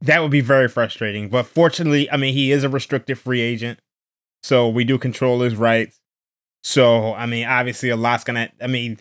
That 0.03 0.21
would 0.23 0.31
be 0.31 0.41
very 0.41 0.69
frustrating. 0.69 1.29
But 1.29 1.47
fortunately, 1.47 2.11
I 2.11 2.17
mean, 2.17 2.35
he 2.35 2.53
is 2.53 2.65
a 2.65 2.69
restricted 2.69 3.19
free 3.19 3.41
agent. 3.41 3.81
So 4.47 4.69
we 4.69 4.85
do 4.85 4.97
control 4.97 5.41
his 5.41 5.57
rights. 5.57 6.01
So, 6.63 7.15
I 7.15 7.27
mean, 7.27 7.49
obviously 7.49 7.89
a 7.91 7.97
lot's 7.97 8.23
to, 8.37 8.49
I 8.63 8.69
mean, 8.69 8.99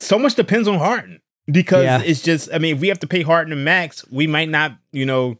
so 0.00 0.18
much 0.18 0.34
depends 0.34 0.66
on 0.66 0.78
Harden 0.78 1.20
because 1.46 1.84
Yeah. 1.84 2.02
it's 2.02 2.22
just, 2.22 2.48
I 2.52 2.58
mean, 2.58 2.74
if 2.74 2.80
we 2.80 2.88
have 2.88 2.98
to 3.00 3.06
pay 3.06 3.22
Harden 3.22 3.50
the 3.50 3.56
max, 3.56 4.04
we 4.10 4.26
might 4.26 4.48
not, 4.48 4.76
you 4.90 5.06
know, 5.06 5.38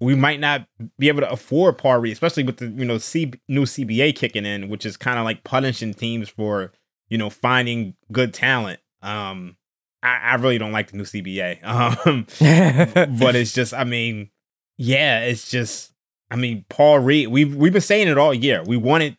we 0.00 0.14
might 0.14 0.40
not 0.40 0.66
be 0.98 1.08
able 1.08 1.20
to 1.20 1.30
afford 1.30 1.76
Reed, 1.84 2.14
especially 2.14 2.42
with 2.44 2.56
the, 2.56 2.68
you 2.68 2.86
know, 2.86 2.96
C- 2.96 3.34
new 3.46 3.64
CBA 3.66 4.16
kicking 4.16 4.46
in, 4.46 4.70
which 4.70 4.86
is 4.86 4.96
kind 4.96 5.18
of 5.18 5.26
like 5.26 5.44
punishing 5.44 5.92
teams 5.92 6.30
for, 6.30 6.72
you 7.10 7.18
know, 7.18 7.28
finding 7.28 7.94
good 8.10 8.32
talent. 8.32 8.80
Um, 9.02 9.58
I, 10.02 10.16
I 10.32 10.34
really 10.36 10.56
don't 10.56 10.72
like 10.72 10.90
the 10.92 10.96
new 10.96 11.04
CBA. 11.04 11.58
Um, 12.06 12.26
but 13.18 13.36
it's 13.36 13.52
just, 13.52 13.74
I 13.74 13.84
mean, 13.84 14.30
yeah, 14.78 15.20
it's 15.20 15.50
just, 15.50 15.92
I 16.30 16.36
mean, 16.36 16.64
Paul 16.68 17.00
Reed. 17.00 17.28
We've 17.28 17.54
we've 17.54 17.72
been 17.72 17.82
saying 17.82 18.08
it 18.08 18.18
all 18.18 18.32
year. 18.32 18.62
We 18.64 18.76
wanted 18.76 19.16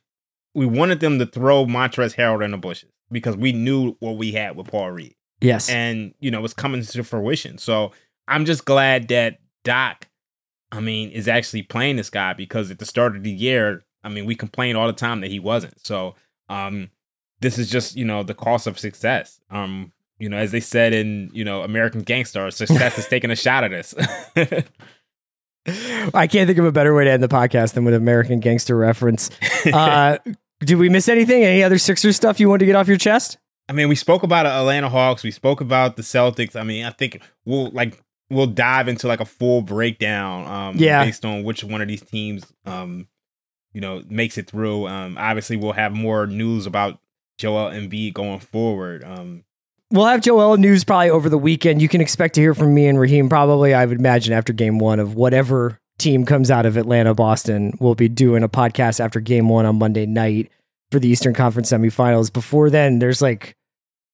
we 0.54 0.66
wanted 0.66 1.00
them 1.00 1.20
to 1.20 1.26
throw 1.26 1.66
Montrezl 1.66 2.16
Harrell 2.16 2.44
in 2.44 2.52
the 2.52 2.58
bushes 2.58 2.90
because 3.12 3.36
we 3.36 3.52
knew 3.52 3.96
what 4.00 4.18
we 4.18 4.32
had 4.32 4.56
with 4.56 4.68
Paul 4.68 4.92
Reed, 4.92 5.16
yes, 5.42 5.70
and 5.70 6.14
you 6.20 6.32
know 6.32 6.44
it's 6.44 6.54
coming 6.54 6.82
to 6.82 7.04
fruition. 7.04 7.58
So 7.58 7.92
I'm 8.28 8.46
just 8.46 8.66
glad 8.66 9.10
that 9.10 9.40
Doc, 9.64 10.08
I 10.72 10.80
mean, 10.80 11.12
is 11.12 11.28
actually 11.28 11.64
playing 11.64 11.98
this 11.98 12.10
guy 12.10 12.34
because 12.34 12.72
at 12.72 12.80
the 12.80 12.86
start 12.86 13.16
of 13.16 13.24
the 13.24 13.32
year, 13.32 13.84
I 14.04 14.10
mean, 14.10 14.26
we 14.26 14.36
complained 14.36 14.78
all 14.78 14.88
the 14.88 14.94
time 14.94 15.22
that 15.22 15.32
he 15.32 15.40
wasn't. 15.40 15.86
So 15.86 16.16
um, 16.50 16.90
this 17.42 17.58
is 17.58 17.70
just 17.70 17.96
you 17.96 18.06
know 18.06 18.24
the 18.24 18.34
cost 18.34 18.68
of 18.68 18.80
success. 18.80 19.42
Um, 19.50 19.92
you 20.18 20.30
know, 20.30 20.38
as 20.38 20.52
they 20.52 20.60
said 20.60 20.94
in 20.94 21.30
you 21.34 21.44
know 21.44 21.64
American 21.64 22.02
Gangster, 22.02 22.50
success 22.52 22.98
is 22.98 23.08
taking 23.10 23.32
a 23.32 23.36
shot 23.36 23.64
at 23.64 23.74
us. 23.74 23.94
I 25.68 26.28
can't 26.28 26.48
think 26.48 26.58
of 26.58 26.66
a 26.66 26.72
better 26.72 26.94
way 26.94 27.04
to 27.06 27.12
end 27.12 27.22
the 27.22 27.28
podcast 27.28 27.74
than 27.74 27.84
with 27.86 27.94
American 27.94 28.40
Gangster 28.40 28.76
reference. 28.76 29.30
Uh, 29.72 30.18
did 30.60 30.78
we 30.78 30.90
miss 30.90 31.08
anything? 31.08 31.44
Any 31.44 31.62
other 31.64 31.78
Sixers 31.78 32.16
stuff 32.16 32.40
you 32.40 32.50
wanted 32.50 32.60
to 32.60 32.66
get 32.66 32.76
off 32.76 32.88
your 32.88 32.98
chest? 32.98 33.38
I 33.70 33.74
mean, 33.74 33.90
we 33.90 33.96
spoke 33.96 34.24
about 34.24 34.46
Atlanta 34.48 34.90
Hawks. 34.90 35.24
We 35.24 35.30
spoke 35.32 35.62
about 35.62 35.96
the 35.98 36.02
Celtics. 36.02 36.56
I 36.56 36.64
mean, 36.64 36.86
I 36.86 36.90
think 36.92 37.22
we'll 37.46 37.70
like 37.72 38.02
we'll 38.30 38.48
dive 38.48 38.88
into 38.88 39.08
like 39.08 39.20
a 39.20 39.26
full 39.26 39.62
breakdown. 39.62 40.48
Um, 40.48 40.78
Yeah. 40.78 41.04
based 41.06 41.26
on 41.26 41.44
which 41.44 41.64
one 41.64 41.82
of 41.82 41.88
these 41.88 42.02
teams, 42.02 42.44
um, 42.66 43.08
you 43.74 43.82
know, 43.82 44.04
makes 44.10 44.38
it 44.38 44.50
through. 44.50 44.88
Um, 44.88 45.16
obviously, 45.20 45.58
we'll 45.58 45.74
have 45.74 45.94
more 45.94 46.26
news 46.28 46.66
about 46.66 47.00
Joel 47.38 47.70
Embiid 47.72 48.14
going 48.14 48.40
forward. 48.40 49.04
Um, 49.04 49.44
We'll 49.92 50.06
have 50.06 50.22
Joel 50.22 50.56
news 50.56 50.86
probably 50.86 51.10
over 51.10 51.28
the 51.28 51.38
weekend. 51.38 51.82
You 51.82 51.90
can 51.90 52.00
expect 52.00 52.36
to 52.36 52.42
hear 52.42 52.54
from 52.54 52.74
me 52.74 52.88
and 52.88 52.98
Raheem 52.98 53.28
probably, 53.28 53.74
I 53.74 53.86
would 53.86 54.00
imagine, 54.00 54.32
after 54.32 54.54
game 54.54 54.80
one 54.80 55.02
of 55.02 55.16
whatever 55.16 55.82
team 55.98 56.26
comes 56.26 56.50
out 56.50 56.66
of 56.66 56.78
Atlanta, 56.78 57.14
Boston. 57.14 57.74
We'll 57.78 57.96
be 57.96 58.08
doing 58.08 58.42
a 58.42 58.48
podcast 58.48 59.02
after 59.02 59.20
game 59.20 59.50
one 59.50 59.66
on 59.66 59.78
Monday 59.78 60.06
night 60.06 60.50
for 60.92 61.00
the 61.00 61.10
Eastern 61.10 61.34
Conference 61.34 61.72
semifinals. 61.72 62.32
Before 62.32 62.70
then, 62.70 63.00
there's 63.00 63.22
like 63.22 63.58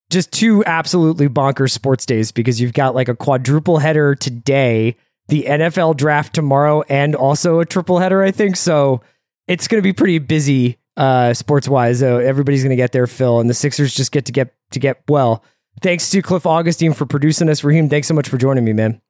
just 0.10 0.32
two 0.32 0.66
absolutely 0.66 1.30
bonkers 1.30 1.72
sports 1.72 2.08
days 2.08 2.32
because 2.32 2.60
you've 2.60 2.74
got 2.74 2.96
like 2.96 3.08
a 3.08 3.16
quadruple 3.16 3.78
header 3.78 4.16
today, 4.16 4.96
the 5.28 5.44
NFL 5.44 5.96
draft 5.96 6.34
tomorrow, 6.34 6.82
and 6.90 7.16
also 7.16 7.60
a 7.60 7.66
triple 7.66 8.00
header, 8.00 8.24
I 8.24 8.32
think. 8.32 8.56
So 8.56 9.02
it's 9.48 9.68
going 9.68 9.78
to 9.78 9.84
be 9.84 9.94
pretty 9.94 10.18
busy 10.18 10.80
uh, 10.98 11.36
sports 11.36 11.70
wise. 11.70 12.00
So 12.00 12.18
everybody's 12.18 12.64
going 12.64 12.72
to 12.72 12.76
get 12.76 12.94
their 12.94 13.06
fill, 13.06 13.40
and 13.40 13.48
the 13.48 13.54
Sixers 13.54 13.94
just 13.94 14.12
get 14.12 14.26
to 14.26 14.32
get 14.32 14.56
to 14.72 14.80
get 14.80 15.04
well. 15.08 15.44
Thanks 15.82 16.10
to 16.10 16.22
Cliff 16.22 16.46
Augustin 16.46 16.94
for 16.94 17.06
producing 17.06 17.50
us. 17.50 17.64
Raheem, 17.64 17.90
thanks 17.90 18.08
so 18.08 18.14
much 18.14 18.30
for 18.30 18.38
joining 18.38 18.66
me, 18.66 18.74
man. 18.74 19.02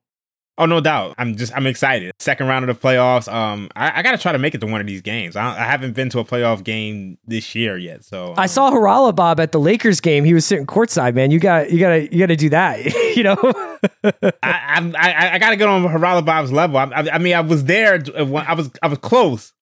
Oh 0.59 0.65
no 0.65 0.81
doubt. 0.81 1.13
I'm 1.19 1.35
just 1.35 1.55
I'm 1.55 1.67
excited. 1.67 2.13
Second 2.17 2.47
round 2.47 2.67
of 2.67 2.75
the 2.75 2.87
playoffs. 2.87 3.31
Um, 3.31 3.69
I, 3.75 3.99
I 3.99 4.01
got 4.01 4.13
to 4.13 4.17
try 4.17 4.31
to 4.31 4.39
make 4.39 4.55
it 4.55 4.61
to 4.61 4.65
one 4.65 4.81
of 4.81 4.87
these 4.87 5.03
games. 5.03 5.35
I, 5.35 5.49
I, 5.49 5.65
haven't 5.65 5.93
been 5.93 6.09
to 6.09 6.19
a 6.19 6.25
playoff 6.25 6.63
game 6.63 7.19
this 7.27 7.53
year 7.53 7.77
yet. 7.77 8.03
So 8.03 8.29
um, 8.29 8.33
I 8.37 8.47
saw 8.47 8.71
Haralabob 8.71 9.39
at 9.39 9.51
the 9.51 9.59
Lakers 9.59 10.01
game. 10.01 10.23
He 10.23 10.33
was 10.33 10.47
sitting 10.47 10.65
courtside. 10.65 11.13
Man, 11.13 11.29
you 11.29 11.39
got 11.39 11.69
you 11.69 11.79
got 11.79 11.89
to 11.89 12.11
you 12.11 12.19
got 12.19 12.27
to 12.27 12.35
do 12.35 12.49
that. 12.49 12.83
you 13.15 13.21
know. 13.21 13.37
I, 14.41 14.91
I 14.97 15.29
I 15.33 15.37
got 15.37 15.51
to 15.51 15.57
get 15.57 15.67
on 15.67 15.83
Haralabob's 15.83 16.51
level. 16.51 16.77
I, 16.77 16.85
I, 17.13 17.19
mean, 17.19 17.35
I 17.35 17.41
was 17.41 17.65
there. 17.65 18.03
I 18.17 18.23
was 18.23 18.71
I 18.81 18.87
was 18.87 18.97
close. 18.97 19.53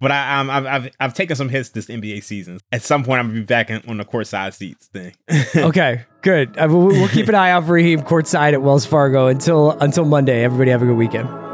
But 0.00 0.12
I, 0.12 0.40
I've, 0.40 0.66
I've, 0.66 0.96
I've 1.00 1.14
taken 1.14 1.36
some 1.36 1.48
hits 1.48 1.70
this 1.70 1.86
NBA 1.86 2.22
season. 2.24 2.60
At 2.72 2.82
some 2.82 3.04
point, 3.04 3.20
I'm 3.20 3.28
gonna 3.28 3.40
be 3.40 3.46
back 3.46 3.70
in, 3.70 3.82
on 3.88 3.96
the 3.96 4.04
courtside 4.04 4.52
seats 4.52 4.86
thing. 4.86 5.14
okay, 5.56 6.04
good. 6.22 6.56
Uh, 6.58 6.66
we'll, 6.68 6.88
we'll 6.88 7.08
keep 7.08 7.28
an 7.28 7.34
eye 7.34 7.50
out 7.50 7.64
for 7.64 7.72
Raheem 7.72 8.02
courtside 8.02 8.52
at 8.52 8.62
Wells 8.62 8.84
Fargo 8.84 9.28
until 9.28 9.70
until 9.72 10.04
Monday. 10.04 10.44
Everybody 10.44 10.70
have 10.72 10.82
a 10.82 10.86
good 10.86 10.96
weekend. 10.96 11.53